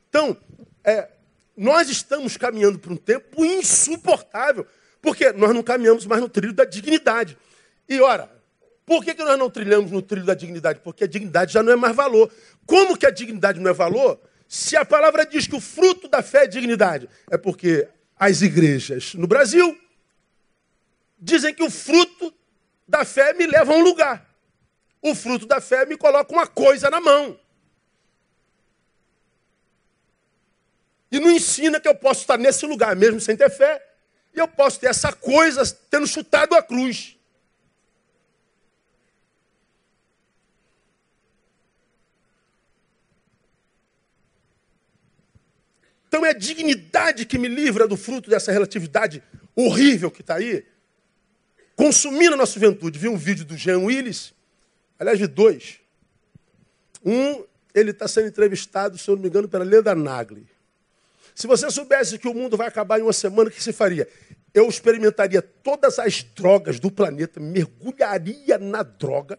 Então, 0.10 0.38
é, 0.84 1.10
nós 1.56 1.90
estamos 1.90 2.38
caminhando 2.38 2.78
para 2.78 2.94
um 2.94 2.98
tempo 2.98 3.44
insuportável, 3.44 4.68
porque 5.08 5.32
nós 5.32 5.56
não 5.56 5.64
caminhamos 5.64 6.06
mais 6.06 6.22
no 6.22 6.28
trilho 6.28 6.52
da 6.52 6.66
dignidade. 6.66 7.38
E 7.88 8.02
ora, 8.02 8.30
por 8.86 9.06
que, 9.06 9.14
que 9.14 9.24
nós 9.24 9.40
não 9.40 9.50
trilhamos 9.50 9.90
no 9.90 10.02
trilho 10.02 10.26
da 10.26 10.34
dignidade? 10.34 10.82
Porque 10.84 11.06
a 11.06 11.08
dignidade 11.08 11.54
já 11.54 11.64
não 11.64 11.72
é 11.72 11.78
mais 11.78 11.96
valor. 11.96 12.30
Como 12.66 12.98
que 12.98 13.06
a 13.06 13.10
dignidade 13.10 13.58
não 13.58 13.72
é 13.72 13.74
valor? 13.74 14.20
Se 14.50 14.76
a 14.76 14.84
palavra 14.84 15.26
diz 15.26 15.48
que 15.48 15.56
o 15.56 15.62
fruto 15.62 16.10
da 16.10 16.22
fé 16.22 16.44
é 16.44 16.48
dignidade, 16.48 17.08
é 17.32 17.38
porque 17.38 17.88
as 18.20 18.42
igrejas 18.42 19.14
no 19.14 19.28
Brasil 19.28 19.80
dizem 21.18 21.54
que 21.54 21.64
o 21.64 21.70
fruto 21.70 22.34
da 22.86 23.06
fé 23.06 23.32
me 23.32 23.48
leva 23.48 23.72
a 23.72 23.78
um 23.78 23.82
lugar. 23.82 24.30
O 25.02 25.16
fruto 25.16 25.46
da 25.46 25.62
fé 25.62 25.86
me 25.86 25.96
coloca 25.96 26.34
uma 26.34 26.48
coisa 26.48 26.90
na 26.90 27.00
mão. 27.00 27.40
E 31.10 31.18
não 31.18 31.32
ensina 31.32 31.80
que 31.80 31.88
eu 31.88 31.96
posso 31.96 32.20
estar 32.20 32.38
nesse 32.38 32.66
lugar 32.66 32.94
mesmo 32.94 33.22
sem 33.22 33.38
ter 33.38 33.50
fé. 33.50 33.88
E 34.38 34.40
eu 34.40 34.48
posso 34.48 34.80
ter 34.80 34.86
essa 34.86 35.12
coisa 35.12 35.66
tendo 35.90 36.06
chutado 36.06 36.54
a 36.54 36.62
cruz. 36.62 37.18
Então 46.08 46.24
é 46.24 46.30
a 46.30 46.34
dignidade 46.34 47.26
que 47.26 47.40
me 47.40 47.48
livra 47.48 47.88
do 47.88 47.98
fruto 47.98 48.30
dessa 48.30 48.52
relatividade 48.52 49.24
horrível 49.56 50.12
que 50.12 50.22
está 50.22 50.36
aí 50.36 50.64
consumindo 51.76 52.36
a 52.36 52.38
nossa 52.38 52.54
juventude. 52.54 53.00
Vi 53.00 53.08
um 53.08 53.18
vídeo 53.18 53.44
do 53.44 53.58
Jean 53.58 53.80
Willis, 53.80 54.36
aliás, 55.00 55.20
vi 55.20 55.26
dois. 55.26 55.80
Um, 57.04 57.44
ele 57.74 57.90
está 57.90 58.08
sendo 58.08 58.28
entrevistado, 58.28 59.00
se 59.00 59.10
eu 59.10 59.16
não 59.16 59.24
me 59.24 59.30
engano, 59.30 59.50
pela 59.50 59.64
Leda 59.64 59.96
Nagli. 59.96 60.48
Se 61.38 61.46
você 61.46 61.70
soubesse 61.70 62.18
que 62.18 62.28
o 62.28 62.34
mundo 62.34 62.58
vai 62.58 62.68
acabar 62.68 62.98
em 62.98 63.04
uma 63.04 63.14
semana, 63.14 63.48
o 63.48 63.54
que 63.54 63.62
você 63.62 63.72
faria? 63.72 64.10
Eu 64.52 64.68
experimentaria 64.68 65.40
todas 65.40 66.00
as 66.00 66.24
drogas 66.24 66.80
do 66.80 66.90
planeta, 66.90 67.40
mergulharia 67.40 68.58
na 68.58 68.82
droga 68.82 69.38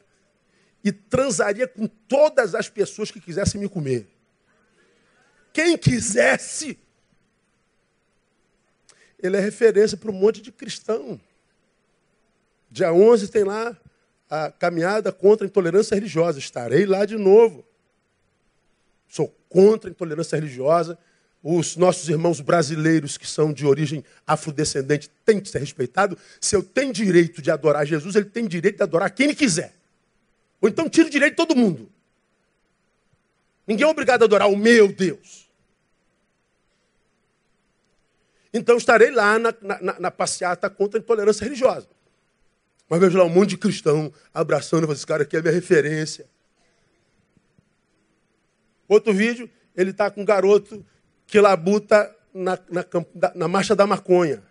e 0.84 0.92
transaria 0.92 1.66
com 1.66 1.88
todas 1.88 2.55
as 2.55 2.68
pessoas 2.68 3.11
que 3.11 3.20
quisessem 3.20 3.61
me 3.61 3.68
comer. 3.68 4.07
Quem 5.53 5.76
quisesse. 5.76 6.78
Ele 9.20 9.36
é 9.36 9.40
referência 9.40 9.96
para 9.96 10.12
um 10.12 10.14
monte 10.14 10.40
de 10.40 10.53
cristão. 10.53 11.20
Dia 12.70 12.92
11 12.92 13.26
tem 13.26 13.42
lá 13.42 13.76
a 14.30 14.53
caminhada 14.53 15.11
contra 15.11 15.44
a 15.44 15.49
intolerância 15.49 15.96
religiosa. 15.96 16.38
Estarei 16.38 16.86
lá 16.86 17.05
de 17.05 17.16
novo. 17.16 17.66
Sou 19.09 19.36
contra 19.49 19.90
a 19.90 19.92
intolerância 19.92 20.36
religiosa. 20.36 20.96
Os 21.43 21.76
nossos 21.76 22.09
irmãos 22.09 22.41
brasileiros 22.41 23.16
que 23.16 23.26
são 23.26 23.53
de 23.53 23.64
origem 23.64 24.05
afrodescendente 24.26 25.09
têm 25.24 25.41
que 25.41 25.49
ser 25.49 25.61
respeitados. 25.61 26.18
Se 26.41 26.57
eu 26.57 26.62
tenho 26.62 26.93
direito 26.93 27.41
de 27.41 27.51
adorar 27.51 27.86
Jesus, 27.86 28.16
ele 28.16 28.24
tem 28.26 28.47
direito 28.47 28.76
de 28.76 28.82
adorar 28.82 29.11
quem 29.11 29.26
ele 29.26 29.34
quiser. 29.34 29.74
Ou 30.61 30.68
então 30.68 30.89
tira 30.89 31.07
o 31.07 31.11
direito 31.11 31.32
de 31.32 31.36
todo 31.36 31.57
mundo. 31.57 31.89
Ninguém 33.66 33.86
é 33.86 33.89
obrigado 33.89 34.22
a 34.22 34.24
adorar 34.24 34.49
o 34.49 34.57
meu 34.57 34.93
Deus. 34.93 35.49
Então 38.53 38.76
estarei 38.76 39.11
lá 39.11 39.39
na, 39.39 39.55
na, 39.61 40.01
na 40.01 40.11
passeata 40.11 40.68
contra 40.68 40.99
a 40.99 41.03
intolerância 41.03 41.45
religiosa. 41.45 41.89
Mas 42.89 43.01
vejo 43.01 43.18
lá 43.18 43.24
um 43.24 43.28
monte 43.28 43.51
de 43.51 43.59
cristão 43.59 44.12
abraçando, 44.32 44.91
esse 44.91 45.07
cara 45.07 45.22
aqui 45.22 45.36
é 45.36 45.43
minha 45.43 45.53
referência. 45.53 46.26
Outro 48.89 49.12
vídeo, 49.12 49.49
ele 49.76 49.91
está 49.91 50.11
com 50.11 50.22
um 50.22 50.24
garoto 50.24 50.84
que 51.29 51.39
labuta 51.41 52.12
na, 52.33 52.59
na, 52.70 52.85
na 53.35 53.47
marcha 53.47 53.76
da 53.76 53.87
maconha. 53.87 54.43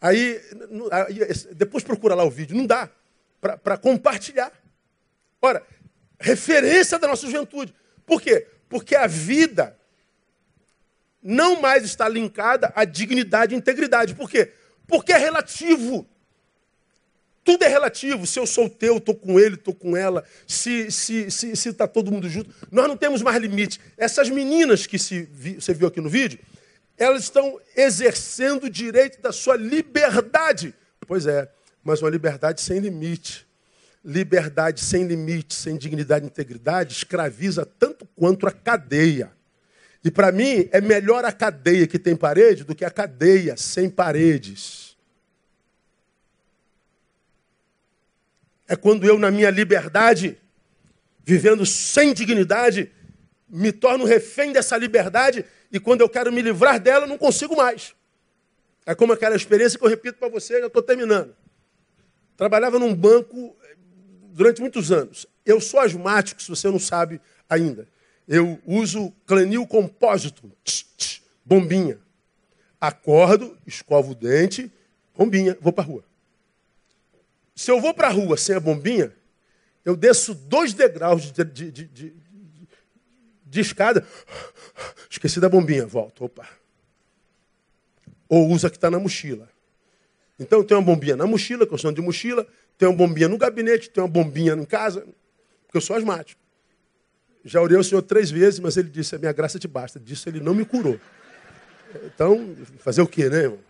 Aí, 0.00 0.40
depois 1.52 1.82
procura 1.82 2.14
lá 2.14 2.24
o 2.24 2.30
vídeo, 2.30 2.56
não 2.56 2.66
dá 2.66 2.90
para 3.40 3.78
compartilhar. 3.78 4.52
Ora, 5.40 5.64
referência 6.18 6.98
da 6.98 7.08
nossa 7.08 7.26
juventude. 7.26 7.74
Por 8.04 8.20
quê? 8.20 8.48
Porque 8.68 8.96
a 8.96 9.06
vida 9.06 9.78
não 11.22 11.60
mais 11.60 11.84
está 11.84 12.08
linkada 12.08 12.72
à 12.74 12.84
dignidade 12.84 13.54
e 13.54 13.58
integridade. 13.58 14.14
Por 14.14 14.28
quê? 14.28 14.52
Porque 14.86 15.12
é 15.12 15.16
relativo. 15.16 16.06
Tudo 17.46 17.62
é 17.62 17.68
relativo. 17.68 18.26
Se 18.26 18.40
eu 18.40 18.46
sou 18.46 18.68
teu, 18.68 18.96
estou 18.96 19.14
com 19.14 19.38
ele, 19.38 19.54
estou 19.54 19.72
com 19.72 19.96
ela. 19.96 20.24
Se 20.48 20.88
está 20.88 21.30
se, 21.30 21.56
se, 21.56 21.72
tá 21.72 21.86
todo 21.86 22.10
mundo 22.10 22.28
junto. 22.28 22.52
Nós 22.72 22.88
não 22.88 22.96
temos 22.96 23.22
mais 23.22 23.40
limite. 23.40 23.80
Essas 23.96 24.28
meninas 24.28 24.84
que 24.84 24.98
se, 24.98 25.28
você 25.54 25.72
viu 25.72 25.86
aqui 25.86 26.00
no 26.00 26.08
vídeo, 26.08 26.40
elas 26.98 27.22
estão 27.22 27.60
exercendo 27.76 28.64
o 28.64 28.70
direito 28.70 29.22
da 29.22 29.30
sua 29.30 29.54
liberdade. 29.54 30.74
Pois 31.06 31.24
é, 31.24 31.48
mas 31.84 32.02
uma 32.02 32.10
liberdade 32.10 32.60
sem 32.60 32.80
limite. 32.80 33.46
Liberdade 34.04 34.80
sem 34.80 35.06
limite, 35.06 35.54
sem 35.54 35.76
dignidade 35.76 36.24
e 36.24 36.28
integridade, 36.28 36.94
escraviza 36.94 37.64
tanto 37.64 38.04
quanto 38.16 38.48
a 38.48 38.50
cadeia. 38.50 39.30
E 40.02 40.10
para 40.10 40.32
mim 40.32 40.68
é 40.72 40.80
melhor 40.80 41.24
a 41.24 41.30
cadeia 41.30 41.86
que 41.86 41.98
tem 41.98 42.16
parede 42.16 42.64
do 42.64 42.74
que 42.74 42.84
a 42.84 42.90
cadeia 42.90 43.56
sem 43.56 43.88
paredes. 43.88 44.85
É 48.68 48.74
quando 48.74 49.06
eu, 49.06 49.18
na 49.18 49.30
minha 49.30 49.50
liberdade, 49.50 50.38
vivendo 51.24 51.64
sem 51.64 52.12
dignidade, 52.12 52.90
me 53.48 53.72
torno 53.72 54.04
refém 54.04 54.52
dessa 54.52 54.76
liberdade 54.76 55.44
e 55.70 55.78
quando 55.78 56.00
eu 56.00 56.08
quero 56.08 56.32
me 56.32 56.42
livrar 56.42 56.80
dela, 56.80 57.06
não 57.06 57.18
consigo 57.18 57.56
mais. 57.56 57.94
É 58.84 58.94
como 58.94 59.12
aquela 59.12 59.34
experiência 59.34 59.78
que 59.78 59.84
eu 59.84 59.88
repito 59.88 60.18
para 60.18 60.28
você, 60.28 60.60
já 60.60 60.66
estou 60.66 60.82
terminando. 60.82 61.34
Trabalhava 62.36 62.78
num 62.78 62.94
banco 62.94 63.56
eh, 63.64 63.76
durante 64.28 64.60
muitos 64.60 64.92
anos. 64.92 65.26
Eu 65.44 65.60
sou 65.60 65.80
asmático, 65.80 66.40
se 66.40 66.48
você 66.48 66.70
não 66.70 66.78
sabe 66.78 67.20
ainda. 67.48 67.88
Eu 68.28 68.60
uso 68.66 69.12
clenil 69.26 69.66
compósito, 69.66 70.52
tch, 70.62 70.84
tch, 70.96 71.22
bombinha. 71.44 71.98
Acordo, 72.80 73.56
escovo 73.66 74.12
o 74.12 74.14
dente, 74.14 74.70
bombinha, 75.16 75.56
vou 75.60 75.72
para 75.72 75.84
a 75.84 75.86
rua. 75.86 76.04
Se 77.56 77.70
eu 77.70 77.80
vou 77.80 77.94
para 77.94 78.08
a 78.08 78.10
rua 78.10 78.36
sem 78.36 78.54
a 78.54 78.60
bombinha, 78.60 79.10
eu 79.82 79.96
desço 79.96 80.34
dois 80.34 80.74
degraus 80.74 81.32
de, 81.32 81.42
de, 81.42 81.70
de, 81.72 82.14
de, 83.46 83.60
escada. 83.60 84.06
Esqueci 85.08 85.40
da 85.40 85.48
bombinha, 85.48 85.86
volto, 85.86 86.26
opa. 86.26 86.46
Ou 88.28 88.50
usa 88.50 88.68
que 88.68 88.76
está 88.76 88.90
na 88.90 88.98
mochila. 88.98 89.48
Então 90.38 90.62
tenho 90.62 90.80
uma 90.80 90.86
bombinha 90.86 91.16
na 91.16 91.26
mochila, 91.26 91.66
que 91.66 91.72
eu 91.72 91.92
de 91.92 92.02
mochila, 92.02 92.46
tenho 92.76 92.90
uma 92.90 92.98
bombinha 92.98 93.26
no 93.26 93.38
gabinete, 93.38 93.88
tenho 93.88 94.06
uma 94.06 94.12
bombinha 94.12 94.52
em 94.52 94.64
casa, 94.66 95.06
porque 95.64 95.78
eu 95.78 95.80
sou 95.80 95.96
asmático. 95.96 96.38
Já 97.42 97.62
orei 97.62 97.78
ao 97.78 97.84
Senhor 97.84 98.02
três 98.02 98.30
vezes, 98.30 98.60
mas 98.60 98.76
ele 98.76 98.90
disse: 98.90 99.14
A 99.14 99.18
minha 99.18 99.32
graça 99.32 99.58
te 99.58 99.68
basta. 99.68 99.98
Disso 99.98 100.28
ele 100.28 100.40
não 100.40 100.52
me 100.52 100.64
curou. 100.64 101.00
Então, 102.04 102.54
fazer 102.80 103.00
o 103.00 103.06
quê, 103.06 103.30
né, 103.30 103.44
irmão? 103.44 103.65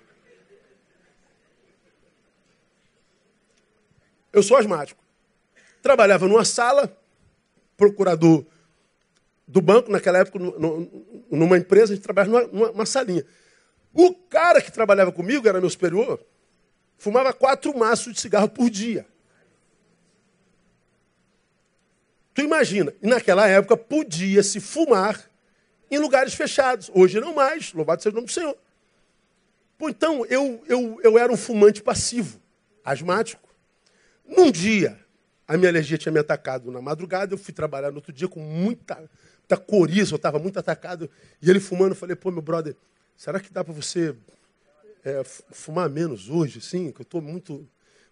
Eu 4.37 4.43
sou 4.43 4.59
asmático. 4.59 5.03
Trabalhava 5.81 6.29
numa 6.29 6.45
sala, 6.45 6.95
procurador 7.75 8.45
do 9.49 9.63
banco, 9.63 9.91
naquela 9.91 10.19
época, 10.19 10.39
numa 11.31 11.57
empresa, 11.57 11.95
a 11.95 11.97
gente 11.97 12.05
trabalhava 12.05 12.47
numa, 12.49 12.69
numa 12.69 12.85
salinha. 12.85 13.25
O 13.95 14.13
cara 14.13 14.61
que 14.61 14.71
trabalhava 14.71 15.11
comigo, 15.11 15.49
era 15.49 15.59
meu 15.59 15.71
superior, 15.71 16.21
fumava 16.99 17.33
quatro 17.33 17.75
maços 17.75 18.13
de 18.13 18.21
cigarro 18.21 18.51
por 18.51 18.69
dia. 18.69 19.07
Tu 22.35 22.43
imagina, 22.43 22.93
naquela 23.01 23.49
época 23.49 23.75
podia-se 23.75 24.61
fumar 24.61 25.19
em 25.91 25.97
lugares 25.97 26.35
fechados. 26.35 26.91
Hoje 26.93 27.19
não 27.21 27.33
mais, 27.33 27.73
louvado 27.73 28.03
seja 28.03 28.13
o 28.13 28.17
nome 28.17 28.27
do 28.27 28.33
Senhor. 28.33 28.55
Pô, 29.79 29.89
então, 29.89 30.27
eu, 30.27 30.63
eu, 30.69 31.01
eu 31.03 31.19
era 31.19 31.33
um 31.33 31.39
fumante 31.39 31.83
passivo, 31.83 32.39
asmático. 32.85 33.46
Num 34.29 34.51
dia, 34.51 34.99
a 35.47 35.57
minha 35.57 35.69
alergia 35.69 35.99
tinha 35.99 36.13
me 36.13 36.19
atacado 36.19 36.71
na 36.71 36.81
madrugada, 36.81 37.35
eu 37.35 37.39
fui 37.39 37.53
trabalhar 37.53 37.91
no 37.91 37.97
outro 37.97 38.13
dia 38.13 38.29
com 38.29 38.41
muita, 38.41 38.97
muita 38.97 39.57
coriza, 39.57 40.15
eu 40.15 40.17
estava 40.17 40.39
muito 40.39 40.59
atacado. 40.59 41.11
E 41.41 41.49
ele 41.49 41.61
fumando, 41.61 41.93
eu 41.93 41.97
falei, 41.97 42.17
pô, 42.17 42.31
meu 42.31 42.43
brother, 42.43 42.77
será 43.17 43.41
que 43.41 43.53
dá 43.53 43.63
para 43.63 43.73
você 43.73 44.15
é, 45.05 45.23
fumar 45.25 45.89
menos 45.89 46.29
hoje, 46.29 46.61
sim? 46.61 46.91
Que 46.93 47.01
eu 47.01 47.05
estou 47.05 47.21
muito... 47.21 47.69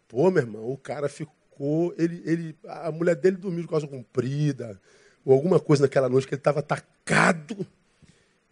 Pô, 0.07 0.31
meu 0.31 0.43
irmão, 0.43 0.71
o 0.71 0.77
cara 0.77 1.09
ficou 1.09 1.35
ficou. 1.55 1.95
Ele, 1.97 2.23
ele, 2.25 2.57
a 2.67 2.91
mulher 2.91 3.15
dele 3.15 3.37
dormiu 3.37 3.63
de 3.63 3.69
calça 3.69 3.87
comprida, 3.87 4.81
ou 5.25 5.33
alguma 5.33 5.61
coisa 5.61 5.85
naquela 5.85 6.09
noite 6.09 6.27
que 6.27 6.35
ele 6.35 6.41
estava 6.41 6.61
atacado. 6.61 7.67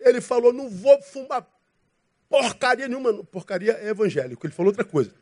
Ele 0.00 0.20
falou: 0.20 0.52
Não 0.52 0.70
vou 0.70 1.00
fumar 1.02 1.46
porcaria 2.28 2.88
nenhuma. 2.88 3.24
Porcaria 3.24 3.72
é 3.72 3.88
evangélico. 3.88 4.46
Ele 4.46 4.54
falou 4.54 4.70
outra 4.70 4.84
coisa. 4.84 5.12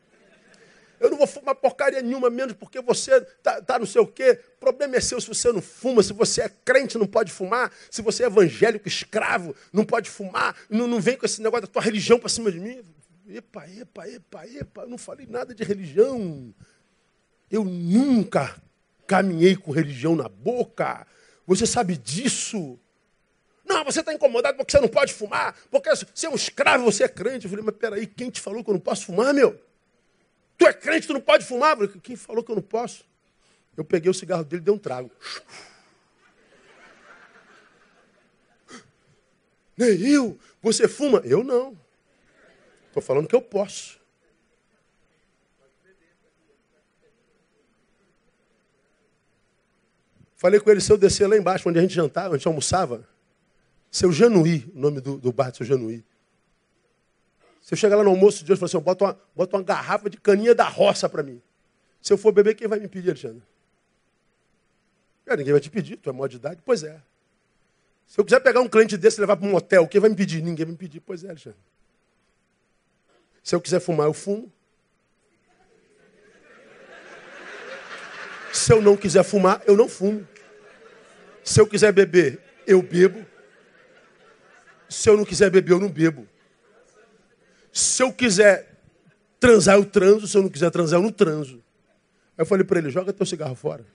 Eu 1.01 1.09
não 1.09 1.17
vou 1.17 1.25
fumar 1.25 1.55
porcaria 1.55 1.99
nenhuma, 1.99 2.29
menos 2.29 2.53
porque 2.53 2.79
você 2.79 3.19
tá, 3.41 3.59
tá 3.59 3.79
não 3.79 3.87
sei 3.87 3.99
o 3.99 4.05
quê. 4.05 4.39
O 4.55 4.59
problema 4.59 4.95
é 4.95 5.01
seu 5.01 5.19
se 5.19 5.27
você 5.27 5.51
não 5.51 5.59
fuma, 5.59 6.03
se 6.03 6.13
você 6.13 6.43
é 6.43 6.49
crente, 6.49 6.95
não 6.95 7.07
pode 7.07 7.31
fumar, 7.31 7.73
se 7.89 8.03
você 8.03 8.21
é 8.21 8.27
evangélico, 8.27 8.87
escravo, 8.87 9.55
não 9.73 9.83
pode 9.83 10.11
fumar, 10.11 10.55
não, 10.69 10.85
não 10.85 11.01
vem 11.01 11.17
com 11.17 11.25
esse 11.25 11.41
negócio 11.41 11.65
da 11.65 11.73
tua 11.73 11.81
religião 11.81 12.19
para 12.19 12.29
cima 12.29 12.51
de 12.51 12.59
mim. 12.59 12.83
Epa, 13.27 13.67
epa, 13.67 14.07
epa, 14.07 14.45
epa, 14.45 14.81
eu 14.83 14.89
não 14.89 14.97
falei 14.99 15.25
nada 15.25 15.55
de 15.55 15.63
religião. 15.63 16.53
Eu 17.49 17.65
nunca 17.65 18.55
caminhei 19.07 19.55
com 19.55 19.71
religião 19.71 20.15
na 20.15 20.29
boca. 20.29 21.07
Você 21.47 21.65
sabe 21.65 21.97
disso? 21.97 22.79
Não, 23.65 23.83
você 23.83 24.01
está 24.01 24.13
incomodado 24.13 24.55
porque 24.55 24.71
você 24.71 24.79
não 24.79 24.87
pode 24.87 25.13
fumar, 25.15 25.55
porque 25.71 25.89
você 25.89 26.27
é 26.27 26.29
um 26.29 26.35
escravo, 26.35 26.85
você 26.85 27.05
é 27.05 27.07
crente. 27.07 27.45
Eu 27.45 27.49
falei, 27.49 27.65
mas 27.65 27.75
peraí, 27.75 28.05
quem 28.05 28.29
te 28.29 28.39
falou 28.39 28.63
que 28.63 28.69
eu 28.69 28.75
não 28.75 28.81
posso 28.81 29.07
fumar, 29.07 29.33
meu? 29.33 29.59
Tu 30.61 30.67
é 30.67 30.73
crente, 30.73 31.07
tu 31.07 31.13
não 31.13 31.21
pode 31.21 31.43
fumar? 31.43 31.71
Eu 31.71 31.87
falei, 31.87 32.01
quem 32.03 32.15
falou 32.15 32.43
que 32.43 32.51
eu 32.51 32.55
não 32.55 32.61
posso? 32.61 33.03
Eu 33.75 33.83
peguei 33.83 34.11
o 34.11 34.13
cigarro 34.13 34.43
dele 34.43 34.61
e 34.61 34.65
dei 34.65 34.71
um 34.71 34.77
trago. 34.77 35.09
Neil, 39.75 40.39
você 40.61 40.87
fuma? 40.87 41.19
Eu 41.25 41.43
não. 41.43 41.75
Estou 42.85 43.01
falando 43.01 43.27
que 43.27 43.33
eu 43.33 43.41
posso. 43.41 43.99
Falei 50.35 50.59
com 50.59 50.69
ele, 50.69 50.79
se 50.79 50.91
eu 50.91 50.97
descer 50.99 51.25
lá 51.25 51.35
embaixo, 51.35 51.67
onde 51.67 51.79
a 51.79 51.81
gente 51.81 51.95
jantava, 51.95 52.35
a 52.35 52.37
gente 52.37 52.47
almoçava, 52.47 53.09
seu 53.89 54.11
Januí, 54.11 54.71
o 54.75 54.79
nome 54.79 55.01
do, 55.01 55.17
do 55.17 55.33
bar 55.33 55.49
do 55.49 55.57
seu 55.57 55.65
Januí. 55.65 56.05
Se 57.61 57.73
eu 57.73 57.77
chegar 57.77 57.95
lá 57.95 58.03
no 58.03 58.09
almoço 58.09 58.43
de 58.43 58.51
hoje 58.51 58.57
e 58.57 58.59
falar 58.59 58.67
assim, 58.67 58.79
bota 58.83 59.05
uma, 59.05 59.19
bota 59.35 59.55
uma 59.55 59.63
garrafa 59.63 60.09
de 60.09 60.17
caninha 60.17 60.55
da 60.55 60.67
roça 60.67 61.07
para 61.07 61.21
mim. 61.21 61.41
Se 62.01 62.11
eu 62.11 62.17
for 62.17 62.31
beber, 62.31 62.55
quem 62.55 62.67
vai 62.67 62.79
me 62.79 62.87
pedir, 62.87 63.09
Alexandre? 63.09 63.43
É, 65.27 65.37
ninguém 65.37 65.53
vai 65.53 65.61
te 65.61 65.69
pedir, 65.69 65.97
tu 65.97 66.09
é 66.09 66.13
maior 66.13 66.27
de 66.27 66.37
idade. 66.37 66.59
Pois 66.65 66.83
é. 66.83 66.99
Se 68.07 68.19
eu 68.19 68.25
quiser 68.25 68.39
pegar 68.39 68.59
um 68.59 68.67
cliente 68.67 68.97
desse 68.97 69.19
e 69.19 69.21
levar 69.21 69.37
para 69.37 69.47
um 69.47 69.55
hotel, 69.55 69.87
quem 69.87 70.01
vai 70.01 70.09
me 70.09 70.15
pedir? 70.15 70.41
Ninguém 70.41 70.65
vai 70.65 70.71
me 70.71 70.77
pedir. 70.77 70.99
Pois 70.99 71.23
é, 71.23 71.29
Alexandre. 71.29 71.59
Se 73.43 73.55
eu 73.55 73.61
quiser 73.61 73.79
fumar, 73.79 74.07
eu 74.07 74.13
fumo. 74.13 74.51
Se 78.51 78.73
eu 78.73 78.81
não 78.81 78.97
quiser 78.97 79.23
fumar, 79.23 79.61
eu 79.65 79.77
não 79.77 79.87
fumo. 79.87 80.27
Se 81.43 81.61
eu 81.61 81.67
quiser 81.67 81.91
beber, 81.91 82.39
eu 82.67 82.81
bebo. 82.81 83.25
Se 84.89 85.09
eu 85.09 85.15
não 85.15 85.23
quiser 85.23 85.49
beber, 85.49 85.71
eu 85.71 85.79
não 85.79 85.89
bebo. 85.89 86.27
Se 87.71 88.03
eu 88.03 88.11
quiser 88.11 88.81
transar, 89.39 89.75
eu 89.75 89.85
transo. 89.85 90.27
Se 90.27 90.37
eu 90.37 90.43
não 90.43 90.49
quiser 90.49 90.69
transar, 90.69 90.99
eu 90.99 91.03
não 91.03 91.11
transo. 91.11 91.63
Aí 92.37 92.43
eu 92.43 92.45
falei 92.45 92.63
para 92.65 92.79
ele, 92.79 92.89
joga 92.89 93.13
teu 93.13 93.25
cigarro 93.25 93.55
fora. 93.55 93.85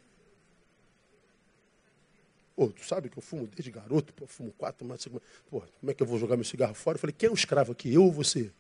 Pô, 2.57 2.69
tu 2.69 2.85
sabe 2.87 3.11
que 3.11 3.19
eu 3.19 3.23
fumo 3.23 3.47
desde 3.47 3.71
garoto, 3.71 4.15
pô, 4.15 4.27
fumo 4.27 4.51
quatro, 4.57 4.87
cinco. 4.99 5.21
Pô, 5.51 5.63
como 5.79 5.91
é 5.91 5.95
que 5.95 6.03
eu 6.03 6.07
vou 6.07 6.19
jogar 6.19 6.37
meu 6.37 6.45
cigarro 6.45 6.75
fora? 6.75 6.97
Eu 6.97 7.01
falei, 7.01 7.15
quem 7.17 7.29
é 7.29 7.31
o 7.31 7.35
escravo 7.35 7.73
aqui, 7.73 7.93
eu 7.93 8.03
ou 8.03 8.11
você? 8.11 8.51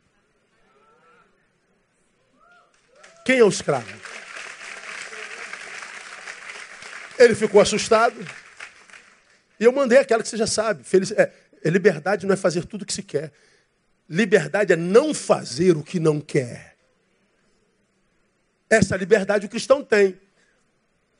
Quem 3.24 3.38
é 3.38 3.44
o 3.44 3.48
escravo? 3.48 3.88
Ele 7.18 7.34
ficou 7.34 7.60
assustado. 7.60 8.14
E 9.58 9.64
eu 9.64 9.72
mandei 9.72 9.98
aquela 9.98 10.22
que 10.22 10.28
você 10.28 10.36
já 10.36 10.46
sabe. 10.46 10.84
Feliz, 10.84 11.10
é, 11.12 11.32
liberdade 11.64 12.26
não 12.26 12.34
é 12.34 12.36
fazer 12.36 12.66
tudo 12.66 12.82
o 12.82 12.86
que 12.86 12.92
se 12.92 13.02
quer. 13.02 13.32
Liberdade 14.08 14.72
é 14.72 14.76
não 14.76 15.12
fazer 15.12 15.76
o 15.76 15.82
que 15.82 15.98
não 15.98 16.20
quer. 16.20 16.76
Essa 18.70 18.96
liberdade 18.96 19.46
o 19.46 19.48
cristão 19.48 19.82
tem. 19.82 20.20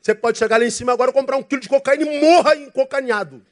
Você 0.01 0.15
pode 0.15 0.39
chegar 0.39 0.59
lá 0.59 0.65
em 0.65 0.71
cima 0.71 0.93
agora 0.93 1.13
comprar 1.13 1.37
um 1.37 1.43
quilo 1.43 1.61
de 1.61 1.69
cocaína 1.69 2.05
e 2.05 2.21
morra 2.21 2.55
encocaneado. 2.55 3.45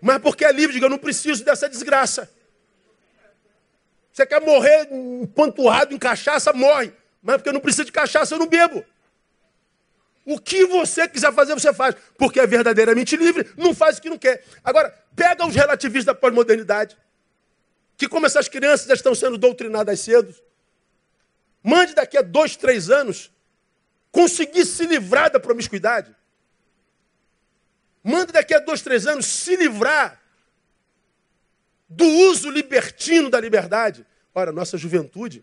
Mas 0.00 0.18
porque 0.18 0.44
é 0.44 0.52
livre, 0.52 0.72
diga, 0.72 0.86
eu 0.86 0.90
não 0.90 0.98
preciso 0.98 1.44
dessa 1.44 1.68
desgraça. 1.68 2.30
Você 4.12 4.24
quer 4.24 4.40
morrer 4.40 4.88
empanturrado 4.90 5.94
em 5.94 5.98
cachaça, 5.98 6.52
morre. 6.52 6.92
Mas 7.22 7.36
porque 7.36 7.50
eu 7.50 7.52
não 7.52 7.60
preciso 7.60 7.86
de 7.86 7.92
cachaça, 7.92 8.34
eu 8.34 8.38
não 8.38 8.46
bebo. 8.46 8.84
O 10.30 10.38
que 10.38 10.66
você 10.66 11.08
quiser 11.08 11.32
fazer, 11.32 11.54
você 11.54 11.72
faz. 11.72 11.96
Porque 12.18 12.38
é 12.38 12.46
verdadeiramente 12.46 13.16
livre, 13.16 13.50
não 13.56 13.74
faz 13.74 13.96
o 13.96 14.02
que 14.02 14.10
não 14.10 14.18
quer. 14.18 14.44
Agora, 14.62 14.90
pega 15.16 15.46
os 15.46 15.54
relativistas 15.54 16.04
da 16.04 16.14
pós-modernidade, 16.14 16.98
que 17.96 18.06
como 18.06 18.26
essas 18.26 18.46
crianças 18.46 18.86
já 18.86 18.92
estão 18.92 19.14
sendo 19.14 19.38
doutrinadas 19.38 20.00
cedo, 20.00 20.34
mande 21.62 21.94
daqui 21.94 22.18
a 22.18 22.20
dois, 22.20 22.56
três 22.56 22.90
anos 22.90 23.32
conseguir 24.12 24.66
se 24.66 24.84
livrar 24.84 25.30
da 25.30 25.40
promiscuidade. 25.40 26.14
Mande 28.04 28.30
daqui 28.30 28.52
a 28.52 28.58
dois, 28.58 28.82
três 28.82 29.06
anos 29.06 29.24
se 29.24 29.56
livrar 29.56 30.20
do 31.88 32.04
uso 32.04 32.50
libertino 32.50 33.30
da 33.30 33.40
liberdade. 33.40 34.04
Ora, 34.34 34.52
nossa 34.52 34.76
juventude 34.76 35.42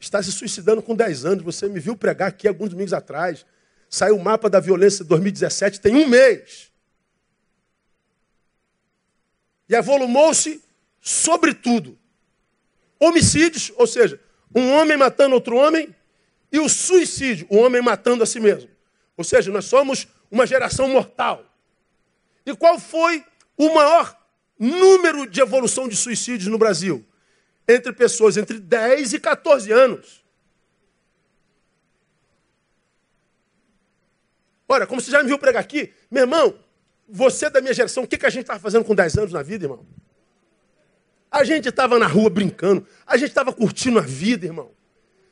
está 0.00 0.20
se 0.20 0.32
suicidando 0.32 0.82
com 0.82 0.96
10 0.96 1.24
anos. 1.24 1.44
Você 1.44 1.68
me 1.68 1.78
viu 1.78 1.96
pregar 1.96 2.30
aqui 2.30 2.48
alguns 2.48 2.70
domingos 2.70 2.92
atrás. 2.92 3.46
Saiu 3.92 4.16
o 4.16 4.24
mapa 4.24 4.48
da 4.48 4.58
violência 4.58 5.04
de 5.04 5.08
2017, 5.10 5.78
tem 5.78 5.94
um 5.94 6.08
mês. 6.08 6.72
E 9.68 9.76
avolumou-se 9.76 10.64
sobretudo 10.98 11.98
homicídios, 12.98 13.70
ou 13.76 13.86
seja, 13.86 14.18
um 14.54 14.72
homem 14.72 14.96
matando 14.96 15.34
outro 15.34 15.56
homem, 15.56 15.94
e 16.50 16.58
o 16.58 16.70
suicídio, 16.70 17.46
o 17.50 17.58
homem 17.58 17.82
matando 17.82 18.22
a 18.22 18.26
si 18.26 18.40
mesmo. 18.40 18.70
Ou 19.14 19.24
seja, 19.24 19.52
nós 19.52 19.66
somos 19.66 20.08
uma 20.30 20.46
geração 20.46 20.88
mortal. 20.88 21.44
E 22.46 22.56
qual 22.56 22.78
foi 22.78 23.22
o 23.58 23.74
maior 23.74 24.18
número 24.58 25.26
de 25.26 25.42
evolução 25.42 25.86
de 25.86 25.96
suicídios 25.96 26.48
no 26.48 26.56
Brasil? 26.56 27.04
Entre 27.68 27.92
pessoas 27.92 28.38
entre 28.38 28.58
10 28.58 29.12
e 29.12 29.20
14 29.20 29.70
anos. 29.70 30.21
Ora, 34.72 34.86
como 34.86 35.02
você 35.02 35.10
já 35.10 35.22
me 35.22 35.28
viu 35.28 35.38
pregar 35.38 35.60
aqui, 35.60 35.92
meu 36.10 36.22
irmão, 36.22 36.58
você 37.06 37.50
da 37.50 37.60
minha 37.60 37.74
geração, 37.74 38.04
o 38.04 38.08
que, 38.08 38.16
que 38.16 38.24
a 38.24 38.30
gente 38.30 38.44
estava 38.44 38.58
fazendo 38.58 38.86
com 38.86 38.94
10 38.94 39.18
anos 39.18 39.32
na 39.32 39.42
vida, 39.42 39.66
irmão? 39.66 39.86
A 41.30 41.44
gente 41.44 41.68
estava 41.68 41.98
na 41.98 42.06
rua 42.06 42.30
brincando, 42.30 42.86
a 43.06 43.18
gente 43.18 43.28
estava 43.28 43.52
curtindo 43.52 43.98
a 43.98 44.02
vida, 44.02 44.46
irmão. 44.46 44.70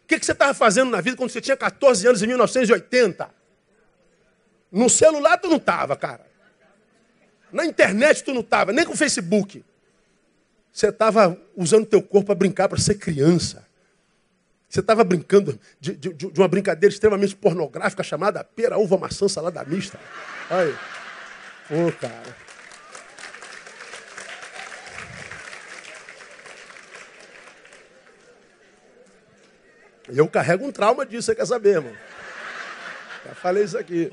O 0.04 0.06
que, 0.06 0.18
que 0.18 0.26
você 0.26 0.32
estava 0.32 0.52
fazendo 0.52 0.90
na 0.90 1.00
vida 1.00 1.16
quando 1.16 1.30
você 1.30 1.40
tinha 1.40 1.56
14 1.56 2.06
anos 2.06 2.22
em 2.22 2.26
1980? 2.26 3.30
No 4.70 4.90
celular 4.90 5.38
tu 5.38 5.48
não 5.48 5.56
estava, 5.56 5.96
cara. 5.96 6.26
Na 7.50 7.64
internet 7.64 8.22
tu 8.22 8.34
não 8.34 8.42
estava, 8.42 8.74
nem 8.74 8.84
com 8.84 8.92
o 8.92 8.96
Facebook. 8.96 9.64
Você 10.70 10.88
estava 10.88 11.40
usando 11.56 11.86
teu 11.86 12.02
corpo 12.02 12.26
para 12.26 12.34
brincar, 12.34 12.68
para 12.68 12.78
ser 12.78 12.96
criança. 12.96 13.66
Você 14.70 14.78
estava 14.78 15.02
brincando 15.02 15.58
de, 15.80 15.96
de, 15.96 16.14
de, 16.14 16.40
uma 16.40 16.46
brincadeira 16.46 16.92
extremamente 16.92 17.34
pornográfica 17.34 18.04
chamada 18.04 18.44
pera, 18.44 18.78
uva, 18.78 18.96
maçã, 18.96 19.26
salada 19.26 19.64
mista. 19.64 19.98
Olha. 20.48 20.78
Ô, 21.68 21.92
cara. 22.00 22.50
Eu 30.08 30.28
carrego 30.28 30.64
um 30.64 30.70
trauma 30.70 31.04
disso, 31.04 31.22
você 31.22 31.34
quer 31.34 31.46
saber, 31.46 31.70
irmão? 31.70 31.92
Já 33.26 33.34
falei 33.34 33.64
isso 33.64 33.76
aqui. 33.76 34.12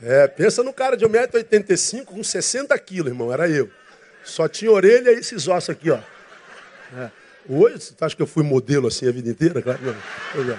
É, 0.00 0.28
pensa 0.28 0.62
no 0.62 0.72
cara 0.72 0.96
de 0.96 1.04
1,85m 1.04 2.04
com 2.04 2.22
60 2.22 2.78
quilos, 2.78 3.10
irmão, 3.10 3.32
era 3.32 3.48
eu. 3.48 3.68
Só 4.22 4.46
tinha 4.46 4.70
orelha 4.70 5.10
e 5.10 5.18
esses 5.18 5.48
ossos 5.48 5.70
aqui, 5.70 5.90
ó. 5.90 5.98
É. 6.96 7.19
Hoje, 7.48 7.80
você 7.80 7.94
acha 8.00 8.16
que 8.16 8.22
eu 8.22 8.26
fui 8.26 8.42
modelo 8.42 8.86
assim 8.88 9.08
a 9.08 9.12
vida 9.12 9.28
inteira? 9.30 9.62
Claro, 9.62 9.80
não. 9.82 10.52
É. 10.52 10.58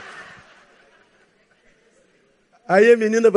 Aí 2.68 2.94
a 2.94 2.96
menina, 2.96 3.30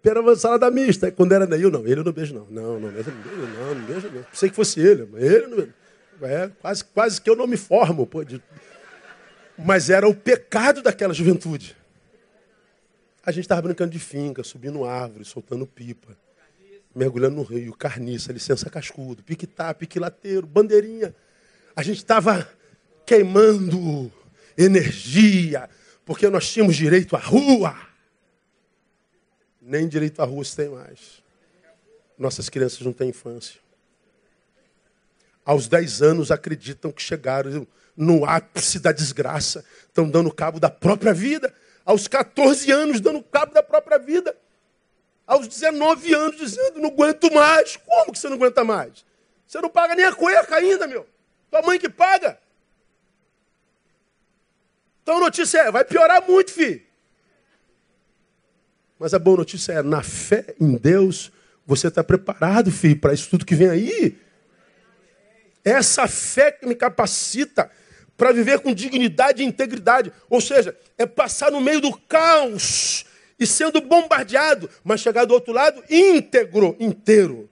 pera 0.00 0.36
salada 0.36 0.70
mista. 0.70 1.10
Quando 1.12 1.32
era 1.32 1.46
Neil, 1.46 1.70
não, 1.70 1.86
ele 1.86 2.00
eu 2.00 2.04
não 2.04 2.12
beijo, 2.12 2.34
não. 2.34 2.46
Não, 2.46 2.80
não, 2.80 2.90
beijo, 2.90 3.10
não, 3.10 3.74
não 3.74 3.84
beijo, 3.84 4.10
não. 4.10 4.22
Pensei 4.22 4.48
que 4.48 4.56
fosse 4.56 4.80
ele, 4.80 5.06
mas 5.10 5.22
ele 5.22 5.46
não 5.48 5.56
beijo. 5.56 5.74
É, 6.22 6.50
quase, 6.60 6.84
quase 6.84 7.20
que 7.20 7.28
eu 7.28 7.36
não 7.36 7.46
me 7.46 7.56
formo, 7.56 8.06
pô. 8.06 8.24
De... 8.24 8.42
Mas 9.58 9.90
era 9.90 10.08
o 10.08 10.14
pecado 10.14 10.80
daquela 10.80 11.12
juventude. 11.12 11.76
A 13.24 13.30
gente 13.30 13.44
estava 13.44 13.62
brincando 13.62 13.90
de 13.90 13.98
finca, 13.98 14.42
subindo 14.42 14.84
árvore, 14.84 15.24
soltando 15.24 15.66
pipa, 15.66 16.16
mergulhando 16.94 17.36
no 17.36 17.42
rio, 17.42 17.72
carniça, 17.76 18.32
licença 18.32 18.70
cascudo, 18.70 19.22
pique-tá, 19.22 19.72
pique-lateiro, 19.74 20.46
bandeirinha. 20.46 21.14
A 21.74 21.82
gente 21.82 21.98
estava 21.98 22.48
queimando 23.06 24.12
energia, 24.56 25.68
porque 26.04 26.28
nós 26.28 26.50
tínhamos 26.50 26.76
direito 26.76 27.16
à 27.16 27.18
rua. 27.18 27.74
Nem 29.60 29.88
direito 29.88 30.20
à 30.20 30.24
rua 30.24 30.44
se 30.44 30.56
tem 30.56 30.68
mais. 30.68 31.22
Nossas 32.18 32.48
crianças 32.48 32.80
não 32.80 32.92
têm 32.92 33.08
infância. 33.08 33.60
Aos 35.44 35.66
10 35.66 36.02
anos 36.02 36.30
acreditam 36.30 36.92
que 36.92 37.02
chegaram 37.02 37.66
no 37.96 38.24
ápice 38.24 38.78
da 38.78 38.92
desgraça, 38.92 39.64
estão 39.86 40.08
dando 40.08 40.32
cabo 40.32 40.60
da 40.60 40.70
própria 40.70 41.12
vida. 41.12 41.52
Aos 41.84 42.06
14 42.06 42.70
anos, 42.70 43.00
dando 43.00 43.22
cabo 43.22 43.52
da 43.52 43.62
própria 43.62 43.98
vida. 43.98 44.36
Aos 45.26 45.48
19 45.48 46.14
anos, 46.14 46.36
dizendo: 46.36 46.80
não 46.80 46.90
aguento 46.90 47.32
mais. 47.32 47.76
Como 47.76 48.12
que 48.12 48.18
você 48.18 48.28
não 48.28 48.36
aguenta 48.36 48.62
mais? 48.62 49.04
Você 49.46 49.60
não 49.60 49.68
paga 49.68 49.94
nem 49.94 50.04
a 50.04 50.14
cueca 50.14 50.56
ainda, 50.56 50.86
meu. 50.86 51.06
Tua 51.52 51.60
mãe 51.60 51.78
que 51.78 51.90
paga. 51.90 52.38
Então 55.02 55.18
a 55.18 55.20
notícia 55.20 55.58
é, 55.58 55.70
vai 55.70 55.84
piorar 55.84 56.26
muito, 56.26 56.50
filho. 56.50 56.80
Mas 58.98 59.12
a 59.12 59.18
boa 59.18 59.36
notícia 59.36 59.74
é, 59.74 59.82
na 59.82 60.02
fé 60.02 60.54
em 60.58 60.78
Deus, 60.78 61.30
você 61.66 61.88
está 61.88 62.02
preparado, 62.02 62.70
filho, 62.70 62.98
para 62.98 63.12
isso 63.12 63.28
tudo 63.28 63.44
que 63.44 63.54
vem 63.54 63.68
aí. 63.68 64.18
Essa 65.62 66.08
fé 66.08 66.52
que 66.52 66.64
me 66.64 66.74
capacita 66.74 67.70
para 68.16 68.32
viver 68.32 68.60
com 68.60 68.72
dignidade 68.72 69.42
e 69.42 69.46
integridade. 69.46 70.10
Ou 70.30 70.40
seja, 70.40 70.74
é 70.96 71.04
passar 71.04 71.52
no 71.52 71.60
meio 71.60 71.82
do 71.82 71.94
caos 71.94 73.04
e 73.38 73.46
sendo 73.46 73.78
bombardeado, 73.82 74.70
mas 74.82 75.02
chegar 75.02 75.26
do 75.26 75.34
outro 75.34 75.52
lado 75.52 75.84
íntegro, 75.90 76.74
inteiro. 76.80 77.50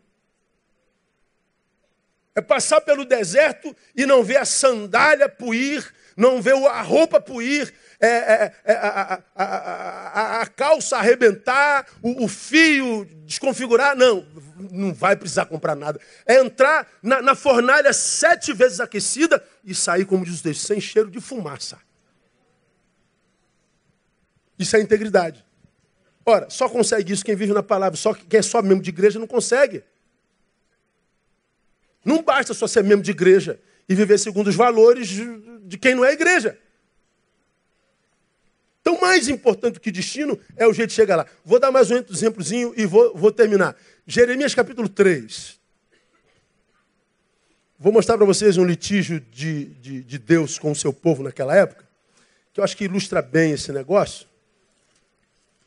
É 2.41 2.43
passar 2.43 2.81
pelo 2.81 3.05
deserto 3.05 3.77
e 3.95 4.07
não 4.07 4.25
ver 4.25 4.39
a 4.39 4.47
sandália 4.47 5.29
puir, 5.29 5.87
não 6.17 6.41
ver 6.41 6.55
a 6.55 6.81
roupa 6.81 7.21
puir, 7.21 7.71
é, 8.01 8.07
é, 8.07 8.55
é, 8.65 8.73
a, 8.73 9.23
a, 9.37 9.45
a, 9.45 10.41
a, 10.41 10.47
calça 10.47 10.97
arrebentar, 10.97 11.87
o, 12.03 12.25
o, 12.25 12.29
fio 12.29 13.05
desconfigurar. 13.27 13.95
Não, 13.95 14.27
não 14.71 14.95
vai 14.95 15.17
precisar 15.17 15.45
comprar 15.45 15.77
nada. 15.77 16.01
É 16.25 16.41
entrar 16.41 16.91
na, 17.03 17.21
na 17.21 17.35
fornalha 17.35 17.93
sete 17.93 18.55
vezes 18.55 18.81
aquecida 18.81 19.45
e 19.63 19.75
sair, 19.75 20.07
como 20.07 20.25
diz 20.25 20.41
o 20.41 20.43
texto, 20.43 20.63
sem 20.67 20.81
cheiro 20.81 21.11
de 21.11 21.21
fumaça. 21.21 21.79
Isso 24.59 24.75
é 24.79 24.81
integridade. 24.81 25.45
Ora, 26.25 26.49
só 26.49 26.71
consegue 26.71 27.13
isso 27.13 27.23
quem 27.23 27.37
vive 27.37 27.53
na 27.53 27.63
palavra. 27.63 27.99
Só 27.99 28.15
quem 28.15 28.39
é 28.39 28.43
só 28.43 28.63
membro 28.63 28.83
de 28.83 28.89
igreja 28.89 29.19
não 29.19 29.27
consegue. 29.27 29.85
Não 32.05 32.23
basta 32.23 32.55
só 32.55 32.67
ser 32.67 32.83
membro 32.83 33.05
de 33.05 33.11
igreja 33.11 33.61
e 33.89 33.95
viver 33.95 34.19
segundo 34.19 34.49
os 34.49 34.57
valores 34.57 35.09
de 35.63 35.79
quem 35.79 35.95
não 35.95 36.05
é 36.05 36.13
igreja. 36.13 36.59
Então, 38.81 39.01
mais 39.01 39.29
importante 39.29 39.75
do 39.75 39.81
que 39.81 39.91
destino 39.91 40.39
é 40.57 40.67
o 40.67 40.73
jeito 40.73 40.91
de 40.91 40.95
chegar 40.95 41.17
lá. 41.17 41.27
Vou 41.45 41.61
dar 41.61 41.71
mais 41.71 41.91
um 41.91 41.97
exemplozinho 41.97 42.73
e 42.77 42.87
vou, 42.87 43.15
vou 43.15 43.31
terminar. 43.31 43.77
Jeremias 44.07 44.55
capítulo 44.55 44.89
3. 44.89 45.61
Vou 47.79 47.93
mostrar 47.93 48.17
para 48.17 48.27
vocês 48.27 48.57
um 48.57 48.65
litígio 48.65 49.21
de, 49.21 49.67
de, 49.77 50.03
de 50.03 50.19
Deus 50.19 50.59
com 50.59 50.71
o 50.71 50.77
seu 50.77 50.93
povo 50.93 51.23
naquela 51.23 51.57
época, 51.57 51.85
que 52.53 52.61
eu 52.61 52.65
acho 52.65 52.77
que 52.77 52.85
ilustra 52.85 53.23
bem 53.23 53.53
esse 53.53 53.73
negócio. 53.73 54.27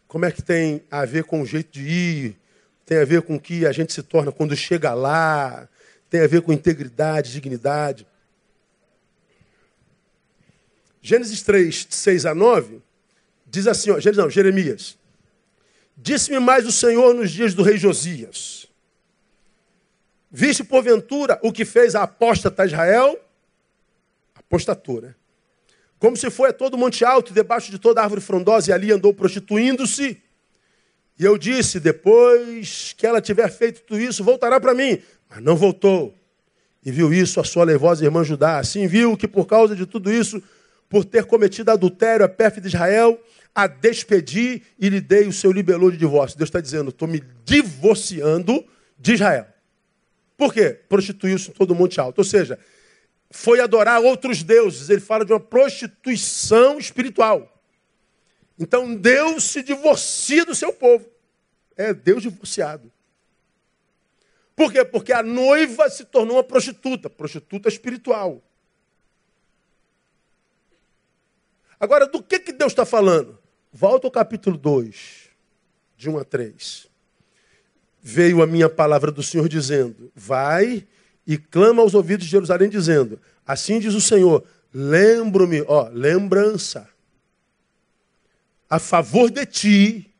Como 0.08 0.26
é 0.26 0.32
que 0.32 0.42
tem 0.42 0.84
a 0.92 1.06
ver 1.06 1.24
com 1.24 1.42
o 1.42 1.46
jeito 1.46 1.72
de 1.72 1.88
ir, 1.88 2.38
tem 2.86 3.00
a 3.00 3.06
ver 3.06 3.24
com 3.24 3.36
o 3.36 3.40
que 3.40 3.66
a 3.66 3.72
gente 3.72 3.92
se 3.94 4.04
torna 4.04 4.32
quando 4.32 4.56
chega 4.56 4.94
lá, 4.94 5.68
tem 6.14 6.22
a 6.22 6.28
ver 6.28 6.44
com 6.44 6.54
integridade, 6.54 7.32
dignidade. 7.32 8.06
Gênesis 11.02 11.42
3, 11.42 11.88
6 11.90 12.28
a 12.28 12.36
9, 12.36 12.84
diz 13.48 13.66
assim, 13.66 13.90
ó, 13.90 13.98
não, 14.16 14.30
Jeremias. 14.30 14.96
Disse-me 15.98 16.38
mais 16.38 16.68
o 16.68 16.72
Senhor 16.72 17.16
nos 17.16 17.32
dias 17.32 17.56
do 17.56 17.64
rei 17.64 17.78
Josias. 17.78 18.68
Viste, 20.30 20.64
porventura, 20.64 21.40
o 21.42 21.52
que 21.52 21.66
fez 21.66 21.96
a 21.96 22.04
apóstata 22.04 22.64
Israel? 22.64 23.20
Apostatou, 24.36 25.02
né? 25.02 25.16
Como 25.98 26.16
se 26.16 26.30
foi 26.30 26.52
a 26.52 26.54
todo 26.54 26.78
monte 26.78 27.04
alto, 27.04 27.34
debaixo 27.34 27.72
de 27.72 27.80
toda 27.80 28.04
árvore 28.04 28.22
frondosa, 28.22 28.70
e 28.70 28.74
ali 28.74 28.92
andou 28.92 29.16
prostituindo-se. 29.16 30.22
E 31.18 31.26
eu 31.26 31.40
disse, 31.40 31.80
depois 31.80 32.94
que 32.96 33.08
ela 33.08 33.20
tiver 33.20 33.50
feito 33.50 33.82
tudo 33.82 34.00
isso, 34.00 34.24
voltará 34.24 34.60
para 34.60 34.76
mim. 34.76 35.02
Mas 35.34 35.44
não 35.44 35.56
voltou. 35.56 36.14
E 36.86 36.92
viu 36.92 37.12
isso 37.12 37.40
a 37.40 37.44
sua 37.44 37.64
levosa 37.64 38.06
irmã 38.06 38.24
Judá. 38.24 38.60
Assim 38.60 38.86
viu 38.86 39.18
que 39.18 39.28
por 39.28 39.48
causa 39.48 39.76
de 39.76 39.88
tudo 39.88 40.12
isso, 40.12 40.42
por 40.88 41.04
ter 41.04 41.26
cometido 41.26 41.72
adultério 41.72 42.24
a 42.24 42.30
pérfida 42.30 42.70
de 42.70 42.76
Israel, 42.76 43.20
a 43.56 43.66
despedi 43.66 44.62
e 44.78 44.90
lhe 44.90 45.02
dei 45.02 45.28
o 45.28 45.34
seu 45.34 45.52
libelô 45.52 45.90
de 45.90 45.98
divórcio. 45.98 46.38
Deus 46.38 46.50
está 46.50 46.60
dizendo, 46.60 46.90
estou 46.90 47.08
me 47.08 47.24
divorciando 47.44 48.64
de 49.00 49.14
Israel. 49.14 49.48
Por 50.38 50.54
quê? 50.54 50.80
Prostituiu-se 50.88 51.50
em 51.50 51.54
todo 51.54 51.72
o 51.72 51.76
Monte 51.76 52.00
Alto. 52.00 52.20
Ou 52.20 52.24
seja, 52.24 52.60
foi 53.32 53.60
adorar 53.60 54.02
outros 54.02 54.44
deuses. 54.44 54.90
Ele 54.90 55.02
fala 55.02 55.26
de 55.26 55.34
uma 55.34 55.40
prostituição 55.40 56.78
espiritual. 56.78 57.50
Então 58.60 58.96
Deus 58.96 59.46
se 59.46 59.64
divorcia 59.64 60.46
do 60.46 60.54
seu 60.54 60.72
povo. 60.72 61.08
É 61.76 61.92
Deus 61.92 62.22
divorciado. 62.22 62.93
Por 64.56 64.72
quê? 64.72 64.86
Porque 64.86 65.12
a 65.12 65.24
noiva 65.24 65.90
se 65.90 66.06
tornou 66.06 66.38
uma 66.38 66.44
prostituta, 66.44 67.10
prostituta 67.10 67.68
espiritual. 67.68 68.42
Agora, 71.80 72.08
do 72.08 72.22
que, 72.22 72.40
que 72.40 72.54
Deus 72.54 72.72
está 72.72 72.86
falando? 72.86 73.38
Volta 73.72 74.08
ao 74.08 74.12
capítulo 74.12 74.56
2, 74.56 75.30
de 75.98 76.10
1 76.10 76.20
a 76.20 76.24
3. 76.24 76.88
Veio 78.02 78.42
a 78.42 78.48
minha 78.48 78.70
palavra 78.70 79.12
do 79.12 79.24
Senhor 79.24 79.50
dizendo: 79.50 80.12
Vai 80.16 80.88
e 81.26 81.38
clama 81.38 81.82
aos 81.82 81.94
ouvidos 81.94 82.26
de 82.26 82.32
Jerusalém, 82.32 82.70
dizendo: 82.70 83.20
Assim 83.46 83.80
diz 83.80 83.94
o 83.96 84.02
Senhor, 84.02 84.46
lembro-me, 84.74 85.64
ó, 85.68 85.90
lembrança, 85.90 86.88
a 88.70 88.80
favor 88.80 89.32
de 89.32 89.46
ti, 89.46 90.14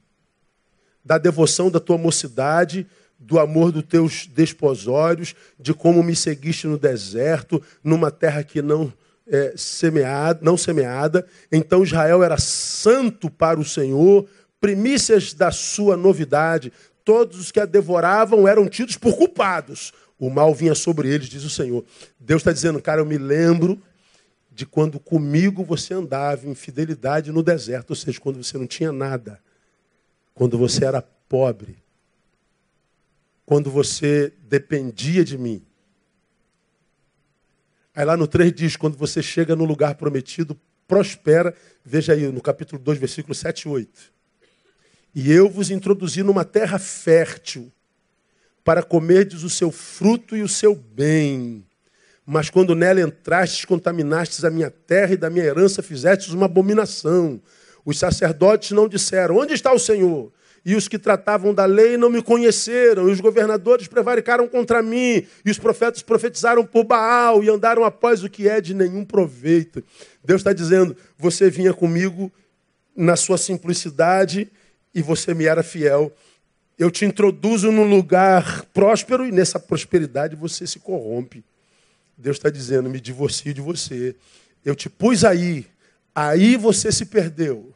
da 1.04 1.18
devoção 1.18 1.70
da 1.70 1.80
tua 1.80 1.98
mocidade, 1.98 2.88
do 3.26 3.40
amor 3.40 3.72
dos 3.72 3.84
teus 3.84 4.28
desposórios, 4.28 5.34
de 5.58 5.74
como 5.74 6.04
me 6.04 6.16
seguiste 6.16 6.68
no 6.68 6.78
deserto, 6.78 7.62
numa 7.84 8.12
terra 8.12 8.44
que 8.44 8.62
não 8.62 8.92
é, 9.28 9.54
semeada, 9.56 10.40
não 10.42 10.58
semeada. 10.58 11.26
Então 11.52 11.84
Israel 11.84 12.22
era 12.24 12.38
santo 12.38 13.30
para 13.30 13.60
o 13.60 13.66
Senhor, 13.66 14.28
primícias 14.60 15.34
da 15.34 15.52
sua 15.52 15.96
novidade. 15.96 16.72
Todos 17.06 17.40
os 17.40 17.52
que 17.52 17.60
a 17.60 17.66
devoravam 17.66 18.48
eram 18.48 18.68
tidos 18.68 18.98
por 18.98 19.16
culpados. 19.16 19.94
O 20.20 20.30
mal 20.30 20.54
vinha 20.54 20.76
sobre 20.76 21.10
eles, 21.10 21.28
diz 21.28 21.44
o 21.44 21.50
Senhor. 21.50 21.84
Deus 22.20 22.42
está 22.42 22.52
dizendo, 22.52 22.82
cara, 22.82 23.02
eu 23.02 23.06
me 23.06 23.18
lembro 23.18 23.82
de 24.52 24.66
quando 24.66 25.00
comigo 25.00 25.64
você 25.64 25.94
andava 25.94 26.48
em 26.48 26.54
fidelidade 26.54 27.32
no 27.32 27.42
deserto, 27.42 27.90
ou 27.90 27.96
seja, 27.96 28.20
quando 28.20 28.42
você 28.42 28.58
não 28.58 28.68
tinha 28.68 28.92
nada, 28.92 29.40
quando 30.34 30.58
você 30.58 30.86
era 30.86 31.02
pobre, 31.28 31.83
quando 33.46 33.70
você 33.70 34.34
dependia 34.44 35.24
de 35.24 35.38
mim. 35.38 35.64
Aí 37.96 38.06
lá 38.06 38.18
no 38.18 38.28
3 38.28 38.54
diz: 38.54 38.76
quando 38.76 38.98
você 38.98 39.22
chega 39.22 39.56
no 39.56 39.66
lugar 39.66 39.96
prometido, 39.96 40.60
prospera. 40.88 41.56
Veja 41.84 42.14
aí 42.14 42.32
no 42.32 42.42
capítulo 42.42 42.82
2, 42.82 42.98
versículo 42.98 43.36
7 43.36 43.62
e 43.62 43.70
8. 43.70 44.14
E 45.16 45.32
eu 45.32 45.50
vos 45.50 45.70
introduzi 45.70 46.24
numa 46.24 46.44
terra 46.44 46.80
fértil, 46.80 47.72
para 48.64 48.82
comerdes 48.82 49.44
o 49.44 49.50
seu 49.50 49.72
fruto 49.72 50.36
e 50.36 50.42
o 50.42 50.48
seu 50.48 50.74
bem. 50.74 51.64
Mas 52.26 52.50
quando 52.50 52.74
nela 52.74 53.02
entrastes, 53.02 53.66
contaminastes 53.66 54.44
a 54.44 54.50
minha 54.50 54.72
terra 54.72 55.14
e 55.14 55.18
da 55.18 55.30
minha 55.30 55.46
herança 55.46 55.84
fizestes 55.84 56.30
uma 56.30 56.46
abominação. 56.46 57.42
Os 57.86 58.00
sacerdotes 58.00 58.72
não 58.72 58.88
disseram: 58.88 59.38
Onde 59.38 59.54
está 59.54 59.72
o 59.74 59.80
Senhor? 59.80 60.32
E 60.66 60.76
os 60.76 60.88
que 60.88 60.98
tratavam 60.98 61.54
da 61.54 61.66
lei 61.66 61.98
não 61.98 62.10
me 62.10 62.22
conheceram, 62.22 63.10
e 63.10 63.12
os 63.12 63.20
governadores 63.20 63.88
prevaricaram 63.88 64.48
contra 64.48 64.82
mim, 64.82 65.26
e 65.44 65.52
os 65.52 65.60
profetas 65.60 66.02
profetizaram 66.02 66.66
por 66.66 66.86
Baal 66.86 67.44
e 67.44 67.50
andaram 67.50 67.84
após 67.84 68.24
o 68.24 68.30
que 68.30 68.48
é 68.48 68.62
de 68.62 68.74
nenhum 68.74 69.04
proveito. 69.04 69.84
Deus 70.24 70.40
está 70.40 70.54
dizendo: 70.54 70.96
você 71.18 71.50
vinha 71.50 71.74
comigo 71.74 72.32
na 72.96 73.16
sua 73.16 73.38
simplicidade 73.38 74.50
e 74.94 75.02
você 75.02 75.34
me 75.34 75.46
era 75.46 75.64
fiel. 75.64 76.14
Eu 76.78 76.90
te 76.90 77.06
introduzo 77.06 77.72
num 77.72 77.90
lugar 77.90 78.66
próspero 78.74 79.28
e 79.28 79.32
nessa 79.32 79.60
prosperidade 79.60 80.36
você 80.36 80.66
se 80.66 80.80
corrompe. 80.80 81.44
Deus 82.18 82.38
está 82.38 82.50
dizendo: 82.50 82.90
me 82.90 83.02
divorcio 83.02 83.54
de 83.54 83.62
você. 83.62 84.16
Eu 84.64 84.76
te 84.76 84.90
pus 84.90 85.26
aí, 85.26 85.66
aí 86.16 86.56
você 86.56 86.90
se 86.90 87.06
perdeu. 87.06 87.73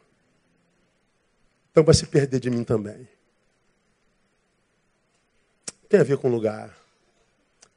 Então 1.78 1.86
vai 1.86 1.93
se 1.93 2.07
perder 2.07 2.39
de 2.39 2.49
mim 2.49 2.63
também. 2.63 3.07
Tem 5.88 5.99
a 5.99 6.03
ver 6.03 6.17
com 6.17 6.28
lugar. 6.28 6.75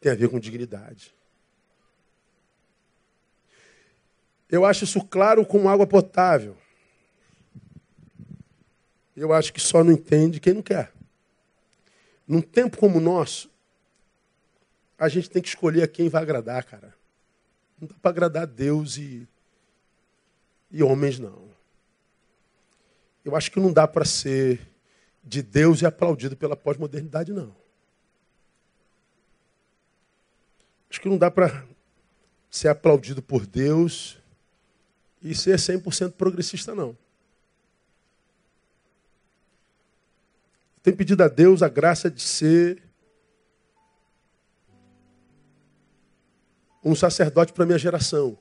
Tem 0.01 0.11
a 0.11 0.15
ver 0.15 0.31
com 0.31 0.41
dignidade. 0.41 1.15
Eu 4.49 4.65
acho 4.65 4.85
isso 4.85 5.05
claro 5.05 5.45
com 5.45 5.69
água 5.69 5.87
potável. 5.87 6.57
Eu 9.15 9.35
acho 9.35 9.53
que 9.53 9.61
só 9.61 9.85
não 9.85 9.93
entende 9.93 10.41
quem 10.41 10.55
não 10.55 10.63
quer. 10.63 10.91
Num 12.27 12.41
tempo 12.41 12.79
como 12.79 12.97
o 12.97 13.03
nosso, 13.03 13.51
a 14.99 15.11
gente 15.11 15.29
tem 15.29 15.43
que 15.43 15.49
escolher 15.49 15.83
a 15.83 15.89
quem 15.89 16.09
vai 16.09 16.23
agradar, 16.23 16.65
cara. 16.65 16.95
Não 17.79 17.87
dá 17.87 17.95
para 18.01 18.11
agradar 18.13 18.47
Deus 18.47 18.97
e, 18.97 19.29
e 20.71 20.83
homens, 20.83 21.19
não. 21.19 21.50
Eu 23.25 23.37
acho 23.37 23.51
que 23.51 23.61
não 23.61 23.73
dá 23.73 23.87
para 23.87 24.05
ser 24.05 24.61
de 25.23 25.43
Deus 25.43 25.83
e 25.83 25.87
aplaudido 25.87 26.37
pela 26.37 26.57
pós-modernidade, 26.57 27.33
não. 27.33 27.55
Acho 30.89 31.01
que 31.01 31.09
não 31.09 31.19
dá 31.19 31.31
para 31.31 31.65
ser 32.51 32.69
aplaudido 32.69 33.23
por 33.23 33.47
Deus 33.47 34.19
e 35.23 35.35
ser 35.35 35.57
100% 35.57 36.13
progressista, 36.13 36.75
não. 36.75 36.97
Tenho 40.83 40.97
pedido 40.97 41.23
a 41.23 41.29
Deus 41.29 41.63
a 41.63 41.69
graça 41.69 42.11
de 42.11 42.23
ser 42.23 42.83
um 46.83 46.95
sacerdote 46.95 47.53
para 47.53 47.67
minha 47.67 47.79
geração. 47.79 48.39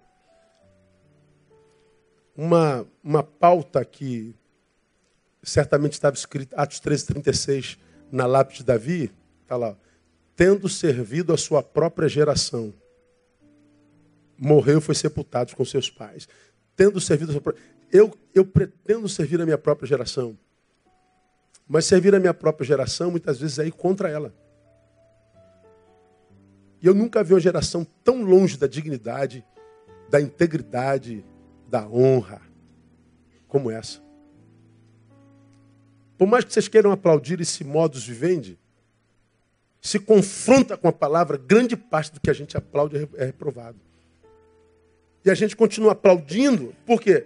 Uma, 2.35 2.87
uma 3.03 3.21
pauta 3.21 3.83
que 3.83 4.33
certamente 5.41 5.93
estava 5.93 6.15
escrito, 6.15 6.53
Atos 6.55 6.79
13, 6.79 7.05
36, 7.05 7.77
na 8.11 8.25
lápide 8.25 8.59
de 8.59 8.65
Davi, 8.65 9.11
está 9.43 9.55
lá, 9.55 9.75
tendo 10.35 10.67
servido 10.69 11.33
a 11.33 11.37
sua 11.37 11.61
própria 11.61 12.07
geração, 12.07 12.73
morreu 14.37 14.79
e 14.79 14.81
foi 14.81 14.95
sepultado 14.95 15.55
com 15.55 15.65
seus 15.65 15.89
pais. 15.89 16.27
Tendo 16.75 16.99
servido 17.01 17.31
a 17.31 17.33
sua 17.33 17.41
própria... 17.41 17.63
Eu, 17.91 18.15
eu 18.33 18.45
pretendo 18.45 19.09
servir 19.09 19.41
a 19.41 19.45
minha 19.45 19.57
própria 19.57 19.87
geração. 19.87 20.37
Mas 21.67 21.85
servir 21.85 22.15
a 22.15 22.19
minha 22.19 22.33
própria 22.33 22.65
geração, 22.65 23.11
muitas 23.11 23.39
vezes, 23.39 23.59
é 23.59 23.67
ir 23.67 23.71
contra 23.71 24.09
ela. 24.09 24.33
E 26.81 26.87
eu 26.87 26.93
nunca 26.93 27.23
vi 27.23 27.33
uma 27.33 27.39
geração 27.39 27.85
tão 28.03 28.23
longe 28.23 28.57
da 28.57 28.67
dignidade, 28.67 29.45
da 30.09 30.21
integridade, 30.21 31.25
da 31.67 31.85
honra, 31.87 32.41
como 33.47 33.69
essa. 33.69 34.01
Por 36.19 36.27
mais 36.27 36.43
que 36.43 36.51
vocês 36.51 36.67
queiram 36.67 36.91
aplaudir 36.91 37.39
esse 37.39 37.63
modus 37.63 38.05
vivendi, 38.05 38.59
se 39.79 39.97
confronta 39.97 40.75
com 40.75 40.89
a 40.89 40.91
palavra, 40.91 41.37
grande 41.37 41.77
parte 41.77 42.11
do 42.11 42.19
que 42.19 42.29
a 42.29 42.33
gente 42.33 42.57
aplaude 42.57 42.97
é, 42.97 43.07
é 43.15 43.25
reprovado. 43.27 43.79
E 45.23 45.31
a 45.31 45.33
gente 45.33 45.55
continua 45.55 45.93
aplaudindo, 45.93 46.75
por 46.85 46.99
quê? 47.01 47.25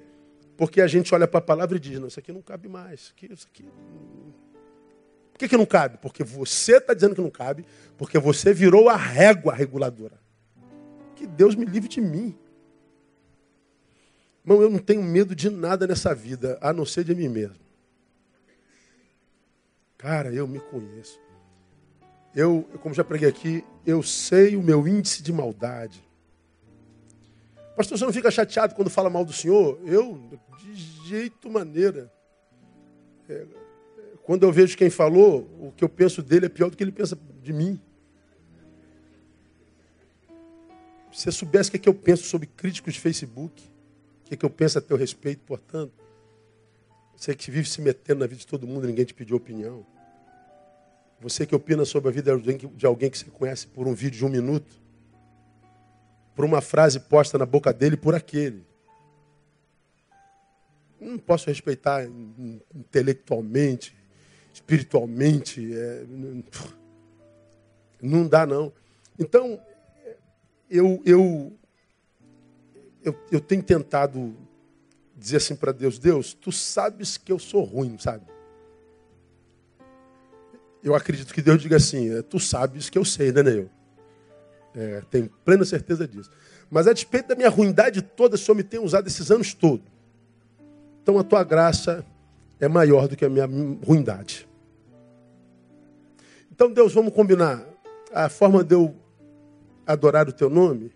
Porque 0.55 0.79
a 0.79 0.85
gente 0.85 1.13
olha 1.15 1.27
para 1.27 1.39
a 1.39 1.41
palavra 1.41 1.75
e 1.75 1.79
diz, 1.79 1.99
não, 1.99 2.07
isso 2.07 2.19
aqui 2.19 2.31
não 2.31 2.43
cabe 2.43 2.69
mais, 2.69 2.99
isso 2.99 3.13
aqui, 3.17 3.33
isso 3.33 3.47
aqui... 3.51 3.65
Por 5.31 5.39
que, 5.39 5.47
que 5.47 5.57
não 5.57 5.65
cabe? 5.65 5.97
Porque 5.97 6.23
você 6.23 6.77
está 6.77 6.93
dizendo 6.93 7.15
que 7.15 7.21
não 7.21 7.31
cabe, 7.31 7.65
porque 7.97 8.19
você 8.19 8.53
virou 8.53 8.89
a 8.89 8.95
régua 8.95 9.55
reguladora. 9.55 10.19
Que 11.15 11.25
Deus 11.25 11.55
me 11.55 11.65
livre 11.65 11.89
de 11.89 11.99
mim. 11.99 12.37
Irmão, 14.45 14.61
eu 14.61 14.69
não 14.69 14.77
tenho 14.77 15.01
medo 15.01 15.35
de 15.35 15.49
nada 15.49 15.87
nessa 15.87 16.13
vida, 16.13 16.59
a 16.61 16.71
não 16.71 16.85
ser 16.85 17.03
de 17.03 17.15
mim 17.15 17.27
mesmo. 17.27 17.62
Cara, 20.03 20.33
eu 20.33 20.45
me 20.45 20.59
conheço. 20.59 21.17
Eu, 22.35 22.67
como 22.81 22.93
já 22.93 23.05
preguei 23.05 23.29
aqui, 23.29 23.63
eu 23.85 24.03
sei 24.03 24.57
o 24.57 24.61
meu 24.61 24.85
índice 24.85 25.23
de 25.23 25.31
maldade. 25.31 26.03
Pastor, 27.73 27.97
você 27.97 28.03
não 28.03 28.11
fica 28.11 28.29
chateado 28.29 28.75
quando 28.75 28.89
fala 28.89 29.09
mal 29.09 29.23
do 29.23 29.31
Senhor? 29.31 29.79
Eu, 29.85 30.19
de 30.59 30.75
jeito 31.07 31.49
maneira. 31.49 32.11
É, 33.29 33.45
quando 34.23 34.43
eu 34.43 34.51
vejo 34.51 34.75
quem 34.75 34.89
falou, 34.89 35.49
o 35.57 35.71
que 35.71 35.85
eu 35.85 35.89
penso 35.89 36.21
dele 36.21 36.47
é 36.47 36.49
pior 36.49 36.69
do 36.69 36.75
que 36.75 36.83
ele 36.83 36.91
pensa 36.91 37.17
de 37.41 37.53
mim. 37.53 37.79
Se 41.13 41.21
você 41.23 41.31
soubesse 41.31 41.69
o 41.69 41.71
que, 41.71 41.77
é 41.77 41.79
que 41.79 41.87
eu 41.87 41.95
penso 41.95 42.23
sobre 42.25 42.47
críticos 42.47 42.95
de 42.95 42.99
Facebook, 42.99 43.63
o 43.63 44.25
que, 44.25 44.33
é 44.33 44.37
que 44.37 44.45
eu 44.45 44.49
penso 44.49 44.77
a 44.77 44.81
teu 44.81 44.97
respeito, 44.97 45.43
portanto, 45.45 46.02
você 47.15 47.35
que 47.35 47.49
vive 47.49 47.69
se 47.69 47.81
metendo 47.81 48.19
na 48.19 48.27
vida 48.27 48.39
de 48.39 48.47
todo 48.47 48.67
mundo, 48.67 48.87
ninguém 48.87 49.05
te 49.05 49.13
pediu 49.13 49.37
opinião. 49.37 49.85
Você 51.19 51.45
que 51.45 51.55
opina 51.55 51.85
sobre 51.85 52.09
a 52.09 52.11
vida 52.11 52.37
de 52.37 52.85
alguém 52.85 53.09
que 53.09 53.17
você 53.17 53.25
conhece 53.29 53.67
por 53.67 53.87
um 53.87 53.93
vídeo 53.93 54.17
de 54.17 54.25
um 54.25 54.29
minuto, 54.29 54.81
por 56.35 56.43
uma 56.43 56.59
frase 56.59 56.99
posta 56.99 57.37
na 57.37 57.45
boca 57.45 57.71
dele 57.71 57.95
por 57.95 58.13
aquele. 58.13 58.65
Não 60.99 61.17
posso 61.17 61.47
respeitar 61.47 62.05
intelectualmente, 62.73 63.95
espiritualmente. 64.53 65.73
É, 65.73 66.05
não 68.01 68.27
dá, 68.27 68.45
não. 68.45 68.73
Então, 69.17 69.61
eu, 70.69 71.01
eu, 71.05 71.53
eu, 73.03 73.15
eu 73.31 73.39
tenho 73.39 73.63
tentado 73.63 74.35
dizer 75.23 75.37
assim 75.37 75.55
para 75.55 75.71
Deus: 75.71 75.97
Deus, 75.97 76.33
tu 76.33 76.51
sabes 76.51 77.17
que 77.17 77.31
eu 77.31 77.39
sou 77.39 77.63
ruim, 77.63 77.97
sabe? 77.97 78.25
eu 80.83 80.93
acredito 80.93 81.33
que 81.33 81.41
Deus 81.41 81.61
diga 81.61 81.77
assim: 81.77 82.13
é, 82.13 82.21
tu 82.21 82.39
sabes 82.39 82.89
que 82.89 82.97
eu 82.97 83.05
sei, 83.05 83.31
né, 83.31 83.41
Neil? 83.41 83.69
É, 84.75 85.01
tenho 85.09 85.29
plena 85.45 85.63
certeza 85.63 86.05
disso. 86.05 86.29
Mas 86.69 86.87
a 86.87 86.93
despeito 86.93 87.29
da 87.29 87.35
minha 87.35 87.49
ruindade 87.49 88.01
toda, 88.01 88.35
o 88.35 88.37
Senhor 88.37 88.55
me 88.55 88.63
tem 88.63 88.79
usado 88.79 89.07
esses 89.07 89.31
anos 89.31 89.53
todos. 89.53 89.85
Então 91.01 91.17
a 91.17 91.23
tua 91.23 91.43
graça 91.43 92.05
é 92.59 92.67
maior 92.67 93.07
do 93.07 93.15
que 93.15 93.23
a 93.23 93.29
minha 93.29 93.47
ruindade. 93.85 94.47
Então, 96.51 96.71
Deus, 96.71 96.93
vamos 96.93 97.13
combinar. 97.13 97.63
A 98.11 98.29
forma 98.29 98.63
de 98.63 98.75
eu 98.75 98.95
adorar 99.87 100.27
o 100.27 100.33
teu 100.33 100.49
nome 100.49 100.91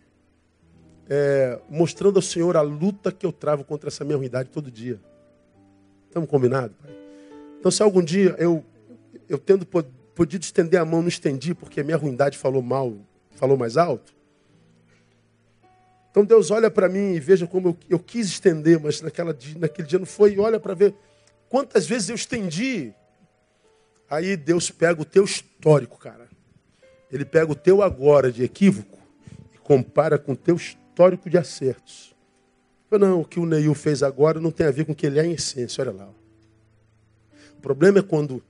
é 1.09 1.59
mostrando 1.69 2.17
ao 2.17 2.21
Senhor 2.21 2.57
a 2.57 2.61
luta 2.61 3.11
que 3.11 3.25
eu 3.25 3.31
travo 3.31 3.63
contra 3.63 3.89
essa 3.89 4.03
minha 4.03 4.17
ruindade 4.17 4.49
todo 4.49 4.69
dia. 4.69 4.99
Estamos 6.07 6.29
combinados, 6.29 6.75
Pai? 6.81 6.91
Então, 7.59 7.71
se 7.71 7.81
algum 7.81 8.03
dia 8.03 8.35
eu 8.37 8.63
eu 9.29 9.37
tendo 9.37 9.65
podido 9.65 10.43
estender 10.43 10.79
a 10.79 10.85
mão, 10.85 11.01
não 11.01 11.09
estendi 11.09 11.53
porque 11.53 11.83
minha 11.83 11.97
ruindade 11.97 12.37
falou 12.37 12.61
mal, 12.61 12.93
falou 13.31 13.57
mais 13.57 13.77
alto. 13.77 14.15
Então 16.09 16.23
Deus 16.25 16.49
olha 16.49 16.71
para 16.71 16.89
mim 16.89 17.13
e 17.13 17.19
veja 17.19 17.45
como 17.45 17.69
eu, 17.69 17.77
eu 17.89 17.99
quis 17.99 18.27
estender, 18.27 18.79
mas 18.79 19.01
naquela, 19.01 19.37
naquele 19.57 19.87
dia 19.87 19.99
não 19.99 20.05
foi. 20.05 20.33
E 20.33 20.39
olha 20.39 20.59
para 20.59 20.73
ver 20.73 20.95
quantas 21.49 21.85
vezes 21.85 22.09
eu 22.09 22.15
estendi. 22.15 22.93
Aí 24.09 24.37
Deus 24.37 24.71
pega 24.71 25.01
o 25.01 25.05
teu 25.05 25.25
histórico, 25.25 25.97
cara. 25.99 26.27
Ele 27.11 27.25
pega 27.25 27.51
o 27.51 27.55
teu 27.55 27.83
agora 27.83 28.31
de 28.31 28.43
equívoco 28.43 28.97
e 29.53 29.57
compara 29.57 30.17
com 30.17 30.31
o 30.31 30.35
teu 30.35 30.55
histórico 30.55 30.86
de 31.29 31.37
acertos. 31.37 32.15
Não, 32.89 33.21
o 33.21 33.25
que 33.25 33.39
o 33.39 33.45
Neil 33.45 33.73
fez 33.73 34.01
agora 34.01 34.39
não 34.39 34.49
tem 34.49 34.65
a 34.65 34.71
ver 34.71 34.85
com 34.85 34.93
o 34.93 34.95
que 34.95 35.05
ele 35.05 35.19
é 35.19 35.25
em 35.25 35.33
essência, 35.33 35.81
olha 35.81 35.91
lá. 35.91 36.09
O 37.57 37.61
problema 37.61 37.99
é 37.99 38.01
quando 38.01 38.41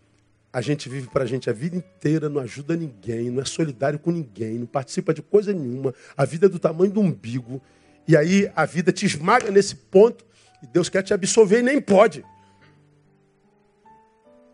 a 0.54 0.62
gente 0.62 0.88
vive 0.88 1.08
para 1.08 1.24
a 1.24 1.28
gente 1.28 1.50
a 1.50 1.54
vida 1.54 1.76
inteira, 1.76 2.30
não 2.30 2.42
ajuda 2.42 2.76
ninguém, 2.76 3.30
não 3.30 3.42
é 3.42 3.46
solidário 3.46 4.00
com 4.00 4.12
ninguém, 4.12 4.60
não 4.60 4.66
participa 4.66 5.14
de 5.14 5.22
coisa 5.22 5.52
nenhuma. 5.54 5.94
A 6.16 6.24
vida 6.24 6.46
é 6.46 6.50
do 6.50 6.60
tamanho 6.60 6.92
do 6.92 7.02
umbigo. 7.02 7.62
E 8.08 8.16
aí 8.16 8.52
a 8.56 8.66
vida 8.66 8.92
te 8.92 9.06
esmaga 9.06 9.52
nesse 9.52 9.76
ponto 9.76 10.26
e 10.64 10.68
Deus 10.68 10.88
quer 10.88 11.04
te 11.04 11.14
absolver 11.14 11.60
e 11.60 11.64
nem 11.64 11.82
pode. 11.82 12.24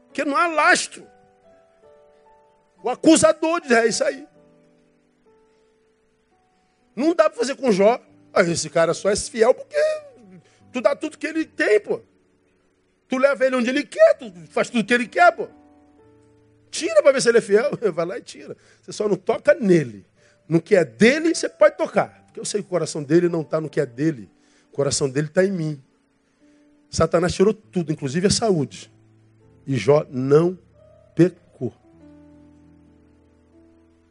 Porque 0.07 0.25
não 0.25 0.35
há 0.35 0.47
lastro. 0.47 1.05
O 2.83 2.89
acusador 2.89 3.61
diz, 3.61 3.71
é 3.71 3.87
isso 3.87 4.03
aí. 4.03 4.27
Não 6.95 7.13
dá 7.13 7.29
para 7.29 7.39
fazer 7.39 7.55
com 7.55 7.71
Jó. 7.71 7.99
Ah, 8.33 8.41
esse 8.41 8.69
cara 8.69 8.93
só 8.93 9.09
é 9.09 9.15
fiel 9.15 9.53
porque 9.53 9.77
tu 10.71 10.81
dá 10.81 10.95
tudo 10.95 11.17
que 11.17 11.27
ele 11.27 11.45
tem, 11.45 11.79
pô. 11.79 12.01
Tu 13.07 13.17
leva 13.17 13.45
ele 13.45 13.55
onde 13.55 13.69
ele 13.69 13.83
quer, 13.83 14.17
tu 14.17 14.31
faz 14.49 14.69
tudo 14.69 14.83
que 14.83 14.93
ele 14.93 15.07
quer, 15.07 15.31
pô. 15.35 15.47
Tira 16.71 17.03
para 17.03 17.11
ver 17.11 17.21
se 17.21 17.29
ele 17.29 17.37
é 17.37 17.41
fiel. 17.41 17.71
Vai 17.93 18.05
lá 18.05 18.17
e 18.17 18.21
tira. 18.21 18.57
Você 18.81 18.91
só 18.91 19.07
não 19.07 19.15
toca 19.15 19.53
nele. 19.53 20.05
No 20.47 20.59
que 20.59 20.75
é 20.75 20.83
dele, 20.83 21.35
você 21.35 21.47
pode 21.47 21.77
tocar. 21.77 22.23
Porque 22.25 22.39
eu 22.39 22.45
sei 22.45 22.61
que 22.61 22.67
o 22.67 22.69
coração 22.69 23.03
dele 23.03 23.29
não 23.29 23.41
está 23.41 23.61
no 23.61 23.69
que 23.69 23.79
é 23.79 23.85
dele. 23.85 24.29
O 24.71 24.75
coração 24.75 25.07
dele 25.07 25.27
está 25.27 25.45
em 25.45 25.51
mim. 25.51 25.83
Satanás 26.89 27.33
tirou 27.33 27.53
tudo, 27.53 27.91
inclusive 27.91 28.25
a 28.25 28.31
saúde. 28.31 28.91
E 29.67 29.75
Jó 29.75 30.05
não 30.09 30.57
pecou. 31.15 31.73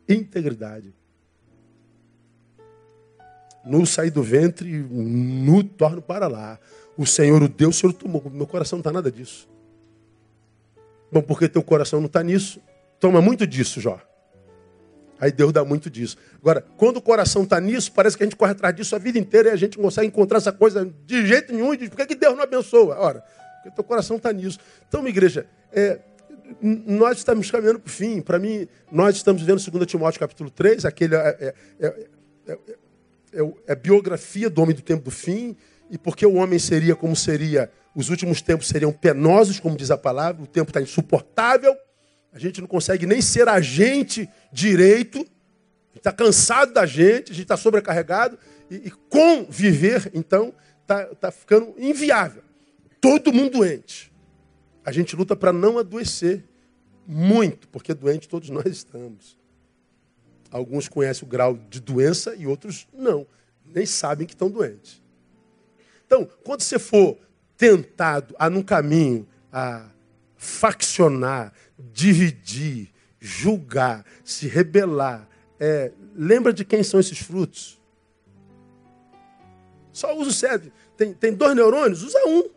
Integridade. 0.09 0.95
No 3.65 3.87
sair 3.87 4.11
do 4.11 4.23
ventre, 4.23 4.69
no 4.71 5.63
torno 5.63 6.03
para 6.03 6.27
lá. 6.27 6.59
O 6.97 7.07
Senhor 7.07 7.43
o 7.43 7.49
Deus, 7.49 7.77
o 7.77 7.81
Senhor 7.81 7.93
tomou. 7.93 8.23
Meu 8.31 8.47
coração 8.47 8.79
não 8.79 8.81
está 8.81 8.93
nada 8.93 9.11
disso. 9.11 9.49
Bom, 11.11 11.23
porque 11.23 11.49
teu 11.49 11.63
coração 11.63 12.01
não 12.01 12.07
está 12.07 12.23
nisso. 12.23 12.61
Toma 12.99 13.21
muito 13.21 13.47
disso, 13.47 13.81
Jó. 13.81 14.01
Aí 15.21 15.31
Deus 15.31 15.53
dá 15.53 15.65
muito 15.65 15.89
disso. 15.89 16.17
Agora, 16.41 16.65
quando 16.77 16.97
o 16.97 17.01
coração 17.01 17.45
está 17.45 17.61
nisso, 17.61 17.93
parece 17.93 18.17
que 18.17 18.25
a 18.25 18.27
gente 18.27 18.35
corre 18.35 18.53
atrás 18.53 18.75
disso 18.75 18.97
a 18.97 18.99
vida 18.99 19.19
inteira 19.19 19.51
e 19.51 19.53
a 19.53 19.57
gente 19.57 19.77
não 19.77 19.85
consegue 19.85 20.09
encontrar 20.09 20.39
essa 20.39 20.53
coisa 20.53 20.93
de 21.07 21.27
jeito 21.27 21.53
nenhum. 21.53 21.73
E 21.73 21.77
diz, 21.77 21.89
por 21.89 21.97
que, 21.97 22.07
que 22.07 22.15
Deus 22.17 22.35
não 22.35 22.43
abençoa? 22.43 22.99
Ora, 22.99 23.23
porque 23.57 23.71
teu 23.71 23.85
coração 23.85 24.17
está 24.17 24.33
nisso. 24.33 24.59
Então, 24.89 25.01
minha 25.01 25.11
igreja, 25.11 25.47
é, 25.73 26.01
nós 26.61 27.19
estamos 27.19 27.51
caminhando 27.51 27.79
para 27.79 27.89
o 27.89 27.93
fim. 27.93 28.21
Para 28.21 28.39
mim, 28.39 28.67
nós 28.91 29.15
estamos 29.15 29.43
vendo 29.43 29.63
2 29.63 29.87
Timóteo 29.87 30.19
capítulo 30.19 30.51
3, 30.51 30.85
aquele 30.85 31.15
é, 31.15 31.55
é, 31.79 32.59
é, 33.33 33.73
é, 33.73 33.75
biografia 33.75 34.51
do 34.51 34.63
homem 34.63 34.75
do 34.75 34.83
tempo 34.83 35.05
do 35.05 35.11
fim, 35.11 35.57
e 35.91 35.99
porque 35.99 36.25
o 36.25 36.35
homem 36.35 36.59
seria 36.59 36.95
como 36.95 37.15
seria 37.15 37.71
os 37.95 38.09
últimos 38.09 38.41
tempos 38.41 38.69
seriam 38.69 38.93
penosos, 38.93 39.61
como 39.61 39.77
diz 39.77 39.91
a 39.91 39.99
palavra, 39.99 40.43
o 40.43 40.47
tempo 40.47 40.71
está 40.71 40.81
insuportável, 40.81 41.77
a 42.33 42.39
gente 42.39 42.61
não 42.61 42.69
consegue 42.69 43.07
nem 43.07 43.21
ser 43.21 43.49
agente 43.49 44.29
direito, 44.51 45.27
está 45.95 46.11
cansado 46.11 46.73
da 46.73 46.87
gente, 46.87 47.33
a 47.33 47.35
gente 47.35 47.43
está 47.43 47.57
sobrecarregado, 47.57 48.39
e, 48.71 48.89
e 48.89 48.91
conviver, 49.11 50.11
então, 50.15 50.55
está 50.81 51.05
tá 51.15 51.31
ficando 51.31 51.75
inviável. 51.79 52.43
Todo 53.01 53.33
mundo 53.33 53.59
doente. 53.59 54.11
A 54.85 54.91
gente 54.91 55.15
luta 55.15 55.37
para 55.37 55.53
não 55.53 55.79
adoecer 55.79 56.45
muito, 57.07 57.69
porque 57.69 57.93
doente 57.93 58.29
todos 58.29 58.49
nós 58.49 58.67
estamos. 58.67 59.39
Alguns 60.53 60.87
conhecem 60.87 61.27
o 61.27 61.31
grau 61.31 61.57
de 61.57 61.81
doença 61.81 62.37
e 62.37 62.47
outros 62.47 62.87
não, 62.93 63.27
nem 63.65 63.87
sabem 63.87 64.27
que 64.27 64.35
estão 64.35 64.51
doentes. 64.51 65.03
Então, 66.05 66.29
quando 66.45 66.61
você 66.61 66.79
for 66.79 67.19
tentado 67.57 68.35
a, 68.39 68.51
num 68.51 68.63
caminho, 68.63 69.27
a 69.51 69.89
faccionar, 70.37 71.55
dividir, 71.79 72.93
julgar, 73.19 74.05
se 74.23 74.47
rebelar, 74.47 75.27
é, 75.59 75.91
lembra 76.15 76.53
de 76.53 76.67
quem 76.67 76.83
são 76.83 77.01
esses 77.01 77.19
frutos? 77.19 77.81
Só 79.91 80.15
usa 80.15 80.29
o 80.29 80.35
cérebro. 80.35 80.71
Tem, 80.99 81.15
tem 81.15 81.33
dois 81.33 81.57
neurônios? 81.57 82.03
Usa 82.03 82.19
um. 82.27 82.51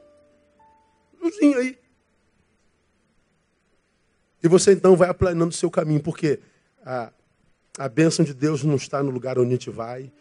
Umzinho 1.23 1.59
aí. 1.59 1.79
E 4.43 4.49
você 4.49 4.73
então 4.73 4.97
vai 4.97 5.07
aplanando 5.07 5.51
o 5.51 5.57
seu 5.57 5.71
caminho, 5.71 6.03
porque 6.03 6.41
a, 6.85 7.13
a 7.77 7.89
bênção 7.89 8.23
de 8.23 8.33
Deus 8.33 8.63
não 8.63 8.75
está 8.75 9.03
no 9.03 9.11
lugar 9.11 9.37
onde 9.37 9.49
a 9.49 9.51
gente 9.51 9.69
vai, 9.69 10.11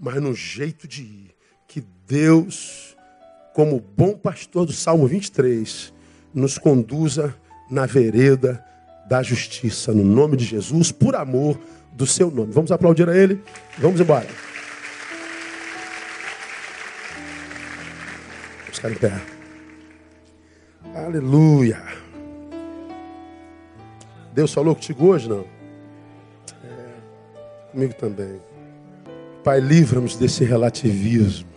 mas 0.00 0.20
no 0.20 0.34
jeito 0.34 0.86
de 0.86 1.02
ir. 1.02 1.34
Que 1.66 1.82
Deus 2.06 2.96
como 3.58 3.80
bom 3.80 4.16
pastor 4.16 4.64
do 4.64 4.72
Salmo 4.72 5.08
23, 5.08 5.92
nos 6.32 6.58
conduza 6.58 7.34
na 7.68 7.86
vereda 7.86 8.64
da 9.08 9.20
justiça, 9.20 9.92
no 9.92 10.04
nome 10.04 10.36
de 10.36 10.44
Jesus, 10.44 10.92
por 10.92 11.16
amor 11.16 11.58
do 11.92 12.06
seu 12.06 12.30
nome. 12.30 12.52
Vamos 12.52 12.70
aplaudir 12.70 13.08
a 13.08 13.16
Ele? 13.16 13.42
Vamos 13.78 14.00
embora. 14.00 14.28
Vamos 18.60 18.76
ficar 18.76 18.92
em 18.92 18.94
pé. 18.94 19.20
Aleluia. 20.94 21.82
Deus 24.32 24.54
falou 24.54 24.76
contigo 24.76 25.06
hoje, 25.06 25.28
não? 25.28 25.57
Comigo 27.70 27.94
também. 27.94 28.40
Pai, 29.44 29.60
livra-nos 29.60 30.16
desse 30.16 30.44
relativismo. 30.44 31.48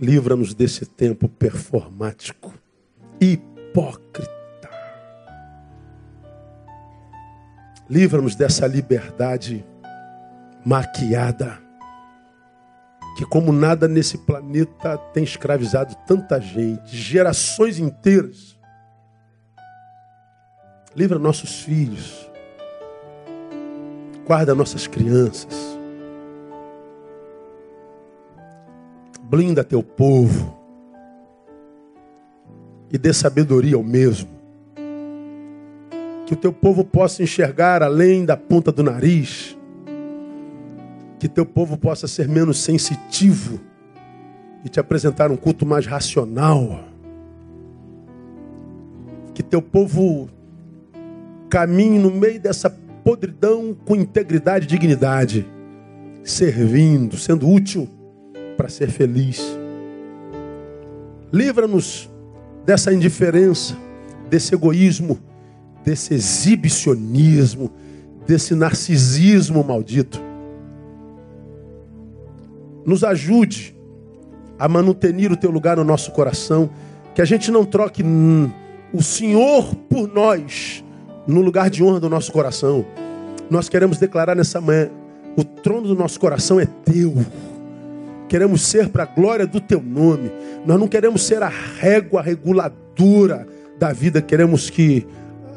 Livra-nos 0.00 0.54
desse 0.54 0.86
tempo 0.86 1.28
performático, 1.28 2.54
hipócrita. 3.20 4.28
Livra-nos 7.90 8.36
dessa 8.36 8.66
liberdade 8.66 9.64
maquiada, 10.64 11.58
que 13.16 13.24
como 13.24 13.52
nada 13.52 13.88
nesse 13.88 14.18
planeta 14.18 14.96
tem 15.12 15.24
escravizado 15.24 15.94
tanta 16.06 16.40
gente, 16.40 16.96
gerações 16.96 17.78
inteiras. 17.78 18.56
Livra 20.94 21.18
nossos 21.18 21.62
filhos, 21.62 22.27
guarda 24.28 24.54
nossas 24.54 24.86
crianças 24.86 25.78
Blinda 29.28 29.62
teu 29.62 29.82
povo. 29.82 30.56
E 32.90 32.96
dê 32.96 33.12
sabedoria 33.12 33.76
ao 33.76 33.82
mesmo. 33.82 34.30
Que 36.24 36.32
o 36.32 36.36
teu 36.36 36.50
povo 36.50 36.82
possa 36.82 37.22
enxergar 37.22 37.82
além 37.82 38.24
da 38.24 38.38
ponta 38.38 38.72
do 38.72 38.82
nariz. 38.82 39.56
Que 41.18 41.28
teu 41.28 41.44
povo 41.44 41.76
possa 41.76 42.08
ser 42.08 42.26
menos 42.26 42.58
sensitivo 42.58 43.60
e 44.64 44.68
te 44.70 44.80
apresentar 44.80 45.30
um 45.30 45.36
culto 45.36 45.66
mais 45.66 45.84
racional. 45.84 46.84
Que 49.34 49.42
teu 49.42 49.60
povo 49.60 50.30
caminhe 51.50 51.98
no 51.98 52.10
meio 52.10 52.40
dessa 52.40 52.70
podridão 53.08 53.74
com 53.86 53.96
integridade 53.96 54.66
e 54.66 54.68
dignidade, 54.68 55.46
servindo, 56.22 57.16
sendo 57.16 57.48
útil 57.48 57.88
para 58.54 58.68
ser 58.68 58.90
feliz. 58.90 59.40
Livra-nos 61.32 62.06
dessa 62.66 62.92
indiferença, 62.92 63.74
desse 64.28 64.54
egoísmo, 64.54 65.18
desse 65.82 66.12
exibicionismo, 66.12 67.72
desse 68.26 68.54
narcisismo 68.54 69.64
maldito. 69.64 70.20
Nos 72.84 73.02
ajude 73.02 73.74
a 74.58 74.68
manutenir 74.68 75.32
o 75.32 75.36
teu 75.36 75.50
lugar 75.50 75.78
no 75.78 75.84
nosso 75.84 76.12
coração, 76.12 76.68
que 77.14 77.22
a 77.22 77.24
gente 77.24 77.50
não 77.50 77.64
troque 77.64 78.04
o 78.92 79.02
Senhor 79.02 79.74
por 79.88 80.06
nós 80.12 80.84
no 81.28 81.42
lugar 81.42 81.68
de 81.68 81.84
honra 81.84 82.00
do 82.00 82.08
nosso 82.08 82.32
coração. 82.32 82.84
Nós 83.50 83.68
queremos 83.68 83.98
declarar 83.98 84.34
nessa 84.34 84.60
manhã: 84.60 84.88
o 85.36 85.44
trono 85.44 85.86
do 85.86 85.94
nosso 85.94 86.18
coração 86.18 86.58
é 86.58 86.66
teu. 86.66 87.14
Queremos 88.28 88.62
ser 88.62 88.88
para 88.88 89.04
a 89.04 89.06
glória 89.06 89.46
do 89.46 89.60
teu 89.60 89.80
nome. 89.80 90.30
Nós 90.66 90.80
não 90.80 90.88
queremos 90.88 91.22
ser 91.22 91.42
a 91.42 91.48
régua 91.48 92.20
reguladora 92.20 93.46
da 93.78 93.92
vida. 93.92 94.20
Queremos 94.20 94.68
que 94.68 95.06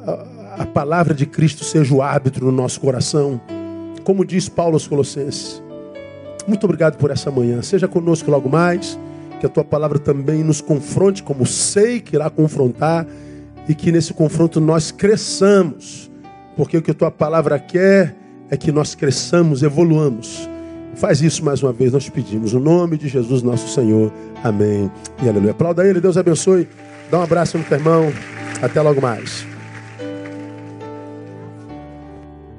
a, 0.05 0.63
a 0.63 0.65
palavra 0.65 1.13
de 1.13 1.25
Cristo 1.25 1.63
seja 1.63 1.93
o 1.93 2.01
árbitro 2.01 2.45
no 2.45 2.51
nosso 2.51 2.79
coração. 2.79 3.41
Como 4.03 4.25
diz 4.25 4.47
Paulo 4.47 4.75
aos 4.75 4.87
Colossenses. 4.87 5.61
Muito 6.47 6.63
obrigado 6.63 6.97
por 6.97 7.11
essa 7.11 7.29
manhã. 7.29 7.61
Seja 7.61 7.87
conosco 7.87 8.31
logo 8.31 8.49
mais. 8.49 8.97
Que 9.39 9.45
a 9.47 9.49
tua 9.49 9.63
palavra 9.63 9.97
também 9.97 10.43
nos 10.43 10.61
confronte, 10.61 11.23
como 11.23 11.45
sei 11.45 11.99
que 11.99 12.15
irá 12.15 12.29
confrontar. 12.29 13.05
E 13.71 13.75
que 13.75 13.91
nesse 13.91 14.13
confronto 14.13 14.59
nós 14.59 14.91
cresçamos. 14.91 16.11
Porque 16.57 16.77
o 16.77 16.81
que 16.81 16.91
a 16.91 16.93
tua 16.93 17.09
palavra 17.09 17.57
quer 17.57 18.15
é 18.49 18.57
que 18.57 18.71
nós 18.71 18.93
cresçamos, 18.93 19.63
evoluamos 19.63 20.49
Faz 20.95 21.21
isso 21.21 21.43
mais 21.43 21.63
uma 21.63 21.71
vez, 21.71 21.93
nós 21.93 22.09
pedimos. 22.09 22.53
No 22.53 22.59
nome 22.59 22.97
de 22.97 23.07
Jesus, 23.07 23.41
nosso 23.41 23.67
Senhor. 23.69 24.11
Amém. 24.43 24.91
E 25.23 25.29
aleluia. 25.29 25.51
Aplauda 25.51 25.87
ele, 25.87 26.01
Deus 26.01 26.17
abençoe. 26.17 26.67
Dá 27.09 27.19
um 27.19 27.23
abraço 27.23 27.57
no 27.57 27.63
teu 27.63 27.77
irmão. 27.77 28.11
Até 28.61 28.81
logo 28.81 29.01
mais. 29.01 29.50